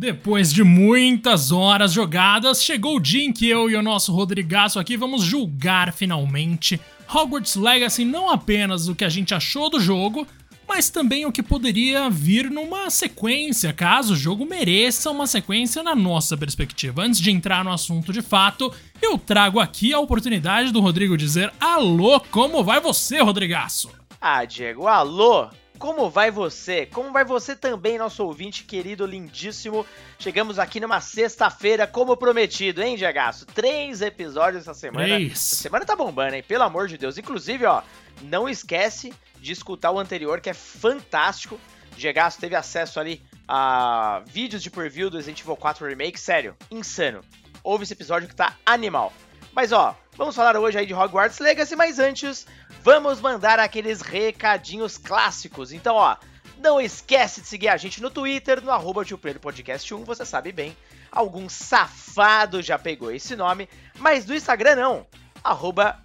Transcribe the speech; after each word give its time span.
Depois 0.00 0.50
de 0.50 0.64
muitas 0.64 1.52
horas 1.52 1.92
jogadas, 1.92 2.64
chegou 2.64 2.96
o 2.96 3.00
dia 3.00 3.22
em 3.22 3.30
que 3.30 3.46
eu 3.46 3.68
e 3.68 3.76
o 3.76 3.82
nosso 3.82 4.14
Rodrigaço 4.14 4.78
aqui 4.78 4.96
vamos 4.96 5.22
julgar 5.22 5.92
finalmente 5.92 6.80
Hogwarts 7.14 7.54
Legacy 7.54 8.06
não 8.06 8.30
apenas 8.30 8.88
o 8.88 8.94
que 8.94 9.04
a 9.04 9.10
gente 9.10 9.34
achou 9.34 9.68
do 9.68 9.78
jogo, 9.78 10.26
mas 10.66 10.88
também 10.88 11.26
o 11.26 11.30
que 11.30 11.42
poderia 11.42 12.08
vir 12.08 12.50
numa 12.50 12.88
sequência, 12.88 13.74
caso 13.74 14.14
o 14.14 14.16
jogo 14.16 14.46
mereça 14.46 15.10
uma 15.10 15.26
sequência 15.26 15.82
na 15.82 15.94
nossa 15.94 16.34
perspectiva. 16.34 17.02
Antes 17.02 17.20
de 17.20 17.30
entrar 17.30 17.62
no 17.62 17.70
assunto 17.70 18.10
de 18.10 18.22
fato, 18.22 18.72
eu 19.02 19.18
trago 19.18 19.60
aqui 19.60 19.92
a 19.92 20.00
oportunidade 20.00 20.72
do 20.72 20.80
Rodrigo 20.80 21.14
dizer: 21.14 21.52
Alô, 21.60 22.18
como 22.30 22.64
vai 22.64 22.80
você, 22.80 23.20
Rodrigaço? 23.20 23.90
Ah, 24.18 24.46
Diego, 24.46 24.86
alô! 24.86 25.50
Como 25.80 26.10
vai 26.10 26.30
você? 26.30 26.84
Como 26.84 27.10
vai 27.10 27.24
você 27.24 27.56
também, 27.56 27.96
nosso 27.96 28.22
ouvinte 28.22 28.64
querido, 28.64 29.06
lindíssimo? 29.06 29.86
Chegamos 30.18 30.58
aqui 30.58 30.78
numa 30.78 31.00
sexta-feira, 31.00 31.86
como 31.86 32.18
prometido, 32.18 32.82
hein, 32.82 32.98
Diagaço? 32.98 33.46
Três 33.46 34.02
episódios 34.02 34.60
essa 34.64 34.74
semana. 34.74 35.06
Três. 35.06 35.32
Essa 35.32 35.56
semana 35.56 35.86
tá 35.86 35.96
bombando, 35.96 36.34
hein? 36.34 36.44
Pelo 36.46 36.64
amor 36.64 36.86
de 36.86 36.98
Deus. 36.98 37.16
Inclusive, 37.16 37.64
ó, 37.64 37.80
não 38.20 38.46
esquece 38.46 39.10
de 39.40 39.52
escutar 39.52 39.90
o 39.90 39.98
anterior, 39.98 40.42
que 40.42 40.50
é 40.50 40.54
fantástico. 40.54 41.58
Diagaço 41.96 42.38
teve 42.38 42.54
acesso 42.54 43.00
ali 43.00 43.22
a 43.48 44.22
vídeos 44.26 44.62
de 44.62 44.70
preview 44.70 45.08
do 45.08 45.16
Resident 45.16 45.40
Evil 45.40 45.56
4 45.56 45.88
Remake. 45.88 46.20
Sério, 46.20 46.54
insano. 46.70 47.22
Ouve 47.64 47.84
esse 47.84 47.94
episódio 47.94 48.28
que 48.28 48.36
tá 48.36 48.54
animal. 48.66 49.14
Mas 49.50 49.72
ó, 49.72 49.96
vamos 50.14 50.36
falar 50.36 50.58
hoje 50.58 50.78
aí 50.78 50.84
de 50.84 50.92
Hogwarts 50.92 51.38
Legacy, 51.38 51.74
mas 51.74 51.98
antes, 51.98 52.46
vamos 52.82 53.20
mandar 53.20 53.58
aqueles 53.58 54.00
recadinhos 54.00 54.96
clássicos. 54.98 55.72
Então 55.72 55.96
ó, 55.96 56.16
não 56.58 56.80
esquece 56.80 57.40
de 57.40 57.46
seguir 57.46 57.68
a 57.68 57.76
gente 57.76 58.02
no 58.02 58.10
Twitter, 58.10 58.62
no 58.62 58.70
arroba 58.70 59.02
Podcast 59.40 59.94
1, 59.94 60.04
você 60.04 60.24
sabe 60.24 60.52
bem. 60.52 60.76
Algum 61.10 61.48
safado 61.48 62.62
já 62.62 62.78
pegou 62.78 63.10
esse 63.10 63.34
nome, 63.34 63.68
mas 63.98 64.26
no 64.26 64.34
Instagram 64.34 64.76
não. 64.76 65.06
Arroba 65.42 66.00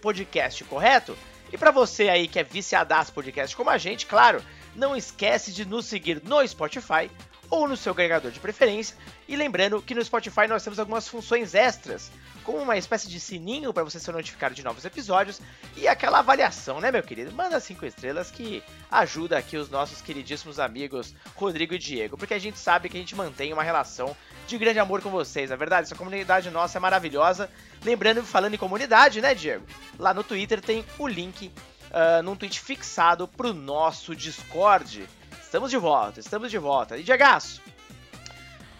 Podcast, 0.00 0.64
correto? 0.64 1.16
E 1.52 1.58
para 1.58 1.70
você 1.70 2.08
aí 2.08 2.28
que 2.28 2.38
é 2.38 2.44
viciadaço 2.44 3.12
podcast 3.12 3.56
como 3.56 3.70
a 3.70 3.78
gente, 3.78 4.06
claro, 4.06 4.42
não 4.74 4.96
esquece 4.96 5.52
de 5.52 5.64
nos 5.64 5.86
seguir 5.86 6.22
no 6.24 6.46
Spotify 6.46 7.10
ou 7.50 7.68
no 7.68 7.76
seu 7.76 7.92
agregador 7.92 8.30
de 8.30 8.38
preferência. 8.38 8.96
E 9.28 9.36
lembrando 9.36 9.82
que 9.82 9.94
no 9.94 10.04
Spotify 10.04 10.46
nós 10.48 10.62
temos 10.62 10.78
algumas 10.78 11.08
funções 11.08 11.54
extras 11.54 12.10
com 12.44 12.52
uma 12.52 12.76
espécie 12.76 13.08
de 13.08 13.20
sininho 13.20 13.72
para 13.72 13.84
você 13.84 14.00
ser 14.00 14.12
notificado 14.12 14.54
de 14.54 14.64
novos 14.64 14.84
episódios 14.84 15.40
e 15.76 15.86
aquela 15.86 16.20
avaliação, 16.20 16.80
né, 16.80 16.90
meu 16.90 17.02
querido? 17.02 17.32
Manda 17.32 17.60
cinco 17.60 17.84
estrelas 17.84 18.30
que 18.30 18.62
ajuda 18.90 19.36
aqui 19.36 19.56
os 19.56 19.68
nossos 19.68 20.00
queridíssimos 20.00 20.58
amigos 20.58 21.14
Rodrigo 21.36 21.74
e 21.74 21.78
Diego, 21.78 22.16
porque 22.16 22.34
a 22.34 22.38
gente 22.38 22.58
sabe 22.58 22.88
que 22.88 22.96
a 22.96 23.00
gente 23.00 23.14
mantém 23.14 23.52
uma 23.52 23.62
relação 23.62 24.16
de 24.46 24.56
grande 24.56 24.78
amor 24.78 25.02
com 25.02 25.10
vocês, 25.10 25.50
na 25.50 25.54
é 25.54 25.58
verdade? 25.58 25.86
Essa 25.86 25.94
comunidade 25.94 26.50
nossa 26.50 26.78
é 26.78 26.80
maravilhosa. 26.80 27.50
Lembrando, 27.84 28.24
falando 28.24 28.54
em 28.54 28.58
comunidade, 28.58 29.20
né, 29.20 29.34
Diego? 29.34 29.64
Lá 29.98 30.14
no 30.14 30.24
Twitter 30.24 30.60
tem 30.60 30.84
o 30.98 31.06
link 31.06 31.52
uh, 31.90 32.22
num 32.22 32.36
tweet 32.36 32.58
fixado 32.60 33.28
pro 33.28 33.52
nosso 33.52 34.14
Discord. 34.14 35.06
Estamos 35.50 35.68
de 35.68 35.78
volta, 35.78 36.20
estamos 36.20 36.48
de 36.48 36.58
volta. 36.58 36.96
E 36.96 37.02
Diego, 37.02 37.24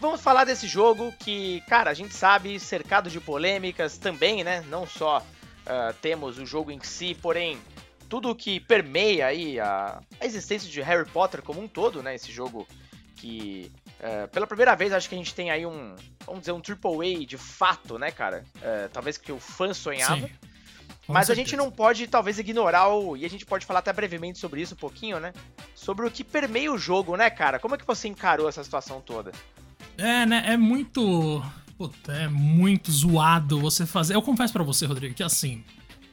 Vamos 0.01 0.21
falar 0.21 0.45
desse 0.45 0.69
jogo 0.69 1.13
que, 1.19 1.63
cara, 1.63 1.91
a 1.91 1.95
gente 1.95 2.15
sabe, 2.15 2.61
cercado 2.61 3.11
de 3.11 3.19
polêmicas 3.19 3.99
também, 3.99 4.45
né? 4.45 4.65
Não 4.69 4.87
só 4.87 5.19
uh, 5.19 5.93
temos 6.01 6.39
o 6.39 6.47
jogo 6.47 6.71
em 6.71 6.79
si, 6.81 7.13
porém, 7.13 7.59
tudo 8.09 8.33
que 8.37 8.61
permeia 8.61 9.27
aí 9.27 9.59
a, 9.59 10.01
a, 10.21 10.25
existência 10.25 10.71
de 10.71 10.81
Harry 10.81 11.11
Potter 11.11 11.43
como 11.43 11.61
um 11.61 11.67
todo, 11.67 12.05
né? 12.05 12.15
Esse 12.15 12.31
jogo 12.31 12.69
que, 13.17 13.73
uh, 13.99 14.29
pela 14.29 14.47
primeira 14.47 14.77
vez, 14.77 14.93
acho 14.93 15.09
que 15.09 15.17
a 15.17 15.19
gente 15.19 15.35
tem 15.35 15.51
aí 15.51 15.67
um, 15.67 15.97
vamos 16.25 16.43
dizer, 16.43 16.53
um 16.53 16.63
AAA 16.63 17.27
de 17.27 17.37
fato, 17.37 17.99
né, 17.99 18.13
cara? 18.13 18.45
Uh, 18.59 18.89
talvez 18.93 19.19
que 19.19 19.33
o 19.33 19.41
fã 19.41 19.75
sonhava. 19.75 20.25
Sim. 20.29 20.50
Mas 21.11 21.27
certeza. 21.27 21.33
a 21.33 21.45
gente 21.45 21.57
não 21.57 21.71
pode, 21.71 22.07
talvez, 22.07 22.39
ignorar 22.39 22.89
o. 22.89 23.17
E 23.17 23.25
a 23.25 23.31
gente 23.31 23.45
pode 23.45 23.67
falar 23.67 23.81
até 23.81 23.93
brevemente 23.93 24.39
sobre 24.39 24.61
isso 24.63 24.75
um 24.75 24.79
pouquinho, 24.79 25.21
né? 25.21 25.33
Sobre 25.75 26.07
o 26.07 26.11
que 26.11 26.25
permeia 26.25 26.73
o 26.73 26.79
jogo, 26.79 27.17
né, 27.17 27.29
cara? 27.31 27.59
Como 27.59 27.75
é 27.75 27.79
que 27.79 27.87
você 27.87 28.09
encarou 28.09 28.49
essa 28.49 28.63
situação 28.63 29.01
toda? 29.01 29.33
É, 29.97 30.25
né? 30.27 30.45
É 30.47 30.57
muito. 30.57 31.43
Puta, 31.77 32.13
é 32.13 32.29
muito 32.29 32.93
zoado 32.93 33.61
você 33.61 33.87
fazer. 33.87 34.15
Eu 34.15 34.23
confesso 34.23 34.53
para 34.53 34.65
você, 34.65 34.87
Rodrigo, 34.87 35.15
que 35.15 35.23
assim. 35.23 35.65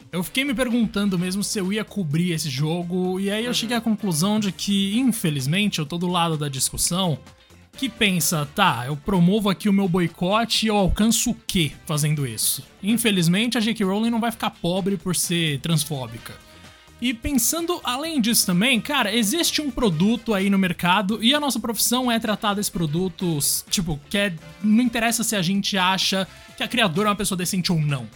Eu 0.10 0.24
fiquei 0.24 0.46
me 0.46 0.54
perguntando 0.54 1.20
mesmo 1.20 1.44
se 1.44 1.60
eu 1.60 1.74
ia 1.74 1.84
cobrir 1.84 2.32
esse 2.32 2.50
jogo, 2.50 3.20
e 3.20 3.30
aí 3.30 3.44
eu 3.44 3.50
uhum. 3.50 3.54
cheguei 3.54 3.76
à 3.76 3.82
conclusão 3.82 4.40
de 4.40 4.54
que, 4.54 4.98
infelizmente, 4.98 5.80
eu 5.80 5.86
tô 5.86 5.98
do 5.98 6.08
lado 6.08 6.38
da 6.38 6.48
discussão 6.48 7.20
que 7.78 7.88
pensa, 7.88 8.48
tá, 8.56 8.86
eu 8.88 8.98
promovo 8.98 9.50
aqui 9.50 9.70
o 9.70 9.74
meu 9.74 9.88
boicote 9.88 10.66
e 10.66 10.70
eu 10.70 10.76
alcanço 10.76 11.30
o 11.30 11.38
quê 11.46 11.72
fazendo 11.86 12.26
isso? 12.26 12.64
Infelizmente, 12.82 13.58
a 13.58 13.62
J.K. 13.62 13.86
Rowling 13.86 14.10
não 14.10 14.20
vai 14.20 14.32
ficar 14.32 14.50
pobre 14.50 14.98
por 14.98 15.16
ser 15.16 15.60
transfóbica. 15.60 16.34
E 17.00 17.14
pensando 17.14 17.80
além 17.84 18.20
disso 18.20 18.48
também, 18.48 18.82
cara, 18.82 19.14
existe 19.14 19.62
um 19.62 19.70
produto 19.70 20.34
aí 20.34 20.50
no 20.50 20.58
mercado 20.58 21.24
e 21.24 21.36
a 21.36 21.40
nossa 21.40 21.60
profissão 21.60 22.12
é 22.12 22.18
tratar 22.18 22.56
desses 22.56 22.72
produtos, 22.72 23.64
tipo, 23.70 24.00
que 24.10 24.18
é, 24.18 24.34
não 24.64 24.84
interessa 24.84 25.24
se 25.24 25.36
a 25.36 25.42
gente 25.44 25.78
acha 25.78 26.28
que 26.58 26.64
a 26.64 26.68
criadora 26.68 27.10
é 27.10 27.12
uma 27.12 27.16
pessoa 27.16 27.38
decente 27.38 27.72
ou 27.72 27.80
não. 27.80 28.10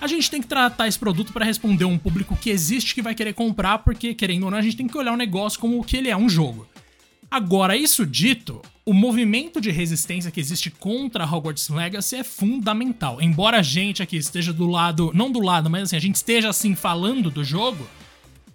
A 0.00 0.08
gente 0.08 0.28
tem 0.28 0.40
que 0.40 0.48
tratar 0.48 0.88
esse 0.88 0.98
produto 0.98 1.32
para 1.32 1.44
responder 1.44 1.84
um 1.84 1.96
público 1.96 2.36
que 2.36 2.50
existe 2.50 2.96
que 2.96 3.00
vai 3.00 3.14
querer 3.14 3.32
comprar, 3.32 3.78
porque 3.78 4.12
querendo 4.12 4.42
ou 4.42 4.50
não, 4.50 4.58
a 4.58 4.62
gente 4.62 4.76
tem 4.76 4.88
que 4.88 4.98
olhar 4.98 5.12
o 5.12 5.16
negócio 5.16 5.60
como 5.60 5.78
o 5.78 5.84
que 5.84 5.96
ele 5.96 6.10
é, 6.10 6.16
um 6.16 6.28
jogo. 6.28 6.66
Agora, 7.30 7.76
isso 7.76 8.04
dito, 8.04 8.60
o 8.86 8.92
movimento 8.92 9.60
de 9.60 9.70
resistência 9.70 10.30
que 10.30 10.38
existe 10.38 10.70
contra 10.70 11.24
Hogwarts 11.24 11.70
Legacy 11.70 12.16
é 12.16 12.24
fundamental. 12.24 13.20
Embora 13.20 13.60
a 13.60 13.62
gente 13.62 14.02
aqui 14.02 14.16
esteja 14.16 14.52
do 14.52 14.66
lado, 14.66 15.10
não 15.14 15.30
do 15.30 15.40
lado, 15.40 15.70
mas 15.70 15.84
assim, 15.84 15.96
a 15.96 16.00
gente 16.00 16.16
esteja 16.16 16.50
assim 16.50 16.74
falando 16.74 17.30
do 17.30 17.42
jogo, 17.42 17.86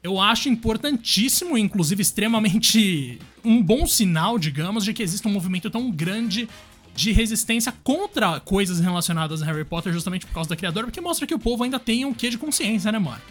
eu 0.04 0.22
acho 0.22 0.48
importantíssimo, 0.48 1.58
inclusive 1.58 2.02
extremamente 2.02 3.20
um 3.44 3.62
bom 3.62 3.88
sinal, 3.88 4.38
digamos, 4.38 4.86
de 4.86 4.94
que 4.94 5.02
existe 5.02 5.28
um 5.28 5.32
movimento 5.32 5.70
tão 5.70 5.90
grande 5.90 6.48
de 6.96 7.12
resistência 7.12 7.74
contra 7.84 8.40
coisas 8.40 8.80
relacionadas 8.80 9.42
a 9.42 9.46
Harry 9.46 9.66
Potter 9.66 9.92
justamente 9.92 10.28
por 10.28 10.34
causa 10.34 10.50
da 10.50 10.56
criadora, 10.56 10.86
porque 10.86 11.02
mostra 11.02 11.26
que 11.26 11.34
o 11.34 11.40
povo 11.40 11.64
ainda 11.64 11.80
tem 11.80 12.06
um 12.06 12.14
quê 12.14 12.30
de 12.30 12.38
consciência, 12.38 12.92
né, 12.92 13.00
mano? 13.00 13.22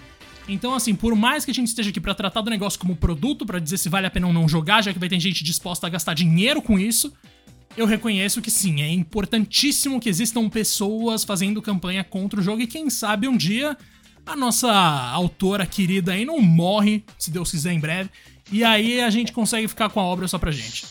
Então, 0.49 0.75
assim, 0.75 0.95
por 0.95 1.15
mais 1.15 1.45
que 1.45 1.51
a 1.51 1.55
gente 1.55 1.69
esteja 1.69 1.91
aqui 1.91 2.01
para 2.01 2.15
tratar 2.15 2.41
do 2.41 2.51
negócio 2.51 2.81
como 2.81 2.97
produto, 2.97 3.45
para 3.45 3.59
dizer 3.59 3.77
se 3.77 3.89
vale 3.89 4.07
a 4.07 4.11
pena 4.11 4.27
ou 4.27 4.33
não 4.33 4.49
jogar, 4.49 4.83
já 4.83 4.93
que 4.93 4.99
vai 4.99 5.09
ter 5.09 5.21
gente 5.21 5.45
disposta 5.45 5.87
a 5.87 5.91
gastar 5.91 6.15
dinheiro 6.15 6.63
com 6.63 6.79
isso, 6.79 7.13
eu 7.77 7.87
reconheço 7.87 8.41
que 8.41 8.51
sim, 8.51 8.81
é 8.83 8.91
importantíssimo 8.91 10.01
que 10.01 10.09
existam 10.09 10.49
pessoas 10.49 11.23
fazendo 11.23 11.61
campanha 11.61 12.03
contra 12.03 12.41
o 12.41 12.43
jogo 12.43 12.63
e 12.63 12.67
quem 12.67 12.89
sabe 12.89 13.29
um 13.29 13.37
dia 13.37 13.77
a 14.27 14.37
nossa 14.37 14.71
autora 14.71 15.65
querida 15.65 16.13
aí 16.13 16.25
não 16.25 16.41
morre, 16.41 17.05
se 17.19 17.31
Deus 17.31 17.51
quiser, 17.51 17.73
em 17.73 17.81
breve. 17.81 18.11
E 18.53 18.63
aí 18.63 19.01
a 19.01 19.09
gente 19.09 19.33
consegue 19.33 19.67
ficar 19.69 19.89
com 19.89 20.01
a 20.01 20.03
obra 20.03 20.29
só 20.29 20.39
pra 20.39 20.51
gente. 20.51 20.87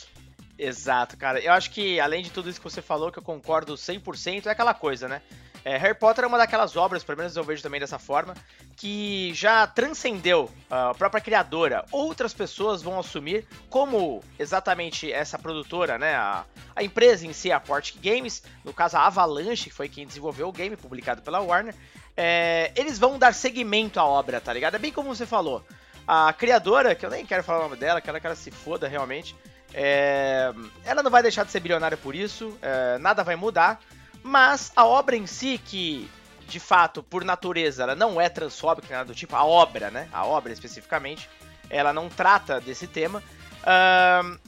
Exato, 0.57 1.15
cara. 1.15 1.39
Eu 1.39 1.53
acho 1.53 1.69
que, 1.69 1.99
além 1.99 2.23
de 2.23 2.31
tudo 2.31 2.49
isso 2.49 2.59
que 2.59 2.63
você 2.63 2.81
falou, 2.81 3.11
que 3.11 3.19
eu 3.19 3.23
concordo 3.23 3.75
100%, 3.75 4.47
é 4.47 4.49
aquela 4.49 4.73
coisa, 4.73 5.07
né? 5.07 5.21
É, 5.67 5.75
Harry 5.75 5.95
Potter 5.95 6.23
é 6.23 6.27
uma 6.27 6.37
daquelas 6.37 6.77
obras, 6.77 7.03
pelo 7.03 7.17
menos 7.17 7.35
eu 7.35 7.43
vejo 7.43 7.61
também 7.61 7.77
dessa 7.77 7.99
forma, 7.99 8.33
que 8.77 9.33
já 9.33 9.67
transcendeu 9.67 10.49
a 10.71 10.93
própria 10.93 11.19
criadora. 11.19 11.83
Outras 11.91 12.33
pessoas 12.33 12.81
vão 12.81 12.97
assumir, 12.97 13.45
como 13.69 14.23
exatamente 14.39 15.11
essa 15.11 15.37
produtora, 15.37 15.97
né? 15.97 16.15
A, 16.15 16.45
a 16.73 16.83
empresa 16.83 17.27
em 17.27 17.33
si, 17.33 17.51
a 17.51 17.59
Portic 17.59 17.99
Games, 18.01 18.43
no 18.63 18.71
caso 18.71 18.95
a 18.95 19.07
Avalanche, 19.07 19.69
que 19.69 19.75
foi 19.75 19.89
quem 19.89 20.07
desenvolveu 20.07 20.47
o 20.47 20.53
game, 20.53 20.77
publicado 20.77 21.21
pela 21.21 21.41
Warner, 21.41 21.75
é, 22.15 22.71
eles 22.73 22.97
vão 22.97 23.19
dar 23.19 23.33
seguimento 23.33 23.99
à 23.99 24.05
obra, 24.05 24.39
tá 24.39 24.53
ligado? 24.53 24.75
É 24.75 24.79
bem 24.79 24.93
como 24.93 25.13
você 25.13 25.25
falou. 25.25 25.65
A 26.07 26.31
criadora, 26.31 26.95
que 26.95 27.05
eu 27.05 27.09
nem 27.09 27.25
quero 27.25 27.43
falar 27.43 27.59
o 27.59 27.63
nome 27.63 27.75
dela, 27.75 27.99
que 27.99 28.09
ela, 28.09 28.21
que 28.21 28.25
ela 28.25 28.37
se 28.37 28.51
foda 28.51 28.87
realmente, 28.87 29.35
é, 29.73 30.53
ela 30.85 31.03
não 31.03 31.11
vai 31.11 31.21
deixar 31.21 31.43
de 31.43 31.51
ser 31.51 31.59
bilionária 31.59 31.97
por 31.97 32.15
isso, 32.15 32.57
é, 32.61 32.97
nada 32.99 33.21
vai 33.21 33.35
mudar, 33.35 33.81
mas 34.23 34.71
a 34.75 34.85
obra 34.85 35.15
em 35.15 35.27
si, 35.27 35.57
que 35.57 36.09
de 36.47 36.59
fato, 36.59 37.03
por 37.03 37.25
natureza, 37.25 37.83
ela 37.83 37.95
não 37.95 38.21
é 38.21 38.29
transfóbica, 38.29 38.95
nada 38.95 39.07
do 39.07 39.15
tipo, 39.15 39.35
a 39.35 39.43
obra, 39.43 39.91
né? 39.91 40.07
A 40.13 40.25
obra 40.25 40.53
especificamente, 40.53 41.29
ela 41.69 41.91
não 41.91 42.07
trata 42.07 42.61
desse 42.61 42.87
tema. 42.87 43.21
Uh, 43.63 44.39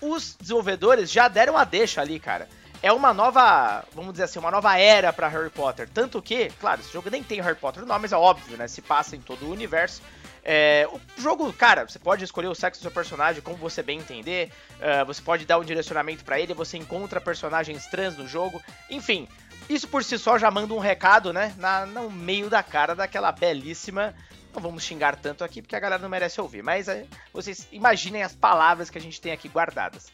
os 0.00 0.36
desenvolvedores 0.38 1.10
já 1.10 1.26
deram 1.26 1.56
a 1.56 1.64
deixa 1.64 2.00
ali, 2.00 2.20
cara 2.20 2.48
é 2.82 2.92
uma 2.92 3.12
nova, 3.12 3.84
vamos 3.92 4.12
dizer 4.12 4.24
assim, 4.24 4.38
uma 4.38 4.50
nova 4.50 4.78
era 4.78 5.12
para 5.12 5.28
Harry 5.28 5.50
Potter. 5.50 5.88
Tanto 5.88 6.22
que, 6.22 6.48
claro, 6.60 6.80
esse 6.80 6.92
jogo 6.92 7.10
nem 7.10 7.22
tem 7.22 7.40
Harry 7.40 7.56
Potter 7.56 7.82
no 7.82 7.88
nome, 7.88 8.02
mas 8.02 8.12
é 8.12 8.16
óbvio, 8.16 8.56
né? 8.56 8.68
Se 8.68 8.80
passa 8.80 9.16
em 9.16 9.20
todo 9.20 9.46
o 9.46 9.50
universo. 9.50 10.00
É, 10.44 10.88
o 10.90 11.20
jogo, 11.20 11.52
cara, 11.52 11.86
você 11.86 11.98
pode 11.98 12.24
escolher 12.24 12.46
o 12.46 12.54
sexo 12.54 12.80
do 12.80 12.82
seu 12.82 12.90
personagem 12.90 13.42
como 13.42 13.56
você 13.56 13.82
bem 13.82 13.98
entender. 13.98 14.50
Uh, 14.76 15.04
você 15.04 15.20
pode 15.20 15.44
dar 15.44 15.58
um 15.58 15.64
direcionamento 15.64 16.24
para 16.24 16.40
ele. 16.40 16.54
Você 16.54 16.78
encontra 16.78 17.20
personagens 17.20 17.86
trans 17.86 18.16
no 18.16 18.26
jogo. 18.26 18.62
Enfim, 18.88 19.28
isso 19.68 19.88
por 19.88 20.02
si 20.04 20.18
só 20.18 20.38
já 20.38 20.50
manda 20.50 20.72
um 20.72 20.78
recado, 20.78 21.32
né? 21.32 21.54
Na, 21.58 21.84
no 21.84 22.10
meio 22.10 22.48
da 22.48 22.62
cara 22.62 22.94
daquela 22.94 23.32
belíssima. 23.32 24.14
Não 24.54 24.62
vamos 24.62 24.84
xingar 24.84 25.16
tanto 25.16 25.44
aqui 25.44 25.60
porque 25.60 25.76
a 25.76 25.80
galera 25.80 26.00
não 26.00 26.08
merece 26.08 26.40
ouvir. 26.40 26.62
Mas 26.62 26.88
é, 26.88 27.04
vocês 27.32 27.68
imaginem 27.70 28.22
as 28.22 28.34
palavras 28.34 28.88
que 28.88 28.96
a 28.96 29.00
gente 29.00 29.20
tem 29.20 29.32
aqui 29.32 29.48
guardadas. 29.48 30.10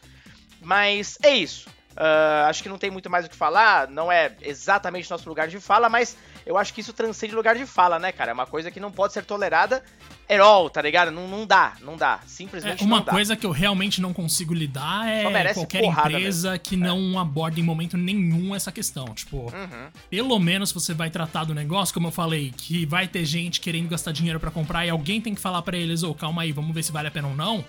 Mas 0.60 1.19
é 1.22 1.31
isso. 1.31 1.69
Uh, 1.94 2.49
acho 2.49 2.62
que 2.62 2.69
não 2.69 2.79
tem 2.79 2.91
muito 2.91 3.08
mais 3.08 3.25
o 3.25 3.29
que 3.29 3.37
falar, 3.37 3.88
não 3.88 4.11
é 4.11 4.32
exatamente 4.43 5.08
nosso 5.11 5.29
lugar 5.29 5.46
de 5.46 5.61
fala, 5.61 5.88
mas 5.88 6.17
eu 6.44 6.58
acho 6.58 6.75
que 6.75 6.81
isso 6.81 6.93
transcende 6.93 7.35
lugar 7.35 7.55
de 7.55 7.64
fala, 7.67 7.99
né, 7.99 8.11
cara? 8.11 8.32
É 8.32 8.35
uma 8.35 8.46
coisa 8.46 8.70
que 8.70 8.81
não 8.81 8.91
pode 8.91 9.12
ser 9.12 9.25
tolerada 9.25 9.82
at 10.29 10.41
all, 10.41 10.69
tá 10.69 10.82
ligado? 10.82 11.11
Não, 11.11 11.29
não 11.29 11.46
dá, 11.46 11.75
não 11.81 11.96
dá. 11.96 12.20
Simplesmente 12.26 12.82
é, 12.82 12.87
uma 12.87 12.99
não 12.99 13.05
dá. 13.05 13.12
coisa 13.12 13.37
que 13.37 13.46
eu 13.46 13.50
realmente 13.50 14.00
não 14.00 14.12
consigo 14.12 14.52
lidar 14.52 15.08
é 15.08 15.52
qualquer 15.55 15.85
empresa 15.85 16.50
mesmo. 16.52 16.64
que 16.64 16.76
não 16.76 17.19
é. 17.19 17.23
aborda 17.23 17.61
em 17.61 17.62
momento 17.62 17.96
nenhum 17.96 18.55
essa 18.55 18.73
questão. 18.73 19.06
Tipo, 19.14 19.52
uhum. 19.55 19.88
pelo 20.11 20.38
menos 20.38 20.73
você 20.73 20.93
vai 20.93 21.11
tratar 21.11 21.44
do 21.44 21.55
negócio, 21.55 21.94
como 21.94 22.08
eu 22.08 22.12
falei, 22.12 22.52
que 22.56 22.85
vai 22.87 23.06
ter 23.06 23.25
gente 23.25 23.61
querendo 23.61 23.88
gastar 23.88 24.12
dinheiro 24.12 24.41
para 24.41 24.50
comprar 24.50 24.85
e 24.85 24.91
alguém 24.91 25.20
tem 25.20 25.35
que 25.35 25.41
falar 25.41 25.62
para 25.62 25.76
eles, 25.76 26.02
ô, 26.02 26.11
oh, 26.11 26.14
calma 26.14 26.43
aí, 26.43 26.52
vamos 26.52 26.75
ver 26.75 26.82
se 26.82 26.93
vale 26.93 27.08
a 27.08 27.11
pena 27.11 27.29
ou 27.29 27.35
não. 27.37 27.64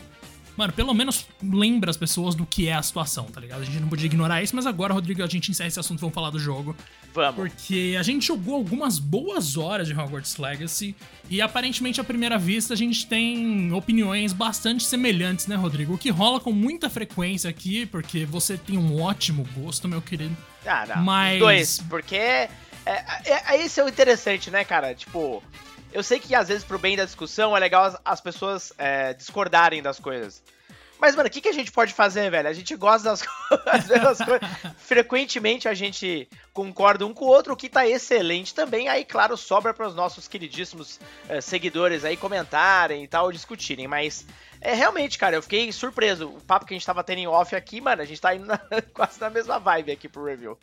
Mano, 0.56 0.72
pelo 0.74 0.94
menos 0.94 1.28
lembra 1.44 1.90
as 1.90 1.98
pessoas 1.98 2.34
do 2.34 2.46
que 2.46 2.68
é 2.68 2.74
a 2.74 2.82
situação, 2.82 3.26
tá 3.26 3.42
ligado? 3.42 3.62
A 3.62 3.66
gente 3.66 3.80
não 3.80 3.90
podia 3.90 4.06
ignorar 4.06 4.42
isso, 4.42 4.56
mas 4.56 4.66
agora, 4.66 4.94
Rodrigo, 4.94 5.22
a 5.24 5.28
gente 5.28 5.52
encerra 5.52 5.68
esse 5.68 5.80
assunto, 5.80 6.00
vamos 6.00 6.16
falar 6.16 6.30
do 6.30 6.40
jogo. 6.40 6.76
Vamos. 7.14 7.36
Porque 7.36 7.96
a 8.00 8.04
gente 8.04 8.28
jogou 8.28 8.56
algumas 8.56 9.00
boas 9.00 9.58
horas 9.58 9.88
de 9.88 9.94
Hogwarts 9.94 10.38
Legacy 10.38 10.96
e 11.30 11.42
aparentemente 11.42 12.00
à 12.00 12.04
primeira 12.04 12.38
vista 12.38 12.74
a 12.74 12.78
gente 12.78 13.06
tem 13.08 13.72
opiniões 13.74 14.34
bastante 14.34 14.84
semelhantes, 14.84 15.48
né, 15.48 15.56
Rodrigo? 15.56 15.94
O 15.94 15.98
que 15.98 16.10
rola 16.10 16.40
com 16.40 16.52
muita 16.52 16.90
frequência 16.90 17.50
aqui, 17.50 17.86
porque 17.86 18.26
você 18.26 18.58
tem 18.58 18.78
um 18.78 19.02
ótimo 19.02 19.48
gosto, 19.56 19.88
meu 19.88 20.02
querido. 20.02 20.36
Ah, 20.66 20.86
não. 20.88 21.04
Mas... 21.04 21.40
Dois, 21.40 21.80
porque 21.90 22.16
é, 22.16 22.50
é, 22.86 23.56
é, 23.56 23.66
esse 23.66 23.80
é 23.80 23.84
o 23.84 23.90
interessante, 23.90 24.52
né, 24.52 24.64
cara? 24.64 24.94
Tipo, 24.94 25.44
eu 25.96 26.04
sei 26.04 26.20
que 26.20 26.36
às 26.36 26.50
vezes, 26.50 26.66
pro 26.66 26.78
bem 26.78 26.98
da 26.98 27.06
discussão, 27.06 27.56
é 27.56 27.60
legal 27.60 27.86
as, 27.86 27.98
as 28.04 28.20
pessoas 28.20 28.74
é, 28.78 29.14
discordarem 29.14 29.82
das 29.82 29.98
coisas. 29.98 30.44
Mas, 31.00 31.16
mano, 31.16 31.28
o 31.28 31.32
que, 31.32 31.40
que 31.40 31.48
a 31.48 31.54
gente 31.54 31.72
pode 31.72 31.94
fazer, 31.94 32.30
velho? 32.30 32.50
A 32.50 32.54
gente 32.54 32.76
gosta 32.76 33.10
das, 33.10 33.22
coisas. 34.20 34.50
Frequentemente 34.78 35.70
a 35.70 35.74
gente 35.74 36.28
concorda 36.54 37.06
um 37.06 37.14
com 37.14 37.24
o 37.24 37.30
outro, 37.30 37.54
o 37.54 37.56
que 37.56 37.70
tá 37.70 37.88
excelente 37.88 38.54
também. 38.54 38.90
Aí, 38.90 39.06
claro, 39.06 39.38
sobra 39.38 39.74
para 39.74 39.88
os 39.88 39.96
nossos 39.96 40.28
queridíssimos 40.28 41.00
é, 41.30 41.40
seguidores 41.40 42.04
aí 42.04 42.18
comentarem 42.18 43.04
e 43.04 43.08
tal, 43.08 43.32
discutirem. 43.32 43.88
Mas, 43.88 44.26
é 44.60 44.74
realmente, 44.74 45.18
cara, 45.18 45.38
eu 45.38 45.42
fiquei 45.42 45.72
surpreso. 45.72 46.28
O 46.28 46.42
papo 46.42 46.66
que 46.66 46.74
a 46.74 46.78
gente 46.78 46.86
tava 46.86 47.06
tendo 47.06 47.20
em 47.20 47.28
off 47.28 47.56
aqui, 47.56 47.80
mano, 47.80 48.02
a 48.02 48.06
gente 48.06 48.20
tá 48.20 48.36
indo 48.36 48.48
na, 48.48 48.60
quase 48.94 49.20
na 49.22 49.30
mesma 49.30 49.60
vibe 49.60 49.94
aqui 49.94 50.10
pro 50.10 50.26
review. 50.26 50.58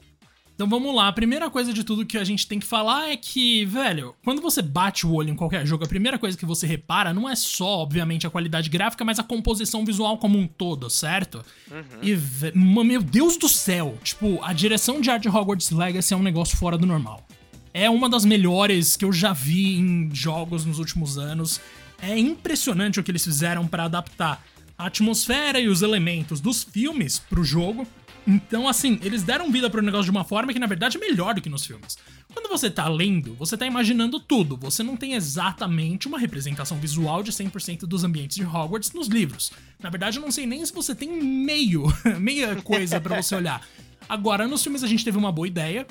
Então 0.63 0.71
vamos 0.71 0.95
lá, 0.95 1.09
a 1.09 1.13
primeira 1.13 1.51
coisa 1.51 1.73
de 1.73 1.83
tudo 1.83 2.07
que 2.07 2.17
a 2.17 2.23
gente 2.23 2.47
tem 2.47 2.61
que 2.61 2.67
falar 2.67 3.11
é 3.11 3.17
que, 3.17 3.65
velho, 3.65 4.15
quando 4.23 4.41
você 4.41 4.63
bate 4.63 5.05
o 5.05 5.13
olho 5.13 5.29
em 5.29 5.35
qualquer 5.35 5.67
jogo, 5.67 5.85
a 5.85 5.89
primeira 5.89 6.21
coisa 6.21 6.39
que 6.39 6.47
você 6.47 6.69
repara 6.69 7.13
não 7.13 7.29
é 7.29 7.35
só, 7.35 7.79
obviamente, 7.79 8.29
a 8.29 8.31
qualidade 8.31 8.71
gráfica, 8.71 9.05
mas 9.05 9.19
a 9.19 9.25
composição 9.25 9.85
visual 9.85 10.19
como 10.19 10.39
um 10.39 10.47
todo, 10.47 10.89
certo? 10.89 11.45
Uhum. 11.69 11.83
E, 12.01 12.55
meu 12.55 13.03
Deus 13.03 13.37
do 13.37 13.49
céu, 13.49 13.99
tipo, 14.05 14.39
a 14.41 14.53
direção 14.53 15.01
de 15.01 15.11
arte 15.11 15.25
de 15.25 15.37
Hogwarts 15.37 15.73
Legacy 15.73 16.15
é 16.15 16.17
um 16.17 16.23
negócio 16.23 16.57
fora 16.57 16.79
do 16.79 16.87
normal. 16.87 17.27
É 17.75 17.91
uma 17.91 18.09
das 18.09 18.25
melhores 18.25 18.97
que 18.97 19.05
eu 19.05 19.13
já 19.13 19.33
vi 19.33 19.75
em 19.81 20.15
jogos 20.15 20.65
nos 20.65 20.79
últimos 20.79 21.19
anos. 21.19 21.61
É 22.01 22.17
impressionante 22.17 23.01
o 23.01 23.03
que 23.03 23.11
eles 23.11 23.25
fizeram 23.25 23.67
para 23.67 23.87
adaptar 23.87 24.45
a 24.79 24.87
atmosfera 24.87 25.59
e 25.59 25.67
os 25.67 25.83
elementos 25.83 26.41
dos 26.41 26.63
filmes 26.63 27.19
pro 27.19 27.43
jogo 27.43 27.85
então, 28.27 28.69
assim, 28.69 28.99
eles 29.03 29.23
deram 29.23 29.51
vida 29.51 29.69
pro 29.69 29.83
negócio 29.83 30.05
de 30.05 30.11
uma 30.11 30.25
forma 30.25 30.53
que, 30.53 30.59
na 30.59 30.67
verdade, 30.67 30.97
é 30.97 31.01
melhor 31.01 31.35
do 31.35 31.41
que 31.41 31.49
nos 31.49 31.67
filmes. 31.67 31.99
Quando 32.33 32.49
você 32.49 32.71
tá 32.71 32.89
lendo, 32.89 33.35
você 33.35 33.57
tá 33.57 33.67
imaginando 33.67 34.21
tudo. 34.21 34.57
Você 34.57 34.83
não 34.83 34.97
tem 34.97 35.15
exatamente 35.15 36.07
uma 36.07 36.19
representação 36.19 36.79
visual 36.79 37.23
de 37.23 37.33
100% 37.33 37.81
dos 37.81 38.05
ambientes 38.05 38.37
de 38.37 38.45
Hogwarts 38.45 38.93
nos 38.93 39.09
livros. 39.09 39.51
Na 39.81 39.91
verdade, 39.91 40.19
eu 40.19 40.23
não 40.23 40.31
sei 40.31 40.47
nem 40.47 40.65
se 40.65 40.73
você 40.73 40.95
tem 40.95 41.11
meio, 41.23 41.85
meia 42.21 42.57
coisa 42.57 43.01
para 43.01 43.21
você 43.21 43.35
olhar. 43.35 43.67
Agora, 44.09 44.47
nos 44.47 44.63
filmes 44.63 44.85
a 44.85 44.87
gente 44.87 45.05
teve 45.05 45.19
uma 45.19 45.33
boa 45.33 45.47
ideia. 45.47 45.87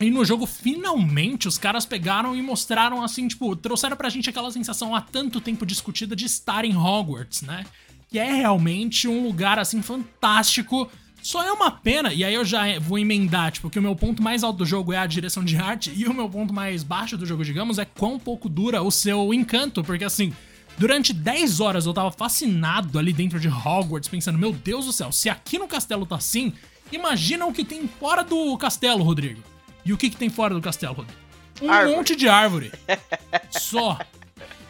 E 0.00 0.10
no 0.10 0.24
jogo, 0.24 0.44
finalmente, 0.44 1.46
os 1.46 1.56
caras 1.56 1.86
pegaram 1.86 2.34
e 2.34 2.42
mostraram 2.42 3.02
assim, 3.02 3.28
tipo, 3.28 3.54
trouxeram 3.54 3.96
pra 3.96 4.08
gente 4.08 4.28
aquela 4.28 4.50
sensação 4.50 4.94
há 4.94 5.00
tanto 5.00 5.40
tempo 5.40 5.64
discutida 5.64 6.16
de 6.16 6.24
estar 6.24 6.64
em 6.64 6.76
Hogwarts, 6.76 7.42
né? 7.42 7.64
Que 8.10 8.18
é 8.18 8.32
realmente 8.32 9.06
um 9.06 9.24
lugar, 9.24 9.58
assim, 9.58 9.80
fantástico 9.82 10.90
só 11.24 11.42
é 11.42 11.50
uma 11.50 11.70
pena, 11.70 12.12
e 12.12 12.22
aí 12.22 12.34
eu 12.34 12.44
já 12.44 12.78
vou 12.78 12.98
emendar, 12.98 13.50
tipo, 13.50 13.70
que 13.70 13.78
o 13.78 13.82
meu 13.82 13.96
ponto 13.96 14.22
mais 14.22 14.44
alto 14.44 14.58
do 14.58 14.66
jogo 14.66 14.92
é 14.92 14.98
a 14.98 15.06
direção 15.06 15.42
de 15.42 15.56
arte, 15.56 15.90
e 15.96 16.04
o 16.04 16.12
meu 16.12 16.28
ponto 16.28 16.52
mais 16.52 16.82
baixo 16.82 17.16
do 17.16 17.24
jogo, 17.24 17.42
digamos, 17.42 17.78
é 17.78 17.86
quão 17.86 18.18
pouco 18.18 18.46
dura 18.46 18.82
o 18.82 18.90
seu 18.90 19.32
encanto, 19.32 19.82
porque 19.82 20.04
assim, 20.04 20.34
durante 20.76 21.14
10 21.14 21.60
horas 21.60 21.86
eu 21.86 21.94
tava 21.94 22.12
fascinado 22.12 22.98
ali 22.98 23.10
dentro 23.10 23.40
de 23.40 23.48
Hogwarts, 23.48 24.06
pensando, 24.06 24.38
meu 24.38 24.52
Deus 24.52 24.84
do 24.84 24.92
céu, 24.92 25.10
se 25.10 25.30
aqui 25.30 25.58
no 25.58 25.66
castelo 25.66 26.04
tá 26.04 26.16
assim, 26.16 26.52
imagina 26.92 27.46
o 27.46 27.54
que 27.54 27.64
tem 27.64 27.88
fora 27.88 28.22
do 28.22 28.54
castelo, 28.58 29.02
Rodrigo. 29.02 29.42
E 29.82 29.94
o 29.94 29.96
que, 29.96 30.10
que 30.10 30.16
tem 30.16 30.28
fora 30.28 30.52
do 30.52 30.60
castelo, 30.60 30.92
Rodrigo? 30.92 31.18
Um 31.62 31.70
árvore. 31.70 31.96
monte 31.96 32.16
de 32.16 32.28
árvore. 32.28 32.70
Só. 33.50 33.98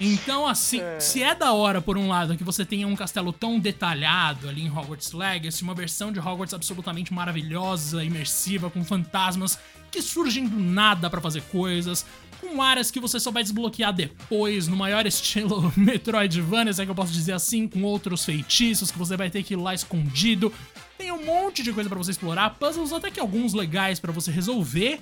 Então, 0.00 0.46
assim, 0.46 0.80
é. 0.80 1.00
se 1.00 1.22
é 1.22 1.34
da 1.34 1.52
hora, 1.52 1.80
por 1.80 1.96
um 1.96 2.08
lado, 2.08 2.36
que 2.36 2.44
você 2.44 2.64
tenha 2.64 2.86
um 2.86 2.96
castelo 2.96 3.32
tão 3.32 3.58
detalhado 3.58 4.48
ali 4.48 4.62
em 4.62 4.70
Hogwarts 4.70 5.12
Legacy, 5.12 5.62
uma 5.62 5.74
versão 5.74 6.12
de 6.12 6.18
Hogwarts 6.18 6.54
absolutamente 6.54 7.12
maravilhosa, 7.12 8.02
imersiva, 8.04 8.70
com 8.70 8.84
fantasmas 8.84 9.58
que 9.94 10.02
surgem 10.02 10.48
do 10.48 10.58
nada 10.58 11.08
para 11.08 11.20
fazer 11.20 11.40
coisas, 11.42 12.04
com 12.40 12.60
áreas 12.60 12.90
que 12.90 12.98
você 12.98 13.20
só 13.20 13.30
vai 13.30 13.44
desbloquear 13.44 13.92
depois, 13.92 14.66
no 14.66 14.76
maior 14.76 15.06
estilo 15.06 15.72
Metroidvania, 15.76 16.72
se 16.72 16.82
é 16.82 16.84
que 16.84 16.90
eu 16.90 16.96
posso 16.96 17.12
dizer 17.12 17.32
assim, 17.32 17.68
com 17.68 17.82
outros 17.84 18.24
feitiços 18.24 18.90
que 18.90 18.98
você 18.98 19.16
vai 19.16 19.30
ter 19.30 19.44
que 19.44 19.54
ir 19.54 19.56
lá 19.56 19.72
escondido. 19.72 20.52
Tem 20.98 21.12
um 21.12 21.24
monte 21.24 21.62
de 21.62 21.72
coisa 21.72 21.88
para 21.88 21.98
você 21.98 22.10
explorar, 22.10 22.50
puzzles 22.50 22.92
até 22.92 23.08
que 23.10 23.20
alguns 23.20 23.54
legais 23.54 24.00
para 24.00 24.10
você 24.10 24.32
resolver 24.32 25.00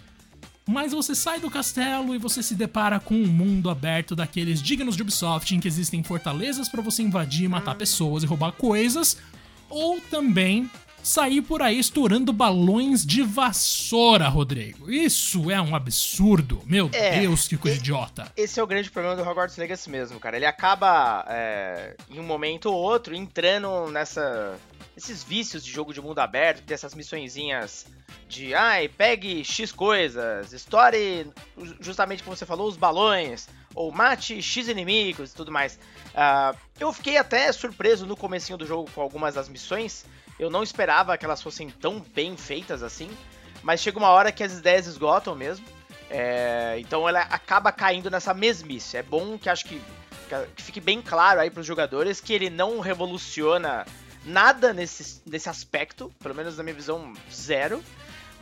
mas 0.67 0.93
você 0.93 1.15
sai 1.15 1.41
do 1.41 1.51
castelo 1.51 2.15
e 2.15 2.19
você 2.19 2.43
se 2.43 2.55
depara 2.55 3.01
com 3.01 3.15
um 3.15 3.27
mundo 3.27 3.69
aberto 3.69 4.15
daqueles 4.15 4.63
dignos 4.63 4.97
de 4.97 5.03
Ubisoft 5.03 5.55
em 5.55 5.61
que 5.61 5.69
existem 5.69 6.03
fortalezas 6.03 6.69
para 6.69 6.83
você 6.83 7.03
invadir, 7.03 7.49
matar 7.49 7.75
pessoas 7.75 8.23
e 8.23 8.27
roubar 8.27 8.53
coisas, 8.53 9.17
ou 9.69 10.01
também 10.01 10.71
sair 11.03 11.43
por 11.43 11.63
aí 11.63 11.79
estourando 11.79 12.33
balões 12.33 13.05
de 13.05 13.23
vassoura, 13.23 14.29
Rodrigo. 14.29 14.91
Isso 14.91 15.51
é 15.51 15.61
um 15.61 15.75
absurdo. 15.75 16.63
Meu 16.65 16.89
é, 16.93 17.21
Deus, 17.21 17.49
que 17.49 17.57
coisa 17.57 17.77
idiota. 17.77 18.31
Esse 18.37 18.61
é 18.61 18.63
o 18.63 18.67
grande 18.67 18.91
problema 18.91 19.17
do 19.17 19.29
Hogwarts 19.29 19.57
Legacy 19.57 19.91
mesmo, 19.91 20.21
cara. 20.21 20.37
Ele 20.37 20.47
acaba, 20.47 21.25
é, 21.29 21.97
em 22.09 22.21
um 22.21 22.25
momento 22.25 22.67
ou 22.67 22.75
outro, 22.75 23.15
entrando 23.15 23.91
nessa 23.91 24.59
esses 24.97 25.23
vícios 25.23 25.65
de 25.65 25.71
jogo 25.71 25.93
de 25.93 26.01
mundo 26.01 26.19
aberto, 26.19 26.63
tem 26.63 26.75
essas 26.75 26.95
missõezinhas 26.95 27.87
de, 28.29 28.55
ai, 28.55 28.89
pegue 28.89 29.45
X 29.45 29.73
coisas, 29.73 30.53
estoure, 30.53 31.31
justamente 31.81 32.23
como 32.23 32.37
você 32.37 32.47
falou, 32.47 32.69
os 32.69 32.77
balões, 32.77 33.49
ou 33.75 33.91
mate 33.91 34.41
X 34.41 34.69
inimigos 34.69 35.33
e 35.33 35.35
tudo 35.35 35.51
mais. 35.51 35.79
Uh, 36.15 36.57
eu 36.79 36.93
fiquei 36.93 37.17
até 37.17 37.51
surpreso 37.53 38.07
no 38.07 38.17
comecinho 38.17 38.59
do 38.59 38.67
jogo 38.67 38.91
com 38.95 39.01
algumas 39.01 39.35
das 39.35 39.49
missões, 39.49 40.05
eu 40.43 40.51
não 40.51 40.63
esperava 40.63 41.17
que 41.17 41.25
elas 41.25 41.41
fossem 41.41 41.71
tão 41.71 42.01
bem 42.01 42.37
feitas 42.37 42.83
assim, 42.83 43.09
mas 43.63 43.81
chega 43.81 43.97
uma 43.97 44.09
hora 44.09 44.33
que 44.33 44.43
as 44.43 44.59
ideias 44.59 44.89
esgotam 44.89 45.37
mesmo, 45.37 45.65
é, 46.11 46.77
então 46.81 47.09
ela 47.09 47.21
acaba 47.21 47.71
caindo 47.71 48.11
nessa 48.11 48.35
mesmice. 48.35 48.97
É 48.97 49.03
bom 49.05 49.39
que 49.39 49.49
acho 49.49 49.65
que, 49.65 49.81
que 50.57 50.63
fique 50.63 50.81
bem 50.81 51.01
claro 51.01 51.41
aí 51.41 51.49
para 51.49 51.61
os 51.61 51.67
jogadores 51.67 52.21
que 52.21 52.33
ele 52.33 52.51
não 52.51 52.81
revoluciona 52.81 53.87
nada 54.25 54.73
nesse, 54.73 55.23
nesse 55.25 55.49
aspecto, 55.49 56.13
pelo 56.21 56.35
menos 56.35 56.57
na 56.57 56.65
minha 56.65 56.75
visão, 56.75 57.13
zero. 57.33 57.83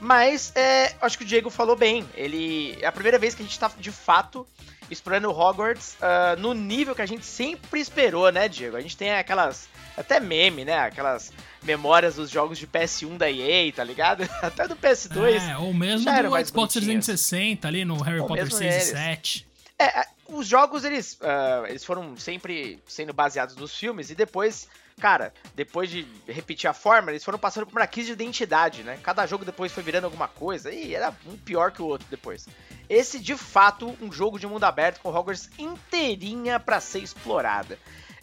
Mas 0.01 0.53
é, 0.57 0.95
acho 1.01 1.19
que 1.19 1.25
o 1.25 1.27
Diego 1.27 1.51
falou 1.51 1.77
bem. 1.77 2.09
Ele 2.15 2.77
é 2.81 2.87
a 2.87 2.93
primeira 2.93 3.19
vez 3.19 3.35
que 3.35 3.43
a 3.43 3.45
gente 3.45 3.53
está 3.53 3.71
de 3.79 3.93
fato 3.93 4.47
explorando 4.91 5.31
Hogwarts 5.31 5.97
uh, 6.01 6.41
no 6.41 6.53
nível 6.53 6.95
que 6.95 7.03
a 7.03 7.07
gente 7.07 7.25
sempre 7.25 7.81
esperou, 7.81 8.33
né, 8.33 8.49
Diego? 8.49 8.77
A 8.77 8.81
gente 8.81 8.97
tem 8.97 9.13
aquelas 9.13 9.69
até 9.97 10.19
meme, 10.19 10.65
né? 10.65 10.79
Aquelas 10.79 11.33
memórias 11.63 12.17
dos 12.17 12.31
jogos 12.31 12.59
de 12.59 12.67
PS1 12.67 13.17
da 13.17 13.31
EA, 13.31 13.73
tá 13.73 13.85
ligado? 13.85 14.23
Até 14.43 14.67
do 14.67 14.75
PS2. 14.75 15.51
É, 15.51 15.59
ou 15.59 15.75
mesmo 15.75 16.11
do 16.11 16.47
Xbox 16.47 16.73
360 16.73 17.69
ali 17.69 17.85
no 17.85 18.01
Harry 18.03 18.21
ou 18.21 18.27
Potter 18.27 18.51
6 18.51 18.75
e 18.75 18.81
7. 18.81 19.47
É, 19.79 20.07
os 20.29 20.47
jogos 20.47 20.85
eles, 20.85 21.19
uh, 21.21 21.67
eles 21.69 21.85
foram 21.85 22.17
sempre 22.17 22.81
sendo 22.87 23.13
baseados 23.13 23.57
nos 23.57 23.77
filmes 23.77 24.11
e 24.11 24.15
depois 24.15 24.69
cara, 25.01 25.33
depois 25.55 25.91
de 25.91 26.07
repetir 26.29 26.69
a 26.69 26.75
fórmula, 26.75 27.13
eles 27.13 27.25
foram 27.25 27.39
passando 27.39 27.67
por 27.67 27.81
uma 27.81 27.87
crise 27.87 28.09
de 28.09 28.13
identidade, 28.13 28.83
né? 28.83 28.99
Cada 29.03 29.27
jogo 29.27 29.45
depois 29.45 29.73
foi 29.73 29.83
virando 29.83 30.05
alguma 30.05 30.29
coisa 30.29 30.71
e 30.71 30.95
era 30.95 31.13
um 31.27 31.37
pior 31.37 31.73
que 31.73 31.83
o 31.83 31.87
outro 31.87 32.07
depois. 32.11 32.47
Esse, 32.89 33.19
de 33.19 33.37
fato, 33.37 33.97
um 34.01 34.13
jogo 34.13 34.39
de 34.39 34.47
mundo 34.47 34.65
aberto 34.65 35.01
com 35.01 35.09
Hogwarts 35.09 35.51
inteirinha 35.59 36.61
para 36.61 36.81
ser 36.81 37.01
explorada. 37.01 37.79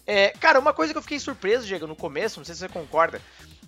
É, 0.06 0.30
cara, 0.30 0.58
uma 0.58 0.72
coisa 0.72 0.92
que 0.94 0.98
eu 0.98 1.02
fiquei 1.02 1.18
surpreso, 1.18 1.66
Diego, 1.66 1.86
no 1.86 1.96
começo, 1.96 2.38
não 2.38 2.44
sei 2.44 2.54
se 2.54 2.60
você 2.60 2.68
concorda. 2.68 3.20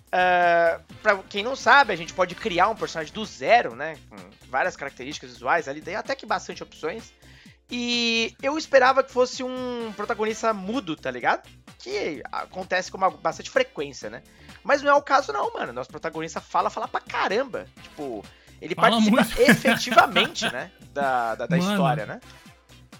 Uh, 0.07 0.83
pra 1.01 1.17
quem 1.29 1.43
não 1.43 1.55
sabe, 1.55 1.93
a 1.93 1.95
gente 1.95 2.13
pode 2.13 2.35
criar 2.35 2.67
um 2.67 2.75
personagem 2.75 3.13
do 3.13 3.23
zero, 3.25 3.75
né? 3.75 3.97
Com 4.09 4.17
várias 4.49 4.75
características 4.75 5.31
visuais 5.31 5.67
ali, 5.67 5.81
tem 5.81 5.95
até 5.95 6.15
que 6.15 6.25
bastante 6.25 6.63
opções. 6.63 7.13
E 7.71 8.35
eu 8.43 8.57
esperava 8.57 9.01
que 9.01 9.11
fosse 9.11 9.43
um 9.43 9.93
protagonista 9.95 10.53
mudo, 10.53 10.95
tá 10.95 11.09
ligado? 11.09 11.47
que 11.81 12.21
acontece 12.31 12.91
com 12.91 12.97
uma, 12.97 13.09
bastante 13.09 13.49
frequência, 13.49 14.09
né? 14.09 14.21
Mas 14.63 14.81
não 14.81 14.91
é 14.91 14.93
o 14.93 15.01
caso, 15.01 15.33
não, 15.33 15.51
mano. 15.53 15.73
Nosso 15.73 15.89
protagonista 15.89 16.39
fala, 16.39 16.69
fala 16.69 16.87
pra 16.87 17.01
caramba. 17.01 17.65
Tipo, 17.81 18.23
ele 18.61 18.75
fala 18.75 18.91
participa 18.91 19.23
muito. 19.23 19.41
efetivamente, 19.41 20.51
né? 20.51 20.71
Da, 20.93 21.35
da, 21.35 21.47
da 21.47 21.57
história, 21.57 22.05
né? 22.05 22.21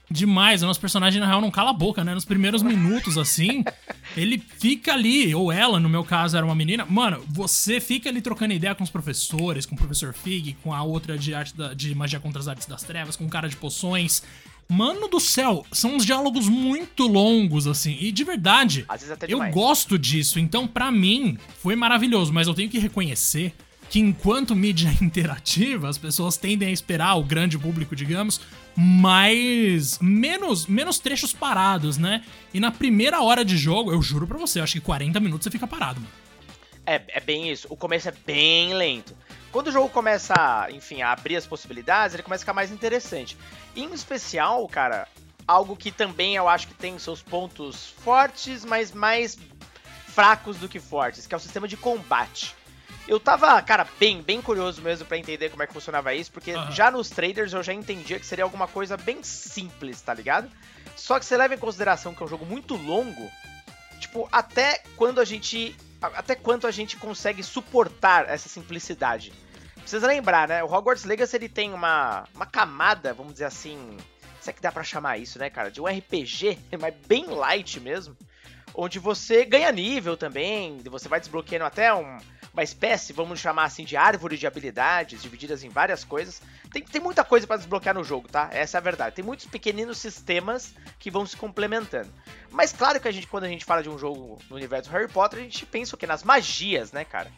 demais. 0.09 0.61
O 0.61 0.67
nosso 0.67 0.79
personagem, 0.79 1.21
na 1.21 1.27
real, 1.27 1.39
não 1.39 1.49
cala 1.49 1.69
a 1.69 1.73
boca, 1.73 2.03
né? 2.03 2.13
Nos 2.13 2.25
primeiros 2.25 2.61
minutos, 2.61 3.17
assim, 3.17 3.63
ele 4.17 4.37
fica 4.37 4.93
ali, 4.93 5.33
ou 5.33 5.51
ela, 5.51 5.79
no 5.79 5.87
meu 5.87 6.03
caso, 6.03 6.35
era 6.35 6.45
uma 6.45 6.55
menina. 6.55 6.85
Mano, 6.85 7.23
você 7.29 7.79
fica 7.79 8.09
ali 8.09 8.21
trocando 8.21 8.53
ideia 8.53 8.75
com 8.75 8.83
os 8.83 8.89
professores, 8.89 9.65
com 9.65 9.75
o 9.75 9.77
professor 9.77 10.13
Fig, 10.13 10.57
com 10.63 10.73
a 10.73 10.83
outra 10.83 11.17
de 11.17 11.33
arte 11.33 11.55
da, 11.55 11.73
de 11.73 11.95
magia 11.95 12.19
contra 12.19 12.39
as 12.39 12.47
artes 12.47 12.67
das 12.67 12.83
trevas, 12.83 13.15
com 13.15 13.25
o 13.25 13.29
cara 13.29 13.47
de 13.47 13.55
poções. 13.55 14.21
Mano 14.71 15.09
do 15.09 15.19
céu, 15.19 15.65
são 15.69 15.97
uns 15.97 16.05
diálogos 16.05 16.47
muito 16.47 17.05
longos, 17.05 17.67
assim. 17.67 17.97
E 17.99 18.09
de 18.09 18.23
verdade, 18.23 18.85
eu 19.27 19.39
gosto 19.51 19.99
disso. 19.99 20.39
Então, 20.39 20.65
para 20.65 20.89
mim, 20.89 21.37
foi 21.59 21.75
maravilhoso. 21.75 22.31
Mas 22.31 22.47
eu 22.47 22.53
tenho 22.53 22.69
que 22.69 22.79
reconhecer 22.79 23.53
que 23.89 23.99
enquanto 23.99 24.55
mídia 24.55 24.89
interativa, 25.03 25.89
as 25.89 25.97
pessoas 25.97 26.37
tendem 26.37 26.69
a 26.69 26.71
esperar 26.71 27.15
o 27.15 27.23
grande 27.23 27.59
público, 27.59 27.93
digamos, 27.93 28.39
mais 28.73 29.99
menos 29.99 30.65
menos 30.65 30.99
trechos 30.99 31.33
parados, 31.33 31.97
né? 31.97 32.23
E 32.53 32.59
na 32.61 32.71
primeira 32.71 33.21
hora 33.21 33.43
de 33.43 33.57
jogo, 33.57 33.91
eu 33.91 34.01
juro 34.01 34.25
para 34.25 34.37
você, 34.37 34.59
eu 34.59 34.63
acho 34.63 34.75
que 34.75 34.79
40 34.79 35.19
minutos 35.19 35.43
você 35.43 35.51
fica 35.51 35.67
parado, 35.67 35.99
mano. 35.99 36.13
É, 36.85 37.01
é 37.09 37.19
bem 37.19 37.51
isso. 37.51 37.67
O 37.69 37.75
começo 37.75 38.07
é 38.07 38.13
bem 38.25 38.73
lento. 38.73 39.13
Quando 39.51 39.67
o 39.67 39.71
jogo 39.71 39.89
começa, 39.89 40.67
enfim, 40.71 41.01
a 41.01 41.11
abrir 41.11 41.35
as 41.35 41.45
possibilidades, 41.45 42.13
ele 42.13 42.23
começa 42.23 42.41
a 42.41 42.45
ficar 42.45 42.53
mais 42.53 42.71
interessante. 42.71 43.37
Em 43.75 43.91
especial, 43.93 44.65
cara, 44.67 45.07
algo 45.47 45.75
que 45.75 45.91
também 45.91 46.35
eu 46.35 46.47
acho 46.47 46.67
que 46.67 46.73
tem 46.73 46.97
seus 46.97 47.21
pontos 47.21 47.93
fortes, 48.03 48.63
mas 48.63 48.91
mais 48.91 49.37
fracos 50.07 50.57
do 50.57 50.69
que 50.69 50.79
fortes, 50.79 51.27
que 51.27 51.33
é 51.33 51.37
o 51.37 51.39
sistema 51.39 51.67
de 51.67 51.77
combate. 51.77 52.55
Eu 53.07 53.19
tava, 53.19 53.61
cara, 53.61 53.87
bem, 53.99 54.21
bem 54.21 54.41
curioso 54.41 54.81
mesmo 54.81 55.05
para 55.05 55.17
entender 55.17 55.49
como 55.49 55.63
é 55.63 55.67
que 55.67 55.73
funcionava 55.73 56.13
isso, 56.13 56.31
porque 56.31 56.53
uhum. 56.53 56.71
já 56.71 56.91
nos 56.91 57.09
traders 57.09 57.51
eu 57.51 57.63
já 57.63 57.73
entendia 57.73 58.19
que 58.19 58.25
seria 58.25 58.43
alguma 58.43 58.67
coisa 58.67 58.95
bem 58.95 59.23
simples, 59.23 60.01
tá 60.01 60.13
ligado? 60.13 60.49
Só 60.95 61.19
que 61.19 61.25
você 61.25 61.35
leva 61.35 61.55
em 61.55 61.57
consideração 61.57 62.13
que 62.13 62.21
é 62.21 62.25
um 62.25 62.29
jogo 62.29 62.45
muito 62.45 62.75
longo, 62.75 63.29
tipo, 63.99 64.29
até 64.31 64.83
quando 64.95 65.19
a 65.19 65.25
gente. 65.25 65.75
Até 66.01 66.35
quanto 66.35 66.65
a 66.65 66.71
gente 66.71 66.97
consegue 66.97 67.43
suportar 67.43 68.27
essa 68.27 68.49
simplicidade. 68.49 69.31
Precisa 69.75 70.07
lembrar, 70.07 70.47
né? 70.47 70.63
O 70.63 70.67
Hogwarts 70.67 71.05
Legacy 71.05 71.35
ele 71.35 71.49
tem 71.49 71.73
uma, 71.73 72.27
uma 72.33 72.45
camada, 72.45 73.13
vamos 73.13 73.33
dizer 73.33 73.45
assim. 73.45 73.97
Se 74.39 74.49
é 74.49 74.53
que 74.53 74.61
dá 74.61 74.71
pra 74.71 74.83
chamar 74.83 75.19
isso, 75.19 75.37
né, 75.37 75.49
cara? 75.49 75.69
De 75.69 75.79
um 75.79 75.85
RPG, 75.85 76.57
mas 76.79 76.95
bem 77.07 77.25
light 77.25 77.79
mesmo. 77.79 78.17
Onde 78.73 78.99
você 78.99 79.45
ganha 79.45 79.71
nível 79.71 80.15
também, 80.15 80.77
você 80.89 81.07
vai 81.07 81.19
desbloqueando 81.19 81.65
até 81.65 81.93
um, 81.93 82.17
uma 82.53 82.63
espécie, 82.63 83.13
vamos 83.13 83.39
chamar 83.39 83.65
assim, 83.65 83.83
de 83.83 83.95
árvore 83.95 84.37
de 84.37 84.45
habilidades, 84.45 85.21
divididas 85.21 85.63
em 85.63 85.69
várias 85.69 86.03
coisas. 86.03 86.41
Tem, 86.71 86.83
tem 86.83 87.01
muita 87.01 87.23
coisa 87.23 87.47
para 87.47 87.57
desbloquear 87.57 87.95
no 87.95 88.03
jogo, 88.03 88.27
tá? 88.27 88.49
Essa 88.51 88.77
é 88.77 88.79
a 88.79 88.81
verdade. 88.81 89.15
Tem 89.15 89.25
muitos 89.25 89.45
pequeninos 89.45 89.97
sistemas 89.97 90.73
que 90.99 91.11
vão 91.11 91.25
se 91.25 91.35
complementando. 91.35 92.09
Mas 92.49 92.73
claro 92.73 92.99
que 92.99 93.07
a 93.07 93.11
gente, 93.11 93.27
quando 93.27 93.45
a 93.45 93.49
gente 93.49 93.65
fala 93.65 93.83
de 93.83 93.89
um 93.89 93.97
jogo 93.97 94.37
no 94.49 94.55
universo 94.55 94.89
Harry 94.91 95.07
Potter, 95.07 95.39
a 95.39 95.43
gente 95.43 95.65
pensa 95.65 95.95
o 95.95 95.97
quê? 95.97 96.05
Nas 96.05 96.23
magias, 96.23 96.91
né, 96.91 97.05
cara? 97.05 97.31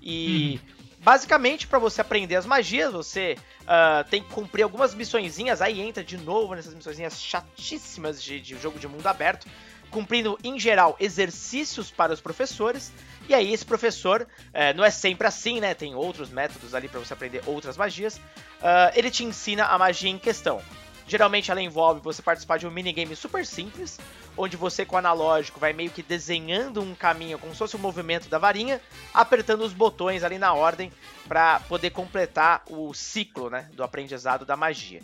E. 0.00 0.60
Uhum. 0.62 0.80
Basicamente, 1.02 1.66
para 1.66 1.78
você 1.78 2.02
aprender 2.02 2.36
as 2.36 2.44
magias, 2.44 2.92
você 2.92 3.34
uh, 3.62 4.06
tem 4.10 4.22
que 4.22 4.28
cumprir 4.28 4.62
algumas 4.62 4.94
missõezinhas, 4.94 5.62
aí 5.62 5.80
entra 5.80 6.04
de 6.04 6.18
novo 6.18 6.54
nessas 6.54 6.74
missõezinhas 6.74 7.18
chatíssimas 7.18 8.22
de, 8.22 8.38
de 8.38 8.58
jogo 8.58 8.78
de 8.78 8.86
mundo 8.86 9.06
aberto, 9.06 9.46
cumprindo, 9.90 10.38
em 10.42 10.58
geral, 10.58 10.96
exercícios 10.98 11.90
para 11.90 12.12
os 12.12 12.20
professores, 12.20 12.92
e 13.28 13.34
aí 13.34 13.52
esse 13.52 13.64
professor, 13.64 14.26
é, 14.52 14.72
não 14.72 14.84
é 14.84 14.90
sempre 14.90 15.26
assim, 15.26 15.60
né? 15.60 15.74
Tem 15.74 15.94
outros 15.94 16.30
métodos 16.30 16.74
ali 16.74 16.88
para 16.88 17.00
você 17.00 17.12
aprender 17.12 17.42
outras 17.46 17.76
magias. 17.76 18.16
Uh, 18.16 18.90
ele 18.94 19.10
te 19.10 19.24
ensina 19.24 19.66
a 19.66 19.78
magia 19.78 20.10
em 20.10 20.18
questão. 20.18 20.60
Geralmente 21.06 21.50
ela 21.50 21.60
envolve 21.60 22.00
você 22.00 22.22
participar 22.22 22.58
de 22.58 22.66
um 22.68 22.70
minigame 22.70 23.16
super 23.16 23.44
simples, 23.44 23.98
onde 24.36 24.56
você 24.56 24.84
com 24.84 24.94
o 24.94 24.98
analógico 24.98 25.58
vai 25.58 25.72
meio 25.72 25.90
que 25.90 26.04
desenhando 26.04 26.80
um 26.80 26.94
caminho 26.94 27.36
como 27.36 27.52
se 27.52 27.58
fosse 27.58 27.74
o 27.74 27.78
um 27.78 27.82
movimento 27.82 28.28
da 28.28 28.38
varinha, 28.38 28.80
apertando 29.12 29.62
os 29.62 29.72
botões 29.72 30.22
ali 30.22 30.38
na 30.38 30.54
ordem 30.54 30.92
para 31.26 31.58
poder 31.60 31.90
completar 31.90 32.62
o 32.68 32.94
ciclo 32.94 33.50
né, 33.50 33.68
do 33.72 33.82
aprendizado 33.82 34.44
da 34.44 34.56
magia. 34.56 35.02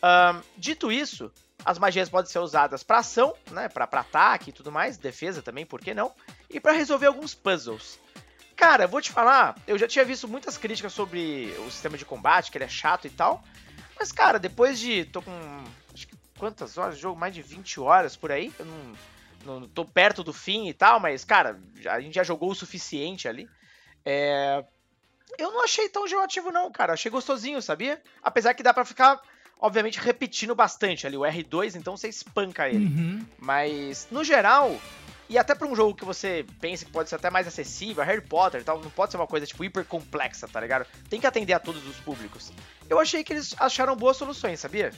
Um, 0.00 0.40
dito 0.56 0.92
isso, 0.92 1.32
as 1.64 1.78
magias 1.78 2.08
podem 2.08 2.30
ser 2.30 2.38
usadas 2.38 2.82
para 2.82 2.98
ação, 2.98 3.34
né, 3.50 3.68
para 3.68 3.84
ataque 3.84 4.50
e 4.50 4.52
tudo 4.52 4.72
mais, 4.72 4.96
defesa 4.96 5.42
também, 5.42 5.66
por 5.66 5.80
que 5.80 5.92
não? 5.92 6.12
E 6.48 6.60
para 6.60 6.72
resolver 6.72 7.06
alguns 7.06 7.34
puzzles. 7.34 7.98
Cara, 8.56 8.86
vou 8.86 9.00
te 9.00 9.12
falar, 9.12 9.56
eu 9.66 9.78
já 9.78 9.86
tinha 9.86 10.04
visto 10.04 10.26
muitas 10.26 10.56
críticas 10.56 10.92
sobre 10.92 11.54
o 11.66 11.70
sistema 11.70 11.96
de 11.96 12.04
combate, 12.04 12.50
que 12.50 12.58
ele 12.58 12.64
é 12.64 12.68
chato 12.68 13.06
e 13.06 13.10
tal. 13.10 13.42
Mas, 13.98 14.12
cara, 14.12 14.38
depois 14.38 14.78
de. 14.78 15.04
tô 15.04 15.20
com. 15.20 15.64
Acho 15.92 16.06
que 16.06 16.16
quantas 16.38 16.78
horas 16.78 16.96
de 16.96 17.02
jogo? 17.02 17.18
Mais 17.18 17.34
de 17.34 17.42
20 17.42 17.80
horas 17.80 18.16
por 18.16 18.30
aí. 18.30 18.52
Eu 18.58 18.64
não, 18.64 19.60
não 19.60 19.68
tô 19.68 19.84
perto 19.84 20.22
do 20.22 20.32
fim 20.32 20.68
e 20.68 20.74
tal, 20.74 21.00
mas, 21.00 21.24
cara, 21.24 21.58
a 21.88 22.00
gente 22.00 22.14
já 22.14 22.22
jogou 22.22 22.50
o 22.50 22.54
suficiente 22.54 23.28
ali. 23.28 23.48
É, 24.04 24.64
eu 25.36 25.50
não 25.52 25.64
achei 25.64 25.88
tão 25.88 26.06
geoativo, 26.06 26.52
não, 26.52 26.70
cara. 26.70 26.92
Achei 26.92 27.10
gostosinho, 27.10 27.60
sabia? 27.60 28.00
Apesar 28.22 28.54
que 28.54 28.62
dá 28.62 28.72
para 28.72 28.84
ficar 28.84 29.20
obviamente 29.60 29.98
repetindo 29.98 30.54
bastante 30.54 31.06
ali. 31.06 31.16
O 31.16 31.20
R2, 31.20 31.74
então 31.76 31.96
você 31.96 32.08
espanca 32.08 32.68
ele. 32.68 32.86
Uhum. 32.86 33.26
Mas, 33.38 34.08
no 34.10 34.22
geral, 34.22 34.78
e 35.28 35.36
até 35.36 35.54
para 35.54 35.68
um 35.68 35.76
jogo 35.76 35.94
que 35.94 36.04
você 36.04 36.46
pensa 36.60 36.84
que 36.84 36.90
pode 36.90 37.08
ser 37.08 37.16
até 37.16 37.28
mais 37.30 37.46
acessível, 37.46 38.02
Harry 38.02 38.22
Potter 38.22 38.60
e 38.60 38.64
tal, 38.64 38.80
não 38.80 38.90
pode 38.90 39.12
ser 39.12 39.18
uma 39.18 39.26
coisa 39.26 39.46
tipo 39.46 39.62
hiper 39.62 39.84
complexa, 39.84 40.48
tá 40.48 40.60
ligado? 40.60 40.86
Tem 41.10 41.20
que 41.20 41.26
atender 41.26 41.52
a 41.52 41.58
todos 41.58 41.86
os 41.86 41.96
públicos. 41.96 42.50
Eu 42.88 42.98
achei 42.98 43.22
que 43.22 43.32
eles 43.32 43.54
acharam 43.58 43.94
boas 43.94 44.16
soluções, 44.16 44.58
sabia? 44.60 44.92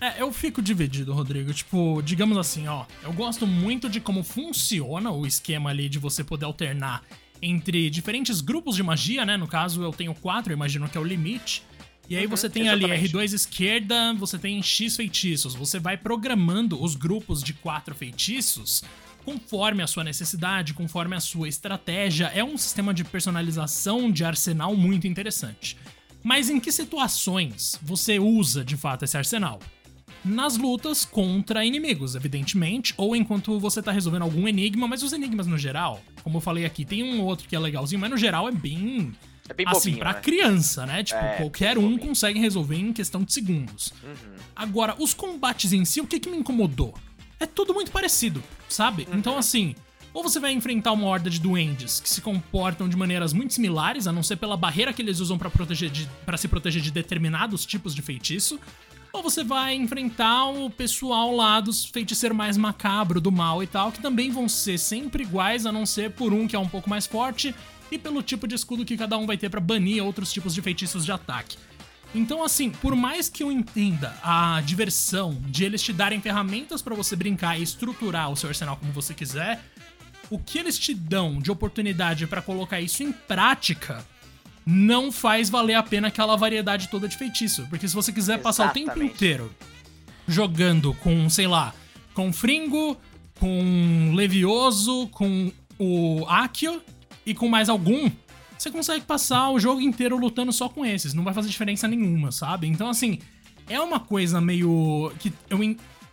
É, 0.00 0.22
eu 0.22 0.32
fico 0.32 0.62
dividido, 0.62 1.12
Rodrigo. 1.12 1.52
Tipo, 1.52 2.00
digamos 2.02 2.38
assim, 2.38 2.68
ó. 2.68 2.86
Eu 3.02 3.12
gosto 3.12 3.46
muito 3.46 3.88
de 3.88 4.00
como 4.00 4.22
funciona 4.22 5.10
o 5.10 5.26
esquema 5.26 5.70
ali 5.70 5.88
de 5.88 5.98
você 5.98 6.24
poder 6.24 6.46
alternar 6.46 7.02
entre 7.42 7.90
diferentes 7.90 8.40
grupos 8.40 8.76
de 8.76 8.82
magia, 8.82 9.26
né? 9.26 9.36
No 9.36 9.48
caso, 9.48 9.82
eu 9.82 9.92
tenho 9.92 10.14
quatro, 10.14 10.52
eu 10.52 10.56
imagino 10.56 10.88
que 10.88 10.96
é 10.96 11.00
o 11.00 11.04
limite. 11.04 11.62
E 12.10 12.16
aí 12.16 12.24
uhum, 12.24 12.30
você 12.30 12.50
tem 12.50 12.66
exatamente. 12.66 12.92
ali 12.92 13.08
R2 13.08 13.32
esquerda, 13.32 14.12
você 14.14 14.36
tem 14.36 14.60
X 14.60 14.96
feitiços. 14.96 15.54
Você 15.54 15.78
vai 15.78 15.96
programando 15.96 16.82
os 16.82 16.96
grupos 16.96 17.40
de 17.40 17.54
quatro 17.54 17.94
feitiços 17.94 18.82
conforme 19.24 19.80
a 19.80 19.86
sua 19.86 20.02
necessidade, 20.02 20.74
conforme 20.74 21.14
a 21.14 21.20
sua 21.20 21.48
estratégia. 21.48 22.26
É 22.34 22.42
um 22.42 22.58
sistema 22.58 22.92
de 22.92 23.04
personalização 23.04 24.10
de 24.10 24.24
arsenal 24.24 24.74
muito 24.74 25.06
interessante. 25.06 25.76
Mas 26.20 26.50
em 26.50 26.58
que 26.58 26.72
situações 26.72 27.78
você 27.80 28.18
usa 28.18 28.64
de 28.64 28.76
fato 28.76 29.04
esse 29.04 29.16
arsenal? 29.16 29.60
Nas 30.24 30.56
lutas 30.56 31.04
contra 31.04 31.64
inimigos, 31.64 32.16
evidentemente, 32.16 32.92
ou 32.96 33.14
enquanto 33.14 33.58
você 33.60 33.80
tá 33.80 33.92
resolvendo 33.92 34.22
algum 34.22 34.48
enigma, 34.48 34.88
mas 34.88 35.04
os 35.04 35.12
enigmas 35.12 35.46
no 35.46 35.56
geral, 35.56 36.02
como 36.24 36.38
eu 36.38 36.42
falei 36.42 36.64
aqui, 36.64 36.84
tem 36.84 37.04
um 37.04 37.22
outro 37.22 37.48
que 37.48 37.54
é 37.54 37.58
legalzinho, 37.58 38.00
mas 38.00 38.10
no 38.10 38.18
geral 38.18 38.48
é 38.48 38.52
bem 38.52 39.14
é 39.50 39.52
bem 39.54 39.66
assim, 39.66 39.90
bobinho, 39.90 39.98
pra 39.98 40.12
né? 40.12 40.20
criança, 40.20 40.86
né? 40.86 41.02
Tipo, 41.02 41.18
é, 41.18 41.36
qualquer 41.38 41.76
um 41.76 41.82
bobinho. 41.82 41.98
consegue 41.98 42.38
resolver 42.38 42.76
em 42.76 42.92
questão 42.92 43.24
de 43.24 43.32
segundos. 43.32 43.92
Uhum. 44.00 44.36
Agora, 44.54 44.94
os 44.96 45.12
combates 45.12 45.72
em 45.72 45.84
si, 45.84 46.00
o 46.00 46.06
que, 46.06 46.20
que 46.20 46.30
me 46.30 46.36
incomodou? 46.36 46.94
É 47.40 47.46
tudo 47.46 47.74
muito 47.74 47.90
parecido, 47.90 48.40
sabe? 48.68 49.08
Uhum. 49.10 49.18
Então, 49.18 49.36
assim, 49.36 49.74
ou 50.14 50.22
você 50.22 50.38
vai 50.38 50.52
enfrentar 50.52 50.92
uma 50.92 51.04
horda 51.04 51.28
de 51.28 51.40
duendes 51.40 51.98
que 51.98 52.08
se 52.08 52.20
comportam 52.20 52.88
de 52.88 52.96
maneiras 52.96 53.32
muito 53.32 53.52
similares, 53.52 54.06
a 54.06 54.12
não 54.12 54.22
ser 54.22 54.36
pela 54.36 54.56
barreira 54.56 54.92
que 54.92 55.02
eles 55.02 55.18
usam 55.18 55.36
para 55.36 55.50
proteger 55.50 55.90
para 56.24 56.36
se 56.36 56.46
proteger 56.46 56.80
de 56.80 56.92
determinados 56.92 57.66
tipos 57.66 57.92
de 57.92 58.02
feitiço, 58.02 58.60
ou 59.12 59.20
você 59.20 59.42
vai 59.42 59.74
enfrentar 59.74 60.44
o 60.44 60.70
pessoal 60.70 61.34
lá 61.34 61.60
dos 61.60 61.86
feiticeiros 61.86 62.38
mais 62.38 62.56
macabro 62.56 63.20
do 63.20 63.32
mal 63.32 63.64
e 63.64 63.66
tal, 63.66 63.90
que 63.90 64.00
também 64.00 64.30
vão 64.30 64.48
ser 64.48 64.78
sempre 64.78 65.24
iguais, 65.24 65.66
a 65.66 65.72
não 65.72 65.84
ser 65.84 66.12
por 66.12 66.32
um 66.32 66.46
que 66.46 66.54
é 66.54 66.58
um 66.58 66.68
pouco 66.68 66.88
mais 66.88 67.04
forte 67.04 67.52
e 67.90 67.98
pelo 67.98 68.22
tipo 68.22 68.46
de 68.46 68.54
escudo 68.54 68.84
que 68.84 68.96
cada 68.96 69.16
um 69.18 69.26
vai 69.26 69.36
ter 69.36 69.48
para 69.48 69.60
banir 69.60 70.04
outros 70.04 70.32
tipos 70.32 70.54
de 70.54 70.62
feitiços 70.62 71.04
de 71.04 71.12
ataque. 71.12 71.56
Então, 72.14 72.42
assim, 72.42 72.70
por 72.70 72.96
mais 72.96 73.28
que 73.28 73.42
eu 73.42 73.52
entenda 73.52 74.14
a 74.22 74.60
diversão 74.64 75.36
de 75.46 75.64
eles 75.64 75.80
te 75.80 75.92
darem 75.92 76.20
ferramentas 76.20 76.82
para 76.82 76.94
você 76.94 77.14
brincar 77.14 77.58
e 77.58 77.62
estruturar 77.62 78.30
o 78.30 78.36
seu 78.36 78.48
arsenal 78.48 78.76
como 78.76 78.92
você 78.92 79.14
quiser, 79.14 79.62
o 80.28 80.38
que 80.38 80.58
eles 80.58 80.78
te 80.78 80.92
dão 80.92 81.38
de 81.38 81.50
oportunidade 81.50 82.26
para 82.26 82.42
colocar 82.42 82.80
isso 82.80 83.02
em 83.02 83.12
prática 83.12 84.04
não 84.66 85.10
faz 85.10 85.48
valer 85.48 85.74
a 85.74 85.82
pena 85.82 86.08
aquela 86.08 86.36
variedade 86.36 86.88
toda 86.88 87.08
de 87.08 87.16
feitiço. 87.16 87.66
Porque 87.68 87.88
se 87.88 87.94
você 87.94 88.12
quiser 88.12 88.38
Exatamente. 88.38 88.42
passar 88.42 88.70
o 88.70 88.72
tempo 88.72 89.02
inteiro 89.02 89.54
jogando 90.26 90.94
com, 90.94 91.28
sei 91.28 91.46
lá, 91.46 91.74
com 92.14 92.32
Fringo, 92.32 92.96
com 93.38 94.12
Levioso, 94.14 95.08
com 95.08 95.52
o 95.78 96.24
Akio, 96.28 96.82
e 97.30 97.34
com 97.34 97.48
mais 97.48 97.68
algum, 97.68 98.10
você 98.58 98.70
consegue 98.70 99.04
passar 99.04 99.50
o 99.50 99.60
jogo 99.60 99.80
inteiro 99.80 100.18
lutando 100.18 100.52
só 100.52 100.68
com 100.68 100.84
esses. 100.84 101.14
Não 101.14 101.24
vai 101.24 101.32
fazer 101.32 101.48
diferença 101.48 101.86
nenhuma, 101.86 102.32
sabe? 102.32 102.66
Então, 102.66 102.88
assim, 102.88 103.18
é 103.68 103.80
uma 103.80 104.00
coisa 104.00 104.40
meio. 104.40 105.12
que 105.18 105.32
eu 105.48 105.58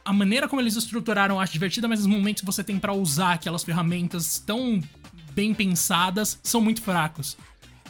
a 0.05 0.13
maneira 0.13 0.47
como 0.47 0.61
eles 0.61 0.77
estruturaram 0.77 1.35
eu 1.35 1.41
acho 1.41 1.51
divertida, 1.51 1.87
mas 1.87 1.99
os 1.99 2.05
momentos 2.05 2.41
que 2.41 2.45
você 2.45 2.63
tem 2.63 2.79
para 2.79 2.93
usar 2.93 3.33
aquelas 3.33 3.63
ferramentas 3.63 4.39
tão 4.39 4.79
bem 5.33 5.53
pensadas 5.53 6.39
são 6.41 6.61
muito 6.61 6.81
fracos. 6.81 7.35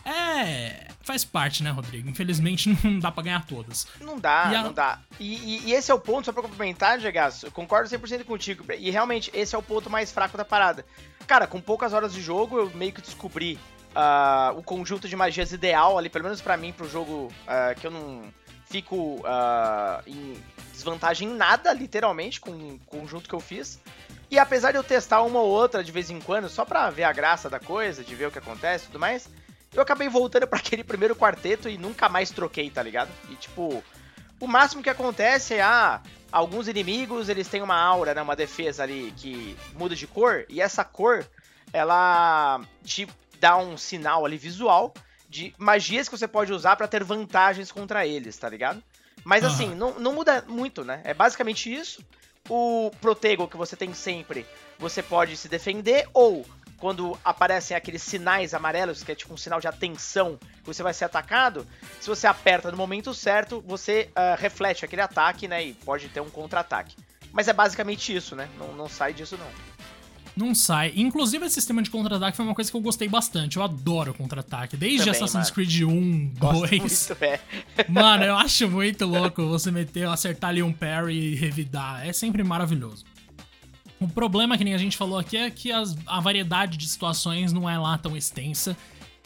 É. 0.03 0.87
Faz 1.07 1.23
parte, 1.23 1.63
né, 1.63 1.69
Rodrigo? 1.69 2.09
Infelizmente 2.09 2.77
não 2.83 2.99
dá 2.99 3.09
pra 3.09 3.23
ganhar 3.23 3.45
todas. 3.45 3.87
Não 4.01 4.19
dá, 4.19 4.43
a... 4.43 4.61
não 4.61 4.73
dá. 4.73 4.99
E, 5.17 5.35
e, 5.35 5.69
e, 5.69 5.73
esse 5.73 5.89
é 5.89 5.93
o 5.93 5.99
ponto, 5.99 6.25
só 6.25 6.33
pra 6.33 6.43
complementar, 6.43 6.99
Gegas, 6.99 7.43
eu 7.43 7.51
concordo 7.51 7.89
100% 7.89 8.25
contigo. 8.25 8.65
E 8.77 8.91
realmente, 8.91 9.31
esse 9.33 9.55
é 9.55 9.57
o 9.57 9.63
ponto 9.63 9.89
mais 9.89 10.11
fraco 10.11 10.35
da 10.35 10.43
parada. 10.43 10.85
Cara, 11.25 11.47
com 11.47 11.61
poucas 11.61 11.93
horas 11.93 12.13
de 12.13 12.21
jogo, 12.21 12.59
eu 12.59 12.69
meio 12.71 12.91
que 12.91 13.01
descobri 13.01 13.57
uh, 13.95 14.59
o 14.59 14.61
conjunto 14.61 15.07
de 15.07 15.15
magias 15.15 15.53
ideal 15.53 15.97
ali, 15.97 16.09
pelo 16.09 16.25
menos 16.25 16.41
para 16.41 16.57
mim, 16.57 16.73
pro 16.73 16.89
jogo 16.89 17.31
uh, 17.43 17.79
que 17.79 17.87
eu 17.87 17.91
não 17.91 18.23
fico 18.65 19.21
uh, 19.21 20.03
em 20.05 20.35
desvantagem 20.73 21.29
em 21.29 21.33
nada, 21.33 21.71
literalmente, 21.71 22.41
com 22.41 22.51
o 22.51 22.79
conjunto 22.85 23.29
que 23.29 23.35
eu 23.35 23.39
fiz. 23.39 23.79
E 24.29 24.37
apesar 24.37 24.71
de 24.71 24.77
eu 24.77 24.83
testar 24.83 25.21
uma 25.21 25.39
ou 25.39 25.47
outra 25.47 25.81
de 25.81 25.89
vez 25.89 26.09
em 26.09 26.19
quando, 26.19 26.49
só 26.49 26.65
pra 26.65 26.89
ver 26.89 27.05
a 27.05 27.13
graça 27.13 27.49
da 27.49 27.61
coisa, 27.61 28.03
de 28.03 28.13
ver 28.13 28.27
o 28.27 28.31
que 28.31 28.39
acontece 28.39 28.83
e 28.83 28.87
tudo 28.87 28.99
mais, 28.99 29.29
eu 29.77 29.84
acabei 29.84 30.10
voltando 30.10 30.48
para 30.48 30.60
aquele 30.60 30.84
primeiro 30.84 31.15
quarteto 31.15 31.69
e 31.69 31.77
nunca 31.77 32.10
mais 32.10 32.31
troquei, 32.31 32.69
tá 32.69 32.81
ligado? 32.81 33.10
E 33.29 33.36
tipo, 33.36 33.84
o 34.39 34.48
máximo 34.48 34.81
que 34.81 34.89
acontece 34.89 35.53
é, 35.53 35.62
ah, 35.62 36.01
alguns 36.31 36.67
inimigos, 36.67 37.29
eles 37.29 37.48
têm 37.48 37.62
uma 37.62 37.79
aura, 37.79 38.13
né, 38.13 38.22
uma 38.22 38.36
defesa 38.36 38.84
ali 38.84 39.13
que 39.15 39.55
muda 39.75 39.96
de 39.96 40.07
cor, 40.07 40.46
e 40.50 40.60
essa 40.60 40.84
cor, 40.84 41.25
ela 41.72 42.60
te 42.84 43.07
dá 43.39 43.55
um 43.57 43.77
sinal 43.77 44.25
ali 44.25 44.38
visual 44.38 44.93
de 45.29 45.53
magias 45.57 46.10
que 46.10 46.17
você 46.17 46.27
pode 46.27 46.51
usar 46.51 46.75
para 46.75 46.88
ter 46.88 47.03
vantagens 47.03 47.72
contra 47.72 48.05
eles, 48.07 48.38
tá 48.38 48.50
ligado? 48.50 48.81
Mas 49.24 49.43
uhum. 49.43 49.50
assim, 49.50 49.75
não, 49.75 50.00
não 50.00 50.13
muda 50.13 50.43
muito, 50.48 50.84
né? 50.84 51.01
É 51.03 51.13
basicamente 51.13 51.72
isso. 51.72 52.03
O 52.50 52.89
Protego 53.01 53.48
que 53.48 53.57
você 53.57 53.75
tem 53.75 53.93
sempre, 53.93 54.46
você 54.79 55.03
pode 55.03 55.36
se 55.36 55.50
defender, 55.50 56.07
ou 56.13 56.46
quando 56.77 57.17
aparecem 57.24 57.75
aqueles 57.75 58.01
sinais 58.01 58.53
amarelos, 58.53 59.03
que 59.03 59.12
é 59.12 59.15
tipo 59.15 59.34
um 59.34 59.38
sinal 59.38 59.60
de 59.60 59.67
atenção, 59.67 60.38
que 60.62 60.65
você 60.65 60.84
vai 60.84 60.93
ser 60.93 61.05
atacado, 61.05 61.65
se 62.00 62.07
você 62.07 62.27
aperta 62.27 62.72
no 62.72 62.77
momento 62.77 63.13
certo, 63.13 63.63
você 63.65 64.10
uh, 64.12 64.39
reflete 64.39 64.86
aquele 64.86 65.01
ataque, 65.01 65.48
né? 65.48 65.63
E 65.63 65.74
pode 65.74 66.07
ter 66.10 66.22
um 66.22 66.29
contra-ataque. 66.29 66.96
Mas 67.31 67.48
é 67.48 67.53
basicamente 67.53 68.15
isso, 68.15 68.36
né? 68.36 68.48
Não, 68.57 68.74
não 68.74 68.88
sai 68.88 69.13
disso, 69.13 69.38
não 69.38 69.77
não 70.38 70.53
sai. 70.53 70.93
Inclusive, 70.96 71.46
esse 71.46 71.55
sistema 71.55 71.81
de 71.81 71.89
contra-ataque 71.89 72.38
foi 72.38 72.46
uma 72.46 72.53
coisa 72.53 72.69
que 72.69 72.77
eu 72.77 72.81
gostei 72.81 73.07
bastante. 73.07 73.57
Eu 73.57 73.63
adoro 73.63 74.13
contra-ataque. 74.13 74.77
Desde 74.77 75.00
Também, 75.00 75.12
Assassin's 75.12 75.34
mano. 75.34 75.53
Creed 75.53 75.81
1, 75.81 76.34
Gosto 76.38 76.60
2. 76.60 76.79
Muito, 76.79 77.24
é. 77.24 77.39
Mano, 77.89 78.24
eu 78.24 78.38
acho 78.38 78.69
muito 78.69 79.05
louco 79.05 79.48
você 79.48 79.72
meter, 79.72 80.07
acertar 80.07 80.51
ali 80.51 80.62
um 80.62 80.72
parry 80.72 81.34
e 81.34 81.36
revidar. 81.36 82.07
É 82.07 82.13
sempre 82.13 82.43
maravilhoso. 82.43 83.03
O 83.99 84.07
problema, 84.07 84.57
que 84.57 84.63
nem 84.63 84.73
a 84.73 84.77
gente 84.77 84.95
falou 84.95 85.17
aqui, 85.17 85.37
é 85.37 85.49
que 85.49 85.71
as, 85.71 85.95
a 86.05 86.19
variedade 86.19 86.77
de 86.77 86.87
situações 86.87 87.51
não 87.51 87.69
é 87.69 87.77
lá 87.77 87.97
tão 87.97 88.15
extensa. 88.15 88.77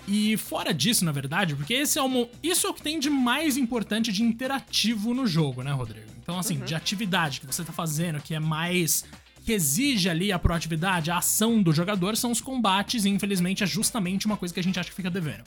E 0.08 0.36
fora 0.38 0.74
disso, 0.74 1.06
na 1.06 1.12
verdade, 1.12 1.56
porque 1.56 1.74
esse 1.74 2.00
é 2.00 2.04
o, 2.04 2.28
isso 2.42 2.66
é 2.66 2.70
o 2.70 2.74
que 2.74 2.82
tem 2.82 3.00
de 3.00 3.10
mais 3.10 3.58
importante 3.58 4.12
de 4.12 4.24
interativo 4.24 5.14
no 5.14 5.28
jogo, 5.28 5.62
né, 5.62 5.72
Rodrigo? 5.72 6.08
Então, 6.22 6.40
assim, 6.40 6.58
uhum. 6.58 6.66
de 6.66 6.74
atividade 6.74 7.40
que 7.40 7.46
você 7.46 7.64
tá 7.64 7.74
fazendo, 7.74 8.22
que 8.22 8.34
é 8.34 8.40
mais 8.40 9.06
que 9.44 9.52
exige 9.52 10.08
ali 10.08 10.32
a 10.32 10.40
proatividade, 10.40 11.10
a 11.10 11.18
ação 11.18 11.62
do 11.62 11.74
jogador, 11.74 12.16
são 12.16 12.32
os 12.32 12.40
combates, 12.40 13.06
e 13.06 13.10
infelizmente 13.10 13.64
é 13.64 13.68
justamente 13.68 14.26
uma 14.26 14.38
coisa 14.38 14.54
que 14.54 14.60
a 14.60 14.64
gente 14.64 14.80
acha 14.80 14.90
que 14.90 14.96
fica 14.96 15.10
devendo. 15.10 15.44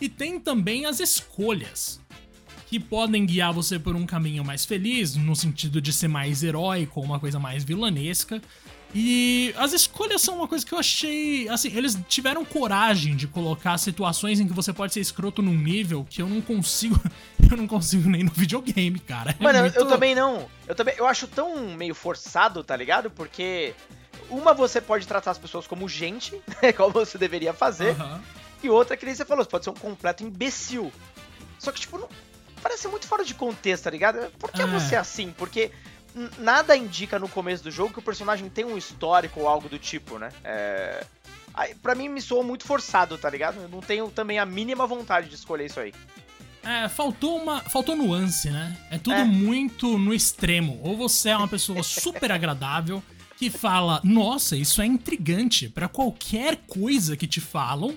E 0.00 0.08
tem 0.08 0.38
também 0.38 0.84
as 0.84 1.00
escolhas, 1.00 2.00
que 2.68 2.78
podem 2.78 3.24
guiar 3.24 3.52
você 3.52 3.78
por 3.78 3.96
um 3.96 4.04
caminho 4.04 4.44
mais 4.44 4.66
feliz, 4.66 5.16
no 5.16 5.34
sentido 5.34 5.80
de 5.80 5.92
ser 5.92 6.08
mais 6.08 6.42
heróico 6.42 7.00
ou 7.00 7.06
uma 7.06 7.18
coisa 7.18 7.38
mais 7.38 7.64
vilanesca, 7.64 8.42
e 8.94 9.54
as 9.58 9.72
escolhas 9.72 10.22
são 10.22 10.36
uma 10.36 10.48
coisa 10.48 10.64
que 10.64 10.72
eu 10.72 10.78
achei. 10.78 11.48
Assim, 11.48 11.70
eles 11.76 11.96
tiveram 12.08 12.44
coragem 12.44 13.14
de 13.14 13.26
colocar 13.26 13.76
situações 13.76 14.40
em 14.40 14.48
que 14.48 14.54
você 14.54 14.72
pode 14.72 14.94
ser 14.94 15.00
escroto 15.00 15.42
num 15.42 15.54
nível 15.54 16.06
que 16.08 16.22
eu 16.22 16.28
não 16.28 16.40
consigo. 16.40 16.98
Eu 17.50 17.56
não 17.56 17.66
consigo 17.66 18.10
nem 18.10 18.24
no 18.24 18.30
videogame, 18.30 18.98
cara. 18.98 19.30
É 19.30 19.42
Mano, 19.42 19.60
muito... 19.60 19.74
eu 19.74 19.86
também 19.86 20.14
não. 20.14 20.46
Eu 20.66 20.74
também. 20.74 20.94
Eu 20.98 21.06
acho 21.06 21.26
tão 21.26 21.70
meio 21.70 21.94
forçado, 21.94 22.62
tá 22.62 22.76
ligado? 22.76 23.10
Porque. 23.10 23.74
Uma, 24.28 24.52
você 24.52 24.82
pode 24.82 25.06
tratar 25.06 25.30
as 25.30 25.38
pessoas 25.38 25.66
como 25.66 25.88
gente, 25.88 26.38
né, 26.62 26.74
como 26.74 26.92
você 26.92 27.16
deveria 27.16 27.54
fazer. 27.54 27.98
Uhum. 27.98 28.20
E 28.62 28.68
outra, 28.68 28.98
que 28.98 29.06
nem 29.06 29.14
você 29.14 29.24
falou, 29.24 29.42
você 29.44 29.50
pode 29.50 29.64
ser 29.64 29.70
um 29.70 29.74
completo 29.74 30.22
imbecil. 30.22 30.92
Só 31.58 31.72
que, 31.72 31.80
tipo, 31.80 31.96
não, 31.96 32.08
parece 32.62 32.86
muito 32.86 33.06
fora 33.06 33.24
de 33.24 33.32
contexto, 33.32 33.84
tá 33.84 33.90
ligado? 33.90 34.30
Por 34.38 34.52
que 34.52 34.60
é. 34.60 34.66
você 34.66 34.94
é 34.94 34.98
assim? 34.98 35.32
Porque 35.34 35.70
nada 36.38 36.76
indica 36.76 37.18
no 37.18 37.28
começo 37.28 37.62
do 37.62 37.70
jogo 37.70 37.92
que 37.92 37.98
o 37.98 38.02
personagem 38.02 38.48
tem 38.48 38.64
um 38.64 38.76
histórico 38.76 39.40
ou 39.40 39.48
algo 39.48 39.68
do 39.68 39.78
tipo, 39.78 40.18
né? 40.18 40.30
É... 40.44 41.04
Pra 41.82 41.94
mim 41.94 42.08
me 42.08 42.20
soou 42.20 42.44
muito 42.44 42.64
forçado, 42.64 43.18
tá 43.18 43.28
ligado? 43.28 43.60
Eu 43.60 43.68
não 43.68 43.80
tenho 43.80 44.08
também 44.10 44.38
a 44.38 44.46
mínima 44.46 44.86
vontade 44.86 45.28
de 45.28 45.34
escolher 45.34 45.66
isso 45.66 45.80
aí. 45.80 45.92
É, 46.62 46.88
faltou 46.88 47.40
uma. 47.40 47.60
Faltou 47.62 47.96
nuance, 47.96 48.50
né? 48.50 48.76
É 48.90 48.98
tudo 48.98 49.16
é. 49.16 49.24
muito 49.24 49.98
no 49.98 50.14
extremo. 50.14 50.78
Ou 50.82 50.96
você 50.96 51.30
é 51.30 51.36
uma 51.36 51.48
pessoa 51.48 51.82
super 51.84 52.30
agradável 52.30 53.02
que 53.38 53.50
fala, 53.50 54.00
nossa, 54.02 54.56
isso 54.56 54.82
é 54.82 54.86
intrigante 54.86 55.68
para 55.68 55.88
qualquer 55.88 56.56
coisa 56.66 57.16
que 57.16 57.26
te 57.26 57.40
falam, 57.40 57.96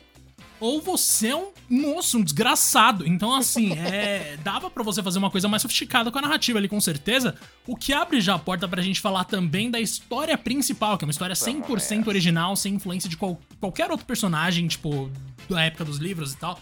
ou 0.61 0.79
você 0.79 1.29
é 1.29 1.35
um 1.35 1.51
moço, 1.67 2.19
um 2.19 2.23
desgraçado. 2.23 3.05
Então, 3.07 3.33
assim, 3.33 3.73
é, 3.77 4.37
dava 4.43 4.69
para 4.69 4.83
você 4.83 5.01
fazer 5.01 5.17
uma 5.17 5.31
coisa 5.31 5.47
mais 5.47 5.63
sofisticada 5.63 6.11
com 6.11 6.19
a 6.19 6.21
narrativa 6.21 6.59
ali, 6.59 6.69
com 6.69 6.79
certeza. 6.79 7.35
O 7.67 7.75
que 7.75 7.91
abre 7.91 8.21
já 8.21 8.35
a 8.35 8.39
porta 8.39 8.67
pra 8.67 8.81
gente 8.81 9.01
falar 9.01 9.25
também 9.25 9.71
da 9.71 9.79
história 9.79 10.37
principal, 10.37 10.97
que 10.97 11.03
é 11.03 11.07
uma 11.07 11.11
história 11.11 11.35
100% 11.35 12.07
original, 12.07 12.55
sem 12.55 12.75
influência 12.75 13.09
de 13.09 13.17
qual, 13.17 13.41
qualquer 13.59 13.89
outro 13.89 14.05
personagem, 14.05 14.67
tipo, 14.67 15.11
da 15.49 15.63
época 15.63 15.83
dos 15.83 15.97
livros 15.97 16.33
e 16.33 16.37
tal. 16.37 16.59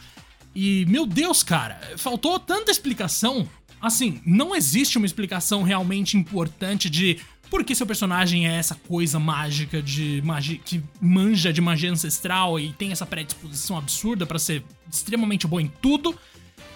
E, 0.55 0.85
meu 0.88 1.05
Deus, 1.05 1.43
cara, 1.43 1.79
faltou 1.97 2.39
tanta 2.39 2.71
explicação. 2.71 3.47
Assim, 3.81 4.21
não 4.25 4.55
existe 4.55 4.97
uma 4.97 5.05
explicação 5.05 5.62
realmente 5.63 6.17
importante 6.17 6.89
de 6.89 7.19
por 7.49 7.63
que 7.63 7.73
seu 7.73 7.85
personagem 7.85 8.47
é 8.47 8.55
essa 8.55 8.75
coisa 8.75 9.19
mágica 9.19 9.81
de 9.81 10.21
magia 10.23 10.59
que 10.63 10.83
manja 11.01 11.51
de 11.51 11.62
magia 11.62 11.91
ancestral 11.91 12.59
e 12.59 12.71
tem 12.73 12.91
essa 12.91 13.05
predisposição 13.05 13.77
absurda 13.77 14.25
para 14.25 14.38
ser 14.38 14.63
extremamente 14.91 15.47
bom 15.47 15.59
em 15.59 15.71
tudo. 15.81 16.17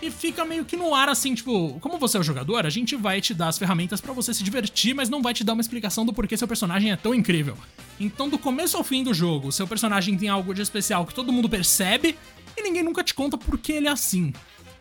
E 0.02 0.12
fica 0.12 0.44
meio 0.44 0.66
que 0.66 0.76
no 0.76 0.94
ar 0.94 1.08
assim, 1.08 1.34
tipo, 1.34 1.80
como 1.80 1.98
você 1.98 2.18
é 2.18 2.20
o 2.20 2.24
jogador, 2.24 2.66
a 2.66 2.70
gente 2.70 2.94
vai 2.94 3.22
te 3.22 3.34
dar 3.34 3.48
as 3.48 3.58
ferramentas 3.58 4.02
para 4.02 4.12
você 4.12 4.34
se 4.34 4.44
divertir, 4.44 4.94
mas 4.94 5.10
não 5.10 5.22
vai 5.22 5.34
te 5.34 5.46
dar 5.46 5.54
uma 5.54 5.62
explicação 5.62 6.06
do 6.06 6.12
porquê 6.12 6.36
seu 6.36 6.48
personagem 6.48 6.92
é 6.92 6.98
tão 6.98 7.14
incrível. 7.16 7.58
Então, 7.98 8.28
do 8.28 8.38
começo 8.38 8.76
ao 8.76 8.84
fim 8.84 9.02
do 9.02 9.14
jogo, 9.14 9.50
seu 9.50 9.66
personagem 9.66 10.18
tem 10.18 10.28
algo 10.28 10.54
de 10.54 10.62
especial 10.62 11.06
que 11.06 11.14
todo 11.14 11.32
mundo 11.32 11.48
percebe 11.48 12.18
e 12.58 12.62
ninguém 12.62 12.84
nunca 12.84 13.02
te 13.02 13.14
conta 13.14 13.38
por 13.38 13.58
que 13.58 13.72
ele 13.72 13.88
é 13.88 13.92
assim. 13.92 14.34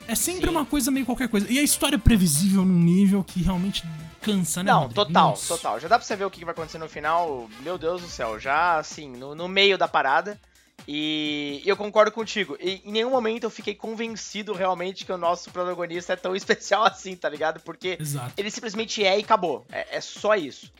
É 0.07 0.15
sempre 0.15 0.47
Sim. 0.47 0.51
uma 0.51 0.65
coisa 0.65 0.91
meio 0.91 1.07
qualquer 1.07 1.29
coisa. 1.29 1.51
E 1.51 1.59
a 1.59 1.63
história 1.63 1.97
é 1.97 1.99
previsível 1.99 2.65
num 2.65 2.79
nível 2.79 3.23
que 3.25 3.43
realmente 3.43 3.83
cansa, 4.21 4.63
né? 4.63 4.71
Não, 4.71 4.89
total, 4.89 5.31
Nossa. 5.31 5.49
total. 5.57 5.81
Já 5.81 5.89
dá 5.89 5.99
pra 5.99 6.07
você 6.07 6.17
ver 6.17 6.25
o 6.25 6.31
que 6.31 6.45
vai 6.45 6.53
acontecer 6.53 6.79
no 6.79 6.89
final. 6.89 7.49
Meu 7.61 7.77
Deus 7.77 8.03
do 8.03 8.09
céu, 8.09 8.39
já 8.39 8.79
assim, 8.79 9.09
no, 9.09 9.35
no 9.35 9.49
meio 9.49 9.77
da 9.77 9.89
parada. 9.89 10.39
E 10.87 11.63
eu 11.65 11.77
concordo 11.77 12.11
contigo. 12.11 12.57
E 12.61 12.83
em 12.85 12.93
nenhum 12.93 13.11
momento 13.11 13.45
eu 13.45 13.51
fiquei 13.51 13.75
convencido 13.75 14.53
realmente 14.53 15.05
que 15.05 15.13
o 15.13 15.19
nosso 15.19 15.51
protagonista 15.51 16.13
é 16.13 16.17
tão 16.17 16.35
especial 16.37 16.85
assim, 16.85 17.15
tá 17.15 17.29
ligado? 17.29 17.61
Porque 17.61 17.97
Exato. 18.01 18.33
ele 18.37 18.51
simplesmente 18.51 19.05
é 19.05 19.19
e 19.19 19.23
acabou. 19.23 19.65
É, 19.71 19.97
é 19.97 20.01
só 20.01 20.35
isso. 20.35 20.73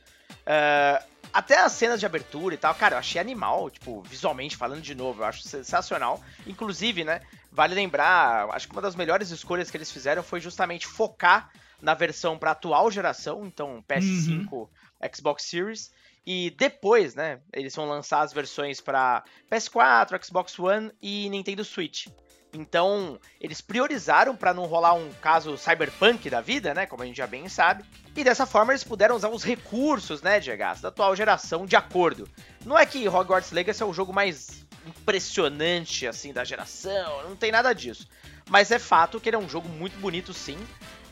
Uh, 0.43 1.05
até 1.33 1.59
as 1.61 1.73
cenas 1.73 2.01
de 2.01 2.07
abertura 2.07 2.55
e 2.55 2.59
tal, 2.59 2.75
cara, 2.75 2.97
eu 2.97 2.99
achei 2.99 3.21
animal, 3.21 3.71
tipo, 3.71 4.03
visualmente 4.03 4.57
falando 4.57 4.83
de 4.83 4.95
novo, 4.95 5.23
eu 5.23 5.27
acho 5.27 5.43
sensacional. 5.43 6.21
Inclusive, 6.47 7.05
né, 7.05 7.23
vale 7.53 7.75
lembrar, 7.75 8.49
acho 8.51 8.67
que 8.67 8.73
uma 8.73 8.83
das 8.83 8.97
melhores 8.97 9.31
escolhas 9.31 9.71
que 9.71 9.77
eles 9.77 9.93
fizeram 9.93 10.23
foi 10.23 10.41
justamente 10.41 10.87
focar 10.87 11.51
na 11.81 11.95
versão 11.95 12.39
para 12.39 12.53
atual 12.53 12.91
geração, 12.91 13.45
então 13.45 13.85
PS5, 13.87 14.53
uhum. 14.53 14.69
Xbox 15.15 15.45
Series, 15.45 15.91
e 16.25 16.51
depois, 16.51 17.15
né, 17.15 17.41
eles 17.53 17.75
vão 17.75 17.89
lançar 17.89 18.21
as 18.21 18.33
versões 18.33 18.81
para 18.81 19.25
PS4, 19.51 20.25
Xbox 20.25 20.59
One 20.59 20.93
e 21.03 21.29
Nintendo 21.29 21.65
Switch. 21.65 22.07
Então, 22.55 23.19
eles 23.41 23.61
priorizaram 23.61 24.37
para 24.37 24.53
não 24.53 24.67
rolar 24.67 24.93
um 24.93 25.11
caso 25.15 25.57
cyberpunk 25.57 26.29
da 26.31 26.41
vida, 26.41 26.73
né, 26.73 26.87
como 26.87 27.03
a 27.03 27.07
gente 27.07 27.17
já 27.17 27.27
bem 27.27 27.49
sabe. 27.49 27.83
E 28.15 28.23
dessa 28.23 28.47
forma 28.47 28.73
eles 28.73 28.85
puderam 28.85 29.17
usar 29.17 29.31
os 29.31 29.43
recursos, 29.43 30.23
né, 30.23 30.39
Diego, 30.39 30.63
da 30.81 30.89
atual 30.89 31.17
geração 31.17 31.67
de 31.67 31.77
acordo. 31.77 32.29
Não 32.65 32.79
é 32.79 32.87
que 32.87 33.09
Hogwarts 33.09 33.53
Legacy 33.53 33.83
é 33.83 33.87
o 33.87 33.93
jogo 33.95 34.13
mais 34.13 34.62
impressionante 34.87 36.07
assim 36.07 36.33
da 36.33 36.45
geração, 36.45 37.23
não 37.29 37.37
tem 37.37 37.53
nada 37.53 37.73
disso. 37.73 38.07
Mas 38.49 38.71
é 38.71 38.79
fato 38.79 39.21
que 39.21 39.29
ele 39.29 39.37
é 39.37 39.39
um 39.39 39.49
jogo 39.49 39.69
muito 39.69 39.99
bonito 39.99 40.33
sim. 40.33 40.59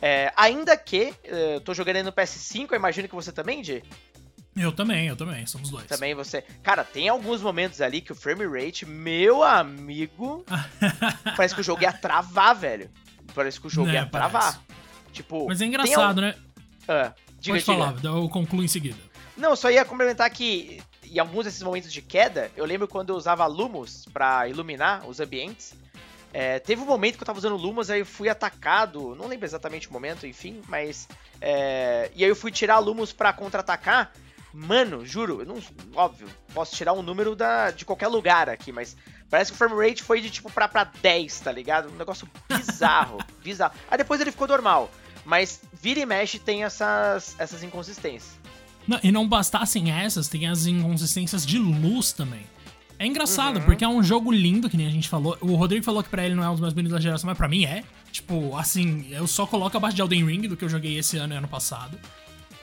É, 0.02 0.33
ainda 0.37 0.76
que 0.76 1.12
eu 1.24 1.61
tô 1.61 1.74
jogando 1.74 1.96
ele 1.96 2.04
no 2.04 2.12
PS5, 2.12 2.68
eu 2.70 2.76
imagino 2.76 3.09
que 3.09 3.14
você 3.14 3.30
também, 3.30 3.61
Di? 3.62 3.83
Eu 4.56 4.72
também, 4.72 5.06
eu 5.06 5.16
também, 5.16 5.46
somos 5.46 5.70
dois. 5.70 5.87
Também 5.87 6.14
você. 6.14 6.42
Cara, 6.62 6.83
tem 6.83 7.09
alguns 7.09 7.40
momentos 7.40 7.80
ali 7.80 8.00
que 8.00 8.12
o 8.12 8.14
frame 8.14 8.44
rate, 8.46 8.85
meu 8.85 9.44
amigo, 9.44 10.44
parece 11.37 11.54
que 11.54 11.61
o 11.61 11.64
jogo 11.64 11.83
ia 11.83 11.92
travar, 11.92 12.54
velho. 12.54 12.90
Parece 13.35 13.61
que 13.61 13.66
o 13.68 13.70
jogo 13.70 13.88
é, 13.90 13.94
ia 13.94 14.06
parece. 14.06 14.30
travar. 14.30 14.62
Tipo. 15.12 15.46
Mas 15.46 15.61
é 15.61 15.66
engraçado, 15.66 16.20
né? 16.20 16.35
Ah. 16.88 17.12
Diga, 17.38 17.56
Pode 17.56 17.64
falar, 17.64 17.94
diga. 17.94 18.09
eu 18.09 18.28
concluo 18.28 18.62
em 18.62 18.68
seguida. 18.68 18.98
Não, 19.37 19.56
só 19.56 19.70
ia 19.70 19.85
complementar 19.85 20.28
que 20.30 20.83
em 21.11 21.18
alguns 21.18 21.44
desses 21.44 21.62
momentos 21.62 21.92
de 21.92 22.03
queda, 22.03 22.51
eu 22.57 22.64
lembro 22.64 22.87
quando 22.87 23.11
eu 23.11 23.16
usava 23.16 23.46
Lumos 23.46 24.05
para 24.12 24.49
iluminar 24.49 25.09
os 25.09 25.20
ambientes. 25.20 25.75
É, 26.33 26.61
teve 26.61 26.81
um 26.81 26.87
momento 26.87 27.16
que 27.16 27.23
eu 27.23 27.27
tava 27.27 27.38
usando 27.38 27.57
Lumos, 27.57 27.90
aí 27.90 28.01
eu 28.01 28.07
fui 28.07 28.29
atacado, 28.29 29.14
não 29.16 29.27
lembro 29.27 29.46
exatamente 29.46 29.88
o 29.88 29.92
momento, 29.92 30.27
enfim, 30.27 30.62
mas. 30.68 31.09
É, 31.40 32.11
e 32.14 32.23
aí 32.23 32.31
eu 32.31 32.37
fui 32.37 32.53
tirar 32.53 32.79
Lumos 32.79 33.12
para 33.12 33.33
contra-atacar. 33.33 34.12
Mano, 34.53 35.07
juro, 35.07 35.40
eu 35.40 35.46
não, 35.46 35.62
óbvio, 35.94 36.29
posso 36.53 36.75
tirar 36.75 36.92
um 36.92 37.03
número 37.03 37.37
da, 37.37 37.70
de 37.70 37.85
qualquer 37.85 38.09
lugar 38.09 38.49
aqui, 38.49 38.73
mas 38.73 38.96
parece 39.29 39.53
que 39.53 39.55
o 39.55 39.59
frame 39.59 39.88
rate 39.88 40.03
foi 40.03 40.20
de 40.20 40.29
tipo 40.29 40.51
pra, 40.51 40.66
pra 40.66 40.83
10, 40.83 41.40
tá 41.40 41.53
ligado? 41.53 41.88
Um 41.88 41.96
negócio 41.96 42.29
bizarro, 42.49 43.18
bizarro. 43.42 43.75
Aí 43.88 43.96
depois 43.96 44.20
ele 44.20 44.33
ficou 44.33 44.49
normal, 44.49 44.90
mas 45.25 45.61
vira 45.73 46.01
e 46.01 46.07
mexe 46.07 46.40
tem 46.40 46.64
essas, 46.64 47.37
essas 47.38 47.62
inconsistências. 47.62 48.39
Não, 48.87 48.99
e 49.03 49.12
não 49.12 49.29
bastassem 49.29 49.90
essas, 49.90 50.29
tem 50.29 50.47
as 50.47 50.66
inconsistências 50.66 51.47
de 51.47 51.59
luz 51.59 52.12
também. 52.12 52.43
É 52.99 53.07
engraçado, 53.07 53.59
uhum. 53.59 53.64
porque 53.64 53.83
é 53.83 53.88
um 53.88 54.03
jogo 54.03 54.31
lindo, 54.31 54.69
que 54.69 54.77
nem 54.77 54.87
a 54.87 54.90
gente 54.90 55.09
falou. 55.09 55.37
O 55.40 55.55
Rodrigo 55.55 55.83
falou 55.83 56.03
que 56.03 56.11
pra 56.11 56.25
ele 56.25 56.35
não 56.35 56.45
é 56.45 56.49
um 56.49 56.53
dos 56.53 56.61
mais 56.61 56.75
bonitos 56.75 56.93
da 56.93 57.01
geração, 57.01 57.29
mas 57.29 57.38
pra 57.38 57.49
mim 57.49 57.64
é. 57.64 57.83
Tipo, 58.12 58.55
assim, 58.57 59.07
eu 59.11 59.27
só 59.27 59.47
coloco 59.47 59.75
abaixo 59.75 59.97
de 59.97 60.03
Elden 60.03 60.27
Ring 60.27 60.43
do 60.43 60.55
que 60.55 60.64
eu 60.64 60.69
joguei 60.69 60.99
esse 60.99 61.16
ano 61.16 61.33
e 61.33 61.37
ano 61.38 61.49
passado. 61.49 61.99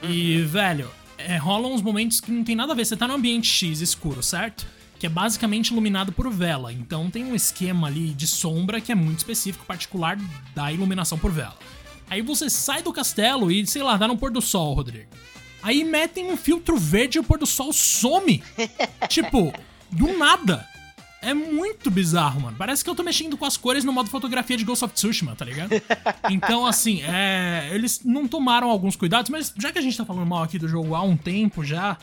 Uhum. 0.00 0.08
E, 0.08 0.42
velho, 0.42 0.88
é, 1.18 1.36
rolam 1.36 1.74
uns 1.74 1.82
momentos 1.82 2.20
que 2.20 2.30
não 2.30 2.44
tem 2.44 2.54
nada 2.54 2.72
a 2.72 2.76
ver. 2.76 2.84
Você 2.84 2.96
tá 2.96 3.08
no 3.08 3.14
ambiente 3.14 3.48
X 3.48 3.80
escuro, 3.80 4.22
certo? 4.22 4.64
Que 5.00 5.06
é 5.06 5.08
basicamente 5.08 5.68
iluminado 5.68 6.12
por 6.12 6.30
vela. 6.30 6.72
Então 6.72 7.10
tem 7.10 7.24
um 7.24 7.34
esquema 7.34 7.88
ali 7.88 8.10
de 8.10 8.28
sombra 8.28 8.80
que 8.80 8.92
é 8.92 8.94
muito 8.94 9.18
específico, 9.18 9.66
particular 9.66 10.16
da 10.54 10.72
iluminação 10.72 11.18
por 11.18 11.32
vela. 11.32 11.56
Aí 12.08 12.22
você 12.22 12.48
sai 12.48 12.80
do 12.80 12.92
castelo 12.92 13.50
e, 13.50 13.66
sei 13.66 13.82
lá, 13.82 13.98
tá 13.98 14.06
no 14.06 14.16
pôr 14.16 14.30
do 14.30 14.40
sol, 14.40 14.74
Rodrigo. 14.74 15.08
Aí 15.62 15.84
metem 15.84 16.30
um 16.30 16.36
filtro 16.36 16.76
verde 16.76 17.18
e 17.18 17.20
o 17.20 17.24
pôr 17.24 17.38
do 17.38 17.46
sol 17.46 17.72
some. 17.72 18.42
tipo, 19.08 19.52
do 19.90 20.16
nada. 20.16 20.66
É 21.20 21.34
muito 21.34 21.90
bizarro, 21.90 22.40
mano. 22.40 22.56
Parece 22.56 22.84
que 22.84 22.88
eu 22.88 22.94
tô 22.94 23.02
mexendo 23.02 23.36
com 23.36 23.44
as 23.44 23.56
cores 23.56 23.84
no 23.84 23.92
modo 23.92 24.08
fotografia 24.08 24.56
de 24.56 24.64
Ghost 24.64 24.84
of 24.84 24.94
Tsushima, 24.94 25.34
tá 25.34 25.44
ligado? 25.44 25.70
Então, 26.30 26.66
assim, 26.66 27.02
é... 27.02 27.70
eles 27.72 28.02
não 28.04 28.28
tomaram 28.28 28.70
alguns 28.70 28.94
cuidados, 28.94 29.30
mas 29.30 29.52
já 29.56 29.72
que 29.72 29.78
a 29.78 29.82
gente 29.82 29.96
tá 29.96 30.04
falando 30.04 30.26
mal 30.26 30.42
aqui 30.44 30.58
do 30.58 30.68
jogo 30.68 30.94
há 30.94 31.02
um 31.02 31.16
tempo 31.16 31.64
já, 31.64 31.96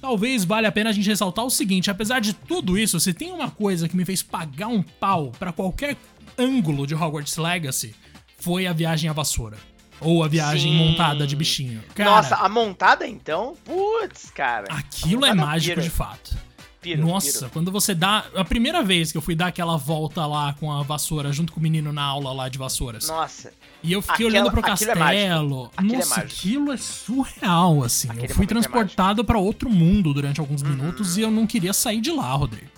talvez 0.00 0.44
valha 0.44 0.68
a 0.68 0.72
pena 0.72 0.90
a 0.90 0.92
gente 0.92 1.08
ressaltar 1.08 1.44
o 1.44 1.50
seguinte: 1.50 1.90
apesar 1.90 2.20
de 2.20 2.32
tudo 2.32 2.76
isso, 2.76 2.98
se 2.98 3.14
tem 3.14 3.30
uma 3.32 3.50
coisa 3.50 3.88
que 3.88 3.96
me 3.96 4.04
fez 4.04 4.22
pagar 4.22 4.68
um 4.68 4.82
pau 4.82 5.30
para 5.38 5.52
qualquer 5.52 5.96
ângulo 6.36 6.86
de 6.86 6.94
Hogwarts 6.94 7.36
Legacy, 7.36 7.94
foi 8.38 8.66
a 8.66 8.72
viagem 8.72 9.08
à 9.08 9.12
vassoura. 9.12 9.56
Ou 10.00 10.22
a 10.22 10.28
viagem 10.28 10.72
Sim. 10.72 10.78
montada 10.78 11.26
de 11.26 11.34
bichinho. 11.34 11.82
Cara, 11.94 12.10
Nossa, 12.10 12.36
a 12.36 12.48
montada 12.48 13.06
então? 13.06 13.56
Putz, 13.64 14.30
cara. 14.30 14.66
Aquilo 14.70 15.24
é 15.24 15.34
mágico 15.34 15.80
de 15.80 15.90
fato. 15.90 16.36
Piro, 16.80 17.04
Nossa, 17.04 17.38
piro. 17.38 17.50
quando 17.50 17.72
você 17.72 17.94
dá. 17.94 18.26
A 18.34 18.44
primeira 18.44 18.82
vez 18.82 19.10
que 19.10 19.18
eu 19.18 19.22
fui 19.22 19.34
dar 19.34 19.48
aquela 19.48 19.76
volta 19.76 20.24
lá 20.26 20.52
com 20.52 20.70
a 20.70 20.82
vassoura, 20.82 21.32
junto 21.32 21.52
com 21.52 21.58
o 21.58 21.62
menino 21.62 21.92
na 21.92 22.02
aula 22.02 22.32
lá 22.32 22.48
de 22.48 22.58
vassouras. 22.58 23.08
Nossa. 23.08 23.52
E 23.82 23.92
eu 23.92 24.00
fiquei 24.00 24.26
Aquela, 24.26 24.30
olhando 24.30 24.50
pro 24.52 24.62
castelo. 24.62 25.70
Aquilo 25.76 25.94
é 25.94 25.96
Nossa, 25.96 26.20
é 26.20 26.22
aquilo 26.22 26.72
é 26.72 26.76
surreal, 26.76 27.82
assim. 27.82 28.08
Aquele 28.08 28.30
eu 28.30 28.34
fui 28.36 28.44
é 28.44 28.48
transportado 28.48 29.22
é 29.22 29.24
para 29.24 29.38
outro 29.38 29.68
mundo 29.68 30.14
durante 30.14 30.38
alguns 30.38 30.62
uhum. 30.62 30.68
minutos 30.68 31.16
e 31.16 31.22
eu 31.22 31.30
não 31.30 31.46
queria 31.46 31.72
sair 31.72 32.00
de 32.00 32.10
lá, 32.10 32.32
Rodrigo. 32.34 32.70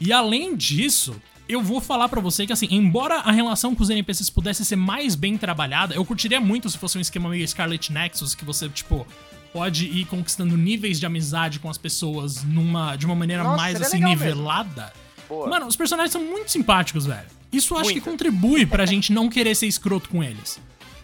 E 0.00 0.12
além 0.12 0.54
disso, 0.54 1.20
eu 1.48 1.62
vou 1.62 1.80
falar 1.80 2.08
para 2.08 2.20
você 2.20 2.46
que, 2.46 2.52
assim, 2.52 2.68
embora 2.70 3.16
a 3.20 3.32
relação 3.32 3.74
com 3.74 3.82
os 3.82 3.90
NPCs 3.90 4.28
pudesse 4.28 4.64
ser 4.64 4.76
mais 4.76 5.14
bem 5.14 5.38
trabalhada, 5.38 5.94
eu 5.94 6.04
curtiria 6.04 6.40
muito 6.40 6.68
se 6.68 6.76
fosse 6.76 6.98
um 6.98 7.00
esquema 7.00 7.28
meio 7.28 7.46
Scarlet 7.46 7.92
Nexus, 7.92 8.34
que 8.34 8.44
você, 8.44 8.68
tipo, 8.68 9.06
pode 9.52 9.86
ir 9.86 10.04
conquistando 10.06 10.56
níveis 10.56 11.00
de 11.00 11.06
amizade 11.06 11.58
com 11.58 11.70
as 11.70 11.78
pessoas 11.78 12.44
numa, 12.44 12.96
de 12.96 13.06
uma 13.06 13.14
maneira 13.14 13.42
Nossa, 13.42 13.56
mais 13.56 13.80
assim 13.80 14.02
nivelada. 14.02 14.92
Mano, 15.30 15.66
os 15.66 15.76
personagens 15.76 16.12
são 16.12 16.22
muito 16.24 16.50
simpáticos, 16.50 17.06
velho. 17.06 17.26
Isso 17.52 17.74
acho 17.74 17.84
muito. 17.84 17.94
que 17.94 18.00
contribui 18.00 18.66
pra 18.66 18.84
gente 18.86 19.12
não 19.12 19.28
querer 19.28 19.54
ser 19.54 19.66
escroto 19.66 20.08
com 20.08 20.22
eles. 20.22 20.60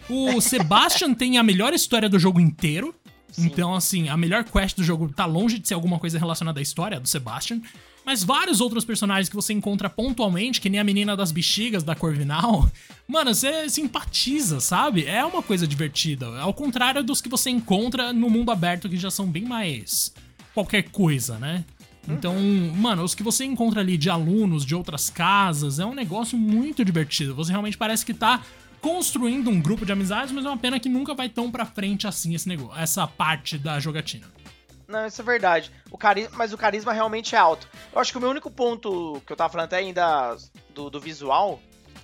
O 0.07 0.39
Sebastian 0.39 1.13
tem 1.13 1.37
a 1.37 1.43
melhor 1.43 1.73
história 1.73 2.07
do 2.07 2.19
jogo 2.19 2.39
inteiro. 2.39 2.93
Sim. 3.31 3.47
Então, 3.47 3.73
assim, 3.73 4.07
a 4.07 4.15
melhor 4.15 4.43
quest 4.43 4.77
do 4.77 4.83
jogo 4.83 5.09
tá 5.09 5.25
longe 5.25 5.59
de 5.59 5.67
ser 5.67 5.73
alguma 5.73 5.99
coisa 5.99 6.17
relacionada 6.17 6.59
à 6.59 6.63
história 6.63 6.99
do 6.99 7.07
Sebastian. 7.07 7.59
Mas 8.05 8.23
vários 8.23 8.61
outros 8.61 8.85
personagens 8.85 9.27
que 9.27 9.35
você 9.35 9.51
encontra 9.51 9.89
pontualmente, 9.89 10.61
que 10.61 10.69
nem 10.69 10.79
a 10.79 10.83
menina 10.83 11.17
das 11.17 11.31
bexigas 11.31 11.81
da 11.81 11.95
Corvinal, 11.95 12.69
mano, 13.07 13.33
você 13.33 13.67
simpatiza, 13.67 14.59
sabe? 14.59 15.05
É 15.05 15.25
uma 15.25 15.41
coisa 15.41 15.67
divertida. 15.67 16.27
Ao 16.39 16.53
contrário 16.53 17.03
dos 17.03 17.19
que 17.19 17.27
você 17.27 17.49
encontra 17.49 18.13
no 18.13 18.29
mundo 18.29 18.51
aberto, 18.51 18.87
que 18.87 18.97
já 18.97 19.09
são 19.09 19.25
bem 19.25 19.43
mais 19.43 20.13
qualquer 20.53 20.83
coisa, 20.83 21.39
né? 21.39 21.65
Então, 22.07 22.35
mano, 22.75 23.03
os 23.03 23.15
que 23.15 23.23
você 23.23 23.43
encontra 23.43 23.81
ali 23.81 23.97
de 23.97 24.09
alunos 24.09 24.63
de 24.63 24.75
outras 24.75 25.09
casas 25.09 25.79
é 25.79 25.85
um 25.85 25.95
negócio 25.95 26.37
muito 26.37 26.85
divertido. 26.85 27.33
Você 27.33 27.51
realmente 27.51 27.77
parece 27.77 28.05
que 28.05 28.13
tá 28.13 28.43
construindo 28.79 29.49
um 29.49 29.59
grupo 29.59 29.83
de 29.83 29.91
amizades, 29.91 30.31
mas 30.31 30.45
é 30.45 30.47
uma 30.47 30.57
pena 30.57 30.79
que 30.79 30.87
nunca 30.87 31.15
vai 31.15 31.27
tão 31.27 31.49
pra 31.49 31.65
frente 31.65 32.05
assim 32.05 32.35
esse 32.35 32.47
negócio, 32.47 32.79
essa 32.79 33.07
parte 33.07 33.57
da 33.57 33.79
jogatina. 33.79 34.27
Não, 34.87 35.05
isso 35.05 35.21
é 35.21 35.23
verdade. 35.25 35.71
O 35.89 35.97
carisma, 35.97 36.31
mas 36.37 36.53
o 36.53 36.57
carisma 36.57 36.93
realmente 36.93 37.35
é 37.35 37.37
alto. 37.37 37.67
Eu 37.91 37.99
acho 37.99 38.11
que 38.11 38.17
o 38.17 38.21
meu 38.21 38.29
único 38.29 38.51
ponto 38.51 39.21
que 39.25 39.31
eu 39.33 39.37
tava 39.37 39.51
falando 39.51 39.65
até 39.65 39.77
ainda 39.77 40.35
do, 40.73 40.89
do 40.89 40.99
visual, 40.99 41.59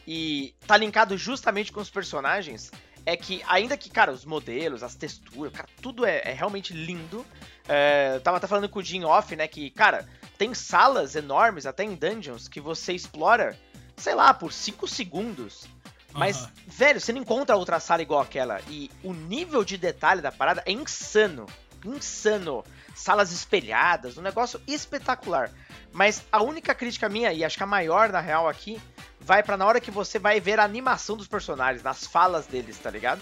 e 0.08 0.56
tá 0.65 0.78
linkado 0.78 1.17
justamente 1.17 1.72
com 1.72 1.80
os 1.80 1.89
personagens, 1.89 2.72
é 3.06 3.15
que, 3.15 3.41
ainda 3.48 3.78
que, 3.78 3.89
cara, 3.89 4.12
os 4.12 4.26
modelos, 4.26 4.84
as 4.84 4.96
texturas, 4.96 5.54
cara, 5.54 5.67
tudo 5.82 6.06
é, 6.06 6.22
é 6.26 6.34
realmente 6.34 6.74
lindo. 6.74 7.26
É, 7.67 8.13
eu 8.15 8.22
tava 8.22 8.38
até 8.38 8.48
falando 8.48 8.70
com 8.70 8.80
o 8.80 8.84
Jim 8.84 9.04
Off, 9.04 9.36
né, 9.36 9.48
que, 9.48 9.70
cara, 9.70 10.08
tem 10.38 10.54
salas 10.54 11.15
enormes, 11.15 11.65
até 11.65 11.84
em 11.84 11.96
dungeons, 11.96 12.48
que 12.48 12.60
você 12.60 12.94
explora, 12.94 13.58
sei 13.96 14.15
lá, 14.15 14.34
por 14.34 14.52
5 14.52 14.88
segundos. 14.88 15.67
Mas, 16.13 16.41
uhum. 16.41 16.50
velho, 16.67 17.00
você 17.00 17.13
não 17.13 17.22
encontra 17.22 17.56
outra 17.56 17.80
sala 17.80 18.02
igual 18.02 18.22
aquela. 18.22 18.60
E 18.67 18.91
o 19.02 19.13
nível 19.13 19.63
de 19.63 19.78
detalhe 19.78 20.22
da 20.22 20.32
parada 20.32 20.62
é 20.65 20.72
insano 20.72 21.46
insano. 21.86 22.63
Salas 22.96 23.32
espelhadas, 23.32 24.17
um 24.17 24.22
negócio 24.22 24.62
espetacular. 24.67 25.50
Mas 25.91 26.24
a 26.32 26.41
única 26.41 26.74
crítica 26.74 27.10
minha, 27.10 27.34
e 27.34 27.44
acho 27.44 27.58
que 27.58 27.63
a 27.63 27.67
maior 27.67 28.10
na 28.10 28.20
real 28.20 28.48
aqui, 28.48 28.82
vai 29.20 29.44
para 29.44 29.58
na 29.58 29.65
hora 29.65 29.80
que 29.80 29.91
você 29.91 30.17
vai 30.20 30.39
ver 30.39 30.60
a 30.60 30.63
animação 30.63 31.17
dos 31.17 31.28
personagens, 31.28 31.84
nas 31.84 32.06
falas 32.06 32.48
deles, 32.48 32.78
tá 32.78 32.89
ligado? 32.89 33.22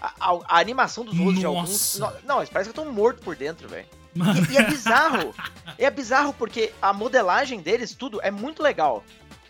A, 0.00 0.12
a, 0.20 0.38
a 0.48 0.58
animação 0.60 1.04
dos 1.04 1.16
rostos 1.16 1.38
de 1.38 1.46
alguns. 1.46 1.98
Não, 1.98 2.12
não, 2.24 2.46
parece 2.46 2.70
que 2.70 2.78
eu 2.78 2.84
tô 2.84 2.90
morto 2.90 3.22
por 3.22 3.34
dentro, 3.34 3.68
velho. 3.68 3.86
E, 4.14 4.52
e, 4.52 4.56
é 4.56 4.62
bizarro. 4.64 5.34
é 5.76 5.90
bizarro 5.90 6.32
porque 6.32 6.72
a 6.80 6.92
modelagem 6.92 7.60
deles, 7.60 7.94
tudo, 7.94 8.20
é 8.22 8.30
muito 8.30 8.62
legal. 8.62 9.04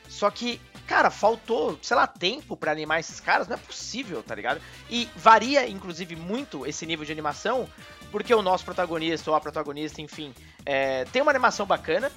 Só 0.09 0.31
que, 0.31 0.61
cara, 0.87 1.11
faltou, 1.11 1.79
sei 1.83 1.97
lá, 1.97 2.07
tempo 2.07 2.57
para 2.57 2.73
animar 2.73 3.01
esses 3.01 3.21
caras, 3.21 3.47
não 3.47 3.55
é 3.55 3.59
possível, 3.59 4.23
tá 4.23 4.35
ligado? 4.35 4.61
E 4.89 5.09
varia, 5.17 5.69
inclusive, 5.69 6.17
muito 6.17 6.67
esse 6.67 6.87
nível 6.87 7.05
de 7.05 7.13
animação 7.13 7.69
porque 8.11 8.35
o 8.35 8.43
nosso 8.43 8.65
protagonista 8.65 9.31
ou 9.31 9.37
a 9.37 9.41
protagonista, 9.41 10.01
enfim, 10.01 10.35
é, 10.65 11.05
tem 11.07 11.23
uma 11.23 11.31
animação 11.31 11.67
bacana. 11.67 12.11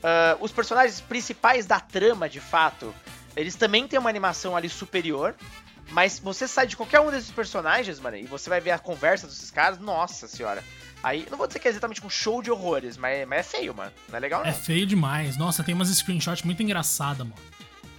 Uh, 0.00 0.42
os 0.42 0.50
personagens 0.50 1.00
principais 1.00 1.66
da 1.66 1.78
trama, 1.78 2.28
de 2.28 2.40
fato, 2.40 2.94
eles 3.36 3.54
também 3.54 3.86
têm 3.86 3.98
uma 3.98 4.08
animação 4.08 4.56
ali 4.56 4.68
superior. 4.68 5.34
Mas 5.90 6.20
você 6.20 6.46
sai 6.46 6.66
de 6.66 6.76
qualquer 6.76 7.00
um 7.00 7.10
desses 7.10 7.30
personagens, 7.30 7.98
mano, 7.98 8.16
e 8.16 8.24
você 8.24 8.48
vai 8.48 8.60
ver 8.60 8.70
a 8.70 8.78
conversa 8.78 9.26
desses 9.26 9.50
caras, 9.50 9.78
nossa 9.80 10.28
senhora. 10.28 10.62
Aí, 11.02 11.26
não 11.30 11.36
vou 11.36 11.46
dizer 11.46 11.58
que 11.58 11.66
é 11.66 11.70
exatamente 11.70 12.04
um 12.06 12.10
show 12.10 12.40
de 12.42 12.50
horrores, 12.50 12.96
mas, 12.96 13.26
mas 13.26 13.40
é 13.40 13.42
feio, 13.42 13.74
mano. 13.74 13.90
Não 14.08 14.16
é 14.16 14.20
legal, 14.20 14.42
é 14.42 14.44
não. 14.44 14.50
É 14.50 14.54
feio 14.54 14.86
demais. 14.86 15.36
Nossa, 15.36 15.64
tem 15.64 15.74
umas 15.74 15.88
screenshots 15.88 16.44
muito 16.44 16.62
engraçadas, 16.62 17.26
mano. 17.26 17.34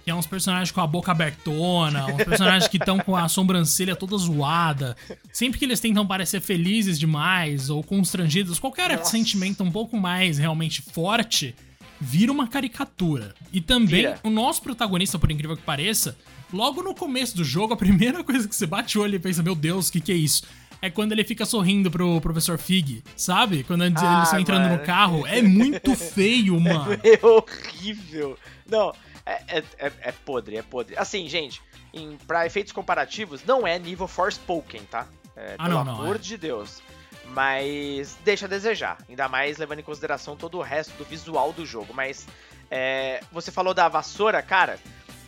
Que 0.04 0.10
é 0.10 0.14
uns 0.14 0.26
personagens 0.26 0.70
com 0.70 0.80
a 0.80 0.86
boca 0.86 1.12
abertona, 1.12 2.06
uns 2.06 2.24
personagens 2.24 2.66
que 2.68 2.76
estão 2.76 2.98
com 2.98 3.16
a 3.16 3.28
sobrancelha 3.28 3.94
toda 3.94 4.16
zoada. 4.16 4.96
Sempre 5.32 5.58
que 5.58 5.64
eles 5.64 5.78
tentam 5.78 6.06
parecer 6.06 6.40
felizes 6.40 6.98
demais 6.98 7.70
ou 7.70 7.82
constrangidos, 7.82 8.58
qualquer 8.58 8.96
Nossa. 8.96 9.10
sentimento 9.10 9.62
um 9.62 9.70
pouco 9.70 9.96
mais 9.96 10.38
realmente 10.38 10.82
forte, 10.82 11.54
vira 12.00 12.32
uma 12.32 12.48
caricatura. 12.48 13.34
E 13.52 13.60
também 13.60 14.02
vira. 14.02 14.18
o 14.24 14.30
nosso 14.30 14.60
protagonista, 14.60 15.18
por 15.18 15.30
incrível 15.30 15.56
que 15.56 15.62
pareça, 15.62 16.16
logo 16.52 16.82
no 16.82 16.94
começo 16.94 17.36
do 17.36 17.44
jogo, 17.44 17.74
a 17.74 17.76
primeira 17.76 18.22
coisa 18.24 18.48
que 18.48 18.56
você 18.56 18.66
bate 18.66 18.98
o 18.98 19.02
olho 19.02 19.14
e 19.14 19.20
pensa, 19.20 19.42
meu 19.42 19.54
Deus, 19.54 19.88
o 19.88 19.92
que, 19.92 20.00
que 20.00 20.12
é 20.12 20.16
isso? 20.16 20.42
é 20.82 20.90
quando 20.90 21.12
ele 21.12 21.22
fica 21.22 21.46
sorrindo 21.46 21.88
pro 21.92 22.20
professor 22.20 22.58
Fig, 22.58 23.04
sabe? 23.16 23.62
Quando 23.62 23.84
eles 23.84 24.02
ah, 24.02 24.22
estão 24.24 24.40
entrando 24.40 24.64
mano. 24.64 24.78
no 24.78 24.82
carro. 24.82 25.24
É 25.28 25.40
muito 25.40 25.94
feio, 25.94 26.58
mano. 26.60 26.98
É 27.04 27.24
horrível. 27.24 28.36
Não, 28.68 28.92
é, 29.24 29.58
é, 29.58 29.64
é, 29.78 29.92
é, 30.00 30.12
podre, 30.12 30.56
é 30.56 30.62
podre. 30.62 30.96
Assim, 30.96 31.28
gente, 31.28 31.62
em, 31.92 32.16
pra 32.26 32.46
efeitos 32.46 32.72
comparativos, 32.72 33.44
não 33.44 33.66
é 33.66 33.78
nível 33.78 34.08
Forspoken, 34.08 34.82
tá? 34.84 35.06
É, 35.36 35.54
ah, 35.58 35.64
pelo 35.64 35.76
não, 35.76 35.84
não, 35.84 36.00
amor 36.00 36.16
é. 36.16 36.18
de 36.18 36.36
Deus. 36.36 36.82
Mas 37.26 38.18
deixa 38.24 38.46
a 38.46 38.48
desejar. 38.48 38.98
Ainda 39.08 39.28
mais 39.28 39.58
levando 39.58 39.78
em 39.78 39.84
consideração 39.84 40.36
todo 40.36 40.58
o 40.58 40.62
resto 40.62 40.92
do 40.96 41.04
visual 41.04 41.52
do 41.52 41.64
jogo. 41.64 41.94
Mas 41.94 42.26
é, 42.70 43.20
você 43.30 43.50
falou 43.50 43.72
da 43.72 43.88
vassoura, 43.88 44.42
cara. 44.42 44.78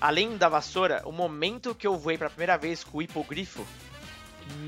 Além 0.01 0.37
da 0.37 0.49
vassoura, 0.49 1.03
o 1.07 1.13
momento 1.13 1.75
que 1.75 1.87
eu 1.87 1.97
voei 1.97 2.19
pela 2.19 2.29
primeira 2.29 2.59
vez 2.59 2.85
com 2.85 2.99
o 2.99 3.03
hipogrifo, 3.03 3.65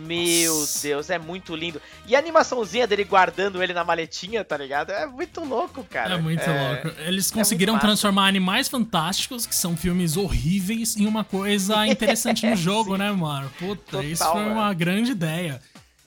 Meu 0.07 0.61
Nossa. 0.61 0.83
Deus, 0.89 1.11
é 1.11 1.19
muito 1.19 1.55
lindo. 1.55 1.81
E 2.07 2.15
a 2.15 2.19
animaçãozinha 2.19 2.87
dele 2.87 3.05
guardando 3.05 3.62
ele 3.62 3.75
na 3.75 3.85
maletinha, 3.85 4.45
tá 4.45 4.57
ligado? 4.57 4.91
É 4.91 5.07
muito 5.07 5.45
louco, 5.45 5.85
cara. 5.85 6.15
É 6.15 6.19
muito 6.19 6.43
é... 6.43 6.83
louco. 6.83 7.01
Eles 7.01 7.31
é 7.31 7.35
conseguiram 7.35 7.77
é 7.77 7.81
transformar 7.81 8.27
Animais 8.27 8.69
Fantásticos, 8.69 9.47
que 9.47 9.55
são 9.55 9.77
filmes 9.77 10.17
horríveis, 10.17 10.97
em 10.97 11.07
uma 11.07 11.25
coisa 11.25 11.87
interessante 11.87 12.47
no 12.47 12.55
jogo, 12.57 12.97
né, 12.97 13.11
mano? 13.11 13.51
Puta, 13.59 13.83
Total, 13.83 14.05
isso 14.05 14.25
foi 14.25 14.45
mano. 14.45 14.53
uma 14.53 14.73
grande 14.73 15.11
ideia. 15.11 15.61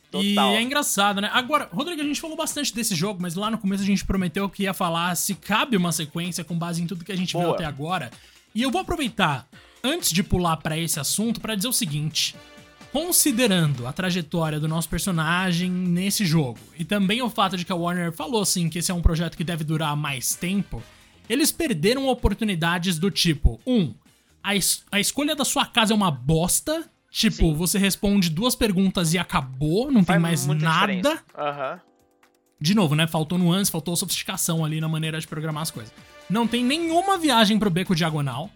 Total. 0.10 0.24
E 0.24 0.56
é 0.56 0.62
engraçado, 0.62 1.22
né? 1.22 1.30
Agora, 1.32 1.70
Rodrigo, 1.72 2.02
a 2.02 2.06
gente 2.06 2.20
falou 2.20 2.36
bastante 2.36 2.74
desse 2.74 2.96
jogo, 2.96 3.22
mas 3.22 3.36
lá 3.36 3.52
no 3.52 3.58
começo 3.58 3.84
a 3.84 3.86
gente 3.86 4.04
prometeu 4.04 4.50
que 4.50 4.64
ia 4.64 4.74
falar 4.74 5.14
se 5.16 5.36
cabe 5.36 5.78
uma 5.78 5.92
sequência 5.92 6.44
com 6.44 6.58
base 6.58 6.82
em 6.82 6.88
tudo 6.88 7.06
que 7.06 7.12
a 7.12 7.18
gente 7.18 7.34
Boa. 7.34 7.46
viu 7.46 7.54
até 7.54 7.66
agora. 7.66 8.10
E 8.56 8.64
eu 8.64 8.72
vou 8.72 8.82
aproveitar, 8.82 9.48
antes 9.84 10.12
de 10.12 10.24
pular 10.24 10.58
para 10.58 10.76
esse 10.76 11.00
assunto, 11.00 11.40
para 11.40 11.54
dizer 11.54 11.68
o 11.68 11.74
seguinte 11.74 12.36
considerando 12.92 13.86
a 13.88 13.94
trajetória 13.94 14.60
do 14.60 14.68
nosso 14.68 14.90
personagem 14.90 15.70
nesse 15.70 16.26
jogo, 16.26 16.60
e 16.78 16.84
também 16.84 17.22
o 17.22 17.30
fato 17.30 17.58
de 17.58 17.66
que 17.66 17.72
a 17.72 17.76
Warner 17.76 18.12
falou 18.12 18.42
assim 18.42 18.70
que 18.70 18.80
esse 18.80 18.92
é 18.92 18.94
um 18.94 19.02
projeto 19.02 19.38
que 19.38 19.44
deve 19.44 19.64
durar 19.64 19.96
mais 19.96 20.36
tempo, 20.36 20.82
eles 21.30 21.52
perderam 21.52 22.08
oportunidades 22.08 22.98
do 22.98 23.12
tipo: 23.12 23.60
um, 23.66 23.94
a, 24.44 24.56
es 24.56 24.84
a 24.92 25.00
escolha 25.00 25.36
da 25.36 25.46
sua 25.46 25.66
casa 25.66 25.94
é 25.94 25.96
uma 25.96 26.12
bosta. 26.12 26.90
Tipo, 27.12 27.38
Sim. 27.38 27.54
você 27.56 27.80
responde 27.80 28.30
duas 28.30 28.56
perguntas 28.56 29.16
e 29.16 29.18
acabou, 29.18 29.92
não 29.92 30.06
Faz 30.06 30.16
tem 30.16 30.22
mais 30.22 30.46
nada. 30.46 31.24
Uhum. 31.36 31.80
De 32.62 32.76
novo, 32.76 32.94
né? 32.94 33.08
Faltou 33.08 33.36
nuance, 33.38 33.72
faltou 33.72 33.96
sofisticação 33.96 34.64
ali 34.64 34.80
na 34.80 34.88
maneira 34.88 35.20
de 35.20 35.28
programar 35.28 35.64
as 35.64 35.72
coisas. 35.72 35.92
Não 36.30 36.46
tem 36.46 36.64
nenhuma 36.64 37.18
viagem 37.18 37.58
pro 37.58 37.72
beco 37.72 37.96
diagonal. 37.96 38.52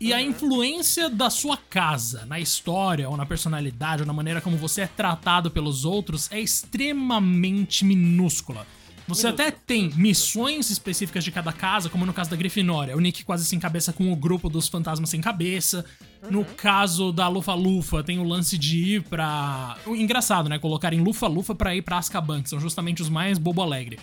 E 0.00 0.14
a 0.14 0.22
influência 0.22 1.10
da 1.10 1.28
sua 1.28 1.58
casa 1.58 2.24
na 2.24 2.40
história, 2.40 3.06
ou 3.08 3.18
na 3.18 3.26
personalidade, 3.26 4.00
ou 4.00 4.06
na 4.06 4.14
maneira 4.14 4.40
como 4.40 4.56
você 4.56 4.80
é 4.80 4.86
tratado 4.86 5.50
pelos 5.50 5.84
outros 5.84 6.32
é 6.32 6.40
extremamente 6.40 7.84
minúscula. 7.84 8.66
Você 9.06 9.26
até 9.26 9.50
tem 9.50 9.90
missões 9.96 10.70
específicas 10.70 11.24
de 11.24 11.32
cada 11.32 11.52
casa, 11.52 11.88
como 11.88 12.06
no 12.06 12.12
caso 12.12 12.30
da 12.30 12.36
Grifinória. 12.36 12.96
O 12.96 13.00
Nick 13.00 13.24
quase 13.24 13.44
sem 13.44 13.58
cabeça 13.58 13.92
com 13.92 14.12
o 14.12 14.16
grupo 14.16 14.48
dos 14.48 14.68
fantasmas 14.68 15.10
sem 15.10 15.20
cabeça. 15.20 15.84
Uhum. 16.22 16.30
No 16.30 16.44
caso 16.44 17.10
da 17.12 17.26
Lufa 17.26 17.52
Lufa, 17.54 18.04
tem 18.04 18.20
o 18.20 18.24
lance 18.24 18.56
de 18.56 18.94
ir 18.94 19.02
pra. 19.02 19.76
Engraçado, 19.88 20.48
né? 20.48 20.58
Colocarem 20.58 21.00
Lufa 21.00 21.26
Lufa 21.26 21.54
pra 21.54 21.74
ir 21.74 21.82
pra 21.82 21.98
Azkaban, 21.98 22.42
que 22.42 22.48
são 22.48 22.60
justamente 22.60 23.02
os 23.02 23.08
mais 23.08 23.36
bobo 23.36 23.60
alegre. 23.62 23.98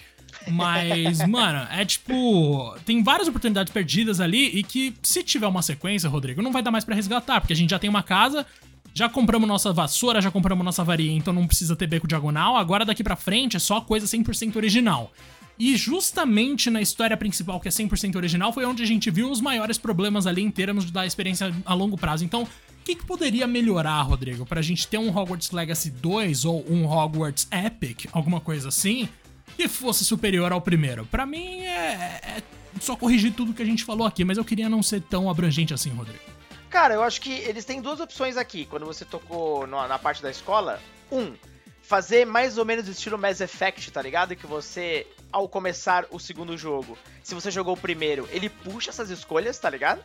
Mas, 0.51 1.25
mano, 1.27 1.67
é 1.71 1.83
tipo. 1.85 2.75
Tem 2.85 3.03
várias 3.03 3.27
oportunidades 3.27 3.71
perdidas 3.71 4.19
ali 4.19 4.47
e 4.57 4.63
que, 4.63 4.93
se 5.01 5.23
tiver 5.23 5.47
uma 5.47 5.61
sequência, 5.61 6.09
Rodrigo, 6.09 6.41
não 6.41 6.51
vai 6.51 6.61
dar 6.61 6.71
mais 6.71 6.83
para 6.83 6.95
resgatar, 6.95 7.41
porque 7.41 7.53
a 7.53 7.55
gente 7.55 7.71
já 7.71 7.79
tem 7.79 7.89
uma 7.89 8.03
casa, 8.03 8.45
já 8.93 9.07
compramos 9.07 9.47
nossa 9.47 9.71
vassoura, 9.71 10.21
já 10.21 10.31
compramos 10.31 10.65
nossa 10.65 10.83
varia, 10.83 11.11
então 11.11 11.33
não 11.33 11.47
precisa 11.47 11.75
ter 11.75 11.87
beco 11.87 12.07
diagonal. 12.07 12.57
Agora 12.57 12.83
daqui 12.83 13.03
pra 13.03 13.15
frente 13.15 13.55
é 13.55 13.59
só 13.59 13.81
coisa 13.81 14.05
100% 14.05 14.55
original. 14.55 15.11
E 15.59 15.75
justamente 15.75 16.69
na 16.69 16.81
história 16.81 17.17
principal, 17.17 17.59
que 17.59 17.67
é 17.67 17.71
100% 17.71 18.15
original, 18.15 18.53
foi 18.53 18.63
onde 18.65 18.83
a 18.83 18.85
gente 18.85 19.09
viu 19.09 19.29
os 19.31 19.41
maiores 19.41 19.77
problemas 19.77 20.27
ali 20.27 20.43
em 20.43 20.51
termos 20.51 20.91
da 20.91 21.05
experiência 21.05 21.53
a 21.65 21.73
longo 21.73 21.97
prazo. 21.97 22.23
Então, 22.23 22.43
o 22.43 22.47
que, 22.83 22.95
que 22.95 23.05
poderia 23.05 23.47
melhorar, 23.47 24.01
Rodrigo, 24.03 24.45
pra 24.45 24.61
gente 24.61 24.87
ter 24.87 24.99
um 24.99 25.09
Hogwarts 25.09 25.51
Legacy 25.51 25.89
2 25.89 26.45
ou 26.45 26.63
um 26.69 26.85
Hogwarts 26.85 27.47
Epic, 27.51 28.05
alguma 28.11 28.39
coisa 28.39 28.69
assim, 28.69 29.09
que 29.57 29.67
fosse 29.67 30.05
superior 30.05 30.51
ao 30.51 30.61
primeiro. 30.61 31.05
Para 31.07 31.25
mim 31.25 31.61
é, 31.65 32.21
é, 32.23 32.43
só 32.79 32.95
corrigir 32.95 33.33
tudo 33.33 33.53
que 33.53 33.63
a 33.63 33.65
gente 33.65 33.83
falou 33.83 34.05
aqui, 34.05 34.23
mas 34.23 34.37
eu 34.37 34.45
queria 34.45 34.69
não 34.69 34.83
ser 34.83 35.01
tão 35.01 35.29
abrangente 35.29 35.73
assim, 35.73 35.89
Rodrigo. 35.89 36.23
Cara, 36.69 36.93
eu 36.93 37.01
acho 37.01 37.19
que 37.19 37.31
eles 37.31 37.65
têm 37.65 37.81
duas 37.81 37.99
opções 37.99 38.37
aqui, 38.37 38.65
quando 38.65 38.85
você 38.85 39.03
tocou 39.03 39.65
na, 39.65 39.87
na 39.87 39.97
parte 39.97 40.21
da 40.21 40.29
escola. 40.29 40.79
Um, 41.11 41.33
fazer 41.81 42.25
mais 42.25 42.57
ou 42.57 42.65
menos 42.65 42.87
estilo 42.87 43.17
Mass 43.17 43.41
Effect, 43.41 43.91
tá 43.91 44.01
ligado? 44.01 44.35
Que 44.35 44.45
você, 44.45 45.07
ao 45.31 45.47
começar 45.47 46.05
o 46.11 46.19
segundo 46.19 46.57
jogo, 46.57 46.97
se 47.23 47.33
você 47.33 47.49
jogou 47.49 47.73
o 47.73 47.77
primeiro, 47.77 48.27
ele 48.31 48.49
puxa 48.49 48.89
essas 48.89 49.09
escolhas, 49.09 49.57
tá 49.57 49.69
ligado? 49.69 50.03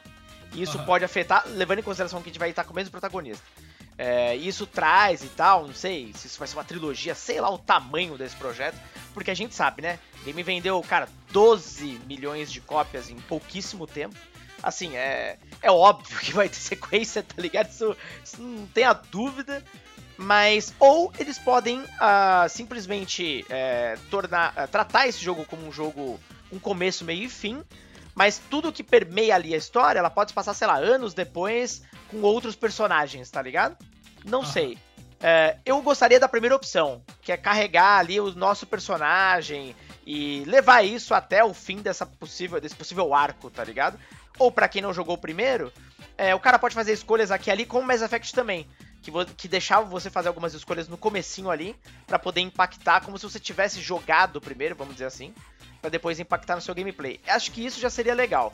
E 0.55 0.63
isso 0.63 0.79
uhum. 0.79 0.85
pode 0.85 1.05
afetar, 1.05 1.45
levando 1.49 1.81
em 1.81 1.83
consideração 1.83 2.23
que 2.23 2.29
a 2.29 2.33
gente 2.33 2.39
vai 2.39 2.51
estar 2.51 2.65
com 2.65 2.73
o 2.73 2.77
mesmo 2.77 2.91
protagonista. 2.91 3.45
É, 3.99 4.35
isso 4.37 4.67
traz 4.67 5.23
e 5.23 5.29
tal, 5.29 5.67
não 5.67 5.75
sei 5.75 6.13
se 6.15 6.27
isso 6.27 6.39
vai 6.39 6.49
ser 6.49 6.57
uma 6.57 6.65
trilogia, 6.65 7.15
sei 7.15 7.41
lá 7.41 7.51
o 7.51 7.59
tamanho 7.59 8.17
desse 8.17 8.35
projeto, 8.37 8.77
porque 9.13 9.31
a 9.31 9.35
gente 9.35 9.55
sabe, 9.55 9.83
né? 9.83 9.99
Game 10.25 10.43
vendeu, 10.43 10.81
cara, 10.83 11.09
12 11.31 12.01
milhões 12.07 12.51
de 12.51 12.61
cópias 12.61 13.11
em 13.11 13.17
pouquíssimo 13.17 13.87
tempo. 13.87 14.17
Assim, 14.63 14.97
é, 14.97 15.39
é 15.61 15.71
óbvio 15.71 16.19
que 16.21 16.33
vai 16.33 16.49
ter 16.49 16.57
sequência, 16.61 17.23
tá 17.23 17.41
ligado? 17.41 17.69
Isso, 17.69 17.97
isso 18.25 18.41
não 18.41 18.67
tem 18.67 18.85
a 18.85 18.93
dúvida. 18.93 19.63
Mas, 20.17 20.73
ou 20.79 21.13
eles 21.19 21.39
podem 21.39 21.81
uh, 21.81 22.49
simplesmente 22.49 23.45
é, 23.49 23.97
tornar, 24.11 24.53
uh, 24.53 24.69
tratar 24.69 25.09
esse 25.09 25.23
jogo 25.23 25.45
como 25.45 25.67
um 25.67 25.73
jogo, 25.73 26.21
um 26.53 26.59
começo, 26.59 27.05
meio 27.05 27.25
e 27.25 27.29
fim, 27.29 27.63
mas 28.15 28.41
tudo 28.51 28.73
que 28.73 28.85
permeia 28.85 29.35
ali 29.35 29.55
a 29.55 29.57
história, 29.57 29.99
ela 29.99 30.11
pode 30.11 30.33
passar, 30.33 30.55
sei 30.55 30.67
lá, 30.67 30.77
anos 30.77 31.15
depois 31.15 31.83
com 32.13 32.21
outros 32.21 32.55
personagens, 32.55 33.31
tá 33.31 33.41
ligado? 33.41 33.77
Não 34.25 34.45
sei. 34.45 34.79
É, 35.21 35.57
eu 35.65 35.81
gostaria 35.81 36.21
da 36.21 36.29
primeira 36.29 36.55
opção, 36.55 37.03
que 37.23 37.33
é 37.33 37.37
carregar 37.37 37.99
ali 37.99 38.21
o 38.21 38.35
nosso 38.35 38.67
personagem 38.67 39.75
e 40.07 40.45
levar 40.47 40.83
isso 40.83 41.15
até 41.15 41.43
o 41.43 41.55
fim 41.55 41.79
dessa 41.79 42.05
possível, 42.05 42.61
desse 42.61 42.75
possível 42.75 43.15
arco, 43.15 43.49
tá 43.49 43.65
ligado? 43.65 43.99
Ou 44.39 44.51
para 44.51 44.69
quem 44.69 44.83
não 44.83 44.93
jogou 44.93 45.15
o 45.15 45.19
primeiro, 45.19 45.73
é, 46.19 46.35
o 46.35 46.41
cara 46.41 46.59
pode 46.59 46.75
fazer 46.75 46.93
escolhas 46.93 47.31
aqui 47.31 47.49
e 47.49 47.53
ali, 47.53 47.65
como 47.65 47.87
Mass 47.87 48.03
Effect 48.03 48.35
também. 48.35 48.67
Que, 49.01 49.11
que 49.37 49.49
deixava 49.49 49.85
você 49.85 50.09
fazer 50.11 50.29
algumas 50.29 50.55
escolhas 50.55 50.87
no 50.87 50.97
comecinho 50.97 51.51
ali, 51.51 51.75
para 52.07 52.21
poder 52.21 52.41
impactar, 52.41 53.01
como 53.01 53.19
se 53.19 53.25
você 53.25 53.41
tivesse 53.41 53.81
jogado 53.81 54.37
o 54.37 54.41
primeiro, 54.41 54.77
vamos 54.77 54.95
dizer 54.95 55.07
assim, 55.07 55.35
para 55.81 55.91
depois 55.91 56.21
impactar 56.21 56.55
no 56.55 56.61
seu 56.61 56.75
gameplay. 56.75 57.21
Acho 57.27 57.51
que 57.51 57.65
isso 57.65 57.81
já 57.81 57.91
seria 57.91 58.15
legal. 58.15 58.53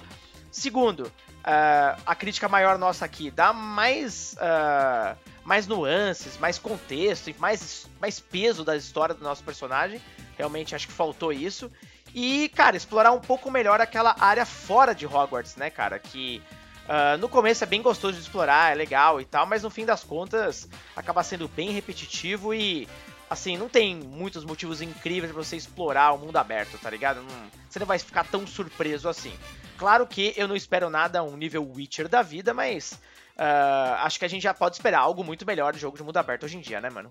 Segundo, 0.50 1.00
uh, 1.02 2.00
a 2.04 2.14
crítica 2.14 2.48
maior 2.48 2.78
nossa 2.78 3.04
aqui, 3.04 3.30
dá 3.30 3.52
mais, 3.52 4.34
uh, 4.34 5.16
mais 5.44 5.66
nuances, 5.66 6.38
mais 6.38 6.58
contexto, 6.58 7.32
mais, 7.38 7.88
mais 8.00 8.18
peso 8.18 8.64
da 8.64 8.76
história 8.76 9.14
do 9.14 9.22
nosso 9.22 9.42
personagem. 9.44 10.00
Realmente 10.36 10.74
acho 10.74 10.86
que 10.86 10.92
faltou 10.92 11.32
isso. 11.32 11.70
E, 12.14 12.48
cara, 12.50 12.76
explorar 12.76 13.12
um 13.12 13.20
pouco 13.20 13.50
melhor 13.50 13.80
aquela 13.80 14.16
área 14.18 14.46
fora 14.46 14.94
de 14.94 15.06
Hogwarts, 15.06 15.56
né, 15.56 15.68
cara? 15.68 15.98
Que 15.98 16.42
uh, 16.84 17.18
no 17.18 17.28
começo 17.28 17.62
é 17.62 17.66
bem 17.66 17.82
gostoso 17.82 18.14
de 18.14 18.22
explorar, 18.22 18.72
é 18.72 18.74
legal 18.74 19.20
e 19.20 19.24
tal, 19.24 19.46
mas 19.46 19.62
no 19.62 19.70
fim 19.70 19.84
das 19.84 20.02
contas 20.02 20.68
acaba 20.96 21.22
sendo 21.22 21.48
bem 21.48 21.70
repetitivo 21.70 22.54
e 22.54 22.88
assim, 23.28 23.58
não 23.58 23.68
tem 23.68 23.94
muitos 23.94 24.44
motivos 24.44 24.80
incríveis 24.80 25.30
para 25.30 25.42
você 25.42 25.56
explorar 25.56 26.12
o 26.12 26.18
mundo 26.18 26.36
aberto, 26.36 26.78
tá 26.78 26.88
ligado? 26.88 27.20
Não, 27.20 27.50
você 27.68 27.78
não 27.78 27.86
vai 27.86 27.98
ficar 27.98 28.24
tão 28.24 28.46
surpreso 28.46 29.06
assim. 29.08 29.34
Claro 29.78 30.06
que 30.08 30.34
eu 30.36 30.48
não 30.48 30.56
espero 30.56 30.90
nada 30.90 31.20
a 31.20 31.22
um 31.22 31.36
nível 31.36 31.70
Witcher 31.74 32.08
da 32.08 32.20
vida, 32.20 32.52
mas 32.52 32.98
uh, 33.36 33.94
acho 34.00 34.18
que 34.18 34.24
a 34.24 34.28
gente 34.28 34.42
já 34.42 34.52
pode 34.52 34.74
esperar 34.74 34.98
algo 34.98 35.22
muito 35.22 35.46
melhor 35.46 35.72
de 35.72 35.78
jogo 35.78 35.96
de 35.96 36.02
mundo 36.02 36.16
aberto 36.16 36.42
hoje 36.42 36.56
em 36.56 36.60
dia, 36.60 36.80
né, 36.80 36.90
mano? 36.90 37.10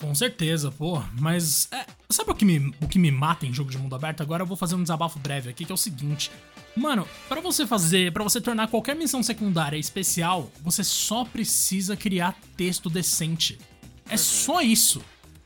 Com 0.00 0.12
certeza, 0.14 0.70
pô. 0.72 1.00
Mas 1.12 1.68
é, 1.72 1.86
sabe 2.10 2.32
o 2.32 2.34
que, 2.34 2.44
me, 2.44 2.74
o 2.80 2.88
que 2.88 2.98
me 2.98 3.12
mata 3.12 3.46
em 3.46 3.52
jogo 3.54 3.70
de 3.70 3.78
mundo 3.78 3.94
aberto? 3.94 4.20
Agora 4.20 4.42
eu 4.42 4.46
vou 4.46 4.56
fazer 4.56 4.74
um 4.74 4.82
desabafo 4.82 5.18
breve 5.20 5.48
aqui, 5.48 5.64
que 5.64 5.70
é 5.70 5.74
o 5.74 5.78
seguinte. 5.78 6.30
Mano, 6.76 7.06
para 7.28 7.40
você 7.40 7.64
fazer, 7.66 8.12
para 8.12 8.24
você 8.24 8.40
tornar 8.40 8.68
qualquer 8.68 8.96
missão 8.96 9.22
secundária 9.22 9.76
especial, 9.76 10.50
você 10.60 10.82
só 10.82 11.24
precisa 11.24 11.96
criar 11.96 12.34
texto 12.56 12.90
decente. 12.90 13.58
É 14.08 14.12
uhum. 14.12 14.18
só 14.18 14.60
isso. 14.60 15.04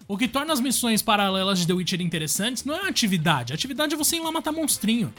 O 0.09 0.17
que 0.17 0.27
torna 0.27 0.53
as 0.53 0.61
missões 0.61 1.03
paralelas 1.03 1.59
de 1.59 1.67
The 1.67 1.73
Witcher 1.75 2.01
interessantes 2.01 2.65
não 2.65 2.75
é 2.75 2.87
a 2.87 2.89
atividade. 2.89 3.53
A 3.53 3.57
atividade 3.57 3.95
é 3.95 3.97
você 3.97 4.17
ir 4.17 4.21
lá 4.21 4.33
matar 4.33 4.53
monstrinho 4.53 5.13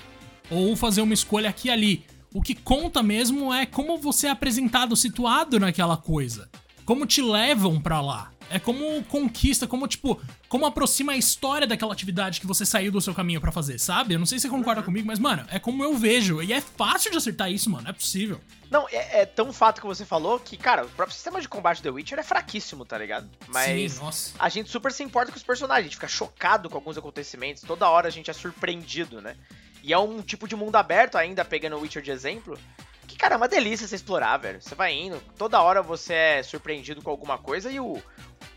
ou 0.49 0.75
fazer 0.75 1.01
uma 1.01 1.13
escolha 1.13 1.49
aqui 1.49 1.67
e 1.67 1.71
ali. 1.71 2.06
O 2.34 2.41
que 2.41 2.56
conta 2.56 3.03
mesmo 3.03 3.53
é 3.53 3.65
como 3.65 3.97
você 3.97 4.27
é 4.27 4.32
apresentado, 4.32 4.95
situado 4.95 5.60
naquela 5.60 5.97
coisa. 5.97 6.49
Como 6.84 7.06
te 7.06 7.21
levam 7.21 7.79
para 7.79 8.01
lá. 8.01 8.34
É 8.49 8.60
como 8.60 9.03
conquista, 9.06 9.65
como 9.65 9.88
tipo, 9.88 10.21
como 10.47 10.65
aproxima 10.65 11.13
a 11.13 11.17
história 11.17 11.65
daquela 11.65 11.91
atividade 11.91 12.39
que 12.39 12.45
você 12.45 12.65
saiu 12.65 12.91
do 12.91 13.01
seu 13.01 13.13
caminho 13.13 13.41
para 13.41 13.51
fazer, 13.51 13.79
sabe? 13.79 14.13
Eu 14.13 14.19
não 14.19 14.25
sei 14.25 14.38
se 14.38 14.43
você 14.43 14.49
concorda 14.49 14.82
uhum. 14.82 14.86
comigo, 14.86 15.08
mas 15.08 15.17
mano, 15.17 15.45
é 15.49 15.58
como 15.58 15.84
eu 15.84 15.95
vejo. 15.97 16.41
E 16.41 16.53
é 16.53 16.62
fácil 16.62 17.10
de 17.10 17.17
acertar 17.17 17.51
isso, 17.51 17.69
mano. 17.69 17.89
É 17.89 17.93
possível. 17.93 18.39
Não, 18.69 18.88
é, 18.89 19.21
é, 19.21 19.25
tão 19.25 19.51
fato 19.51 19.82
que 19.82 19.88
você 19.88 20.06
falou 20.06 20.39
que, 20.39 20.58
cara, 20.58 20.86
o 20.86 20.89
próprio 20.89 21.15
sistema 21.15 21.41
de 21.41 21.47
combate 21.47 21.77
do 21.77 21.84
The 21.84 21.89
Witcher 21.89 22.19
é 22.19 22.23
fraquíssimo, 22.23 22.86
tá 22.86 22.97
ligado? 22.97 23.29
Mas 23.47 23.93
Sim, 23.93 24.34
a 24.38 24.49
gente 24.49 24.69
super 24.69 24.91
se 24.91 25.03
importa 25.03 25.32
com 25.32 25.38
os 25.38 25.43
personagens, 25.43 25.86
a 25.86 25.89
gente 25.89 25.95
fica 25.95 26.08
chocado 26.08 26.69
com 26.69 26.77
alguns 26.77 26.97
acontecimentos, 26.97 27.63
toda 27.63 27.89
hora 27.89 28.08
a 28.08 28.12
gente 28.12 28.29
é 28.29 28.34
surpreendido, 28.34 29.21
né? 29.21 29.36
E 29.84 29.91
é 29.91 29.98
um 29.98 30.22
tipo 30.22 30.48
de 30.48 30.56
mundo 30.56 30.78
aberto, 30.78 31.17
ainda 31.17 31.43
pegando 31.43 31.76
o 31.76 31.82
Witcher 31.82 32.02
de 32.02 32.10
exemplo, 32.10 32.58
que, 33.06 33.17
cara, 33.17 33.36
é 33.36 33.38
uma 33.38 33.50
delícia 33.50 33.86
você 33.86 33.96
explorar, 33.96 34.38
velho. 34.38 34.62
Você 34.62 34.74
vai 34.74 34.93
indo, 34.93 35.22
toda 35.38 35.62
hora 35.62 35.82
você 35.82 36.13
é 36.13 36.43
surpreendido 36.43 37.02
com 37.02 37.10
alguma 37.10 37.38
coisa 37.38 37.69
e 37.69 37.80
o. 37.80 38.02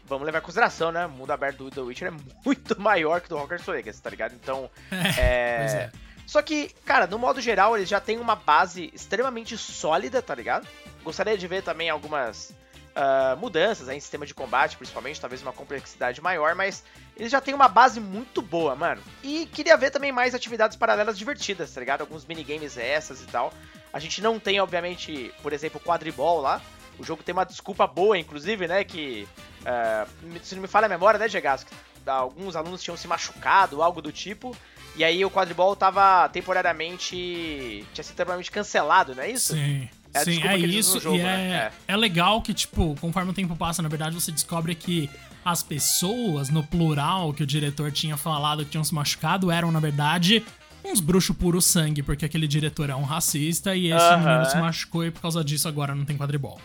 Vamos 0.05 0.25
levar 0.25 0.39
em 0.39 0.43
consideração, 0.43 0.93
né? 0.93 1.05
O 1.05 1.11
mundo 1.11 1.33
aberto 1.33 1.65
do 1.65 1.71
The 1.71 1.81
Witcher 1.81 2.09
é 2.09 2.17
muito 2.47 2.81
maior 2.81 3.21
que 3.21 3.29
do 3.29 3.37
Hogwarts 3.37 3.67
Legacy, 3.67 4.01
tá 4.01 4.09
ligado? 4.09 4.35
Então. 4.35 4.71
É. 5.19 5.21
é... 5.21 5.67
é. 5.83 5.93
Só 6.27 6.43
que, 6.43 6.71
cara, 6.85 7.07
no 7.07 7.19
modo 7.19 7.41
geral, 7.41 7.77
eles 7.77 7.89
já 7.89 8.01
têm 8.01 8.19
uma 8.19 8.35
base 8.35 8.91
extremamente 8.93 9.57
sólida, 9.57 10.21
tá 10.21 10.35
ligado? 10.35 10.67
Gostaria 11.05 11.39
de 11.39 11.47
ver 11.47 11.63
também 11.63 11.89
algumas 11.89 12.53
uh, 12.97 13.37
mudanças 13.37 13.89
aí 13.89 13.97
em 13.97 14.01
sistema 14.01 14.25
de 14.25 14.35
combate, 14.35 14.77
principalmente, 14.77 15.21
talvez 15.21 15.43
uma 15.43 15.53
complexidade 15.53 16.21
maior, 16.21 16.55
mas 16.55 16.83
eles 17.17 17.31
já 17.31 17.41
têm 17.41 17.55
uma 17.55 17.69
base 17.69 18.01
muito 18.01 18.41
boa, 18.41 18.75
mano. 18.75 19.03
E 19.23 19.47
queria 19.47 19.77
ver 19.77 19.91
também 19.91 20.11
mais 20.11 20.35
atividades 20.35 20.77
paralelas 20.77 21.19
divertidas, 21.19 21.73
tá 21.73 21.81
ligado? 21.81 22.01
Alguns 22.01 22.25
minigames 22.25 22.77
essas 22.77 23.21
e 23.23 23.27
tal. 23.27 23.53
A 23.93 23.99
gente 23.99 24.21
não 24.23 24.39
tem, 24.41 24.61
obviamente, 24.61 25.33
por 25.43 25.53
exemplo, 25.53 25.81
quadribol 25.81 26.41
lá. 26.41 26.61
O 26.99 27.05
jogo 27.05 27.23
tem 27.23 27.33
uma 27.33 27.45
desculpa 27.45 27.87
boa, 27.87 28.19
inclusive, 28.19 28.67
né? 28.67 28.83
Que, 28.83 29.29
uh, 29.61 30.41
se 30.43 30.55
não 30.55 30.63
me 30.63 30.69
falha 30.69 30.87
a 30.87 30.89
memória, 30.89 31.19
né, 31.19 31.29
Gegasco? 31.29 31.71
Alguns 32.07 32.55
alunos 32.55 32.83
tinham 32.83 32.97
se 32.97 33.09
machucado, 33.09 33.83
algo 33.83 34.01
do 34.01 34.13
tipo. 34.13 34.57
E 34.95 35.05
aí 35.05 35.25
o 35.25 35.31
quadribol 35.31 35.77
tava 35.77 36.29
temporariamente. 36.31 37.85
tinha 37.93 38.05
sido 38.05 38.17
temporariamente 38.17 38.51
cancelado, 38.51 39.15
não 39.15 39.23
é 39.23 39.31
isso? 39.31 39.55
Sim. 39.55 39.91
É 40.17 40.25
Sim, 40.25 40.43
é 40.43 40.57
isso. 40.57 41.01
Jogo, 41.01 41.17
e 41.17 41.23
né? 41.23 41.73
é, 41.89 41.93
é. 41.93 41.95
é 41.95 41.97
legal 41.97 42.41
que, 42.43 42.55
tipo, 42.55 42.95
conforme 43.01 43.31
o 43.31 43.35
tempo 43.35 43.55
passa, 43.57 43.83
na 43.83 43.89
verdade, 43.89 44.15
você 44.15 44.33
descobre 44.33 44.75
que 44.75 45.11
as 45.45 45.63
pessoas, 45.63 46.51
no 46.51 46.63
plural, 46.63 47.33
que 47.33 47.43
o 47.43 47.47
diretor 47.47 47.93
tinha 47.93 48.17
falado 48.17 48.65
que 48.65 48.71
tinham 48.73 48.85
se 48.85 48.95
machucado, 48.95 49.51
eram, 49.51 49.71
na 49.71 49.79
verdade, 49.79 50.43
uns 50.85 51.01
bruxos 51.01 51.37
puro 51.37 51.61
sangue, 51.61 52.03
porque 52.03 52.25
aquele 52.25 52.49
diretor 52.49 52.91
é 52.91 52.97
um 52.97 53.05
racista 53.05 53.77
e 53.77 53.93
esse 53.93 54.05
uh 54.05 54.11
-huh. 54.11 54.25
menino 54.25 54.45
se 54.47 54.57
machucou 54.57 55.05
e 55.05 55.11
por 55.11 55.21
causa 55.23 55.45
disso 55.45 55.69
agora 55.69 55.95
não 55.95 56.05
tem 56.05 56.17
quadribol. 56.17 56.61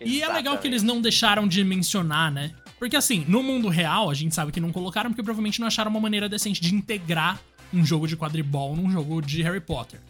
Exatamente. 0.00 0.18
E 0.18 0.22
é 0.22 0.28
legal 0.28 0.58
que 0.58 0.66
eles 0.66 0.82
não 0.82 1.00
deixaram 1.00 1.48
de 1.48 1.64
mencionar, 1.64 2.30
né? 2.30 2.52
Porque 2.78 2.96
assim, 2.96 3.24
no 3.26 3.42
mundo 3.42 3.68
real, 3.68 4.10
a 4.10 4.14
gente 4.14 4.34
sabe 4.34 4.52
que 4.52 4.60
não 4.60 4.72
colocaram 4.72 5.10
porque 5.10 5.22
provavelmente 5.22 5.60
não 5.60 5.66
acharam 5.66 5.90
uma 5.90 6.00
maneira 6.00 6.28
decente 6.28 6.60
de 6.60 6.74
integrar 6.74 7.40
um 7.72 7.84
jogo 7.84 8.06
de 8.06 8.16
quadribol 8.16 8.76
num 8.76 8.90
jogo 8.90 9.20
de 9.20 9.42
Harry 9.42 9.60
Potter. 9.60 10.00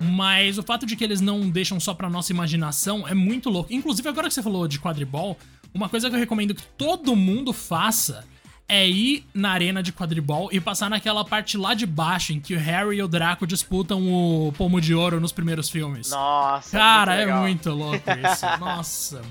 Uhum. 0.00 0.10
Mas 0.10 0.58
o 0.58 0.62
fato 0.62 0.86
de 0.86 0.96
que 0.96 1.04
eles 1.04 1.20
não 1.20 1.48
deixam 1.48 1.78
só 1.80 1.94
pra 1.94 2.08
nossa 2.08 2.32
imaginação 2.32 3.06
é 3.06 3.14
muito 3.14 3.50
louco. 3.50 3.72
Inclusive, 3.72 4.08
agora 4.08 4.28
que 4.28 4.34
você 4.34 4.42
falou 4.42 4.66
de 4.68 4.78
quadribol, 4.78 5.38
uma 5.72 5.88
coisa 5.88 6.08
que 6.08 6.16
eu 6.16 6.20
recomendo 6.20 6.54
que 6.54 6.62
todo 6.76 7.14
mundo 7.14 7.52
faça 7.52 8.24
é 8.68 8.86
ir 8.86 9.24
na 9.32 9.50
arena 9.50 9.82
de 9.82 9.92
quadribol 9.92 10.48
e 10.50 10.60
passar 10.60 10.90
naquela 10.90 11.24
parte 11.24 11.56
lá 11.56 11.72
de 11.72 11.86
baixo 11.86 12.32
em 12.32 12.40
que 12.40 12.54
o 12.54 12.58
Harry 12.58 12.96
e 12.96 13.02
o 13.02 13.06
Draco 13.06 13.46
disputam 13.46 14.02
o 14.02 14.52
pomo 14.52 14.80
de 14.80 14.94
ouro 14.94 15.20
nos 15.20 15.30
primeiros 15.32 15.70
filmes. 15.70 16.10
Nossa, 16.10 16.76
Cara, 16.76 17.14
é 17.14 17.26
muito, 17.26 17.36
é 17.36 17.40
muito 17.40 17.70
louco 17.70 18.10
isso. 18.10 18.46
Nossa. 18.58 19.22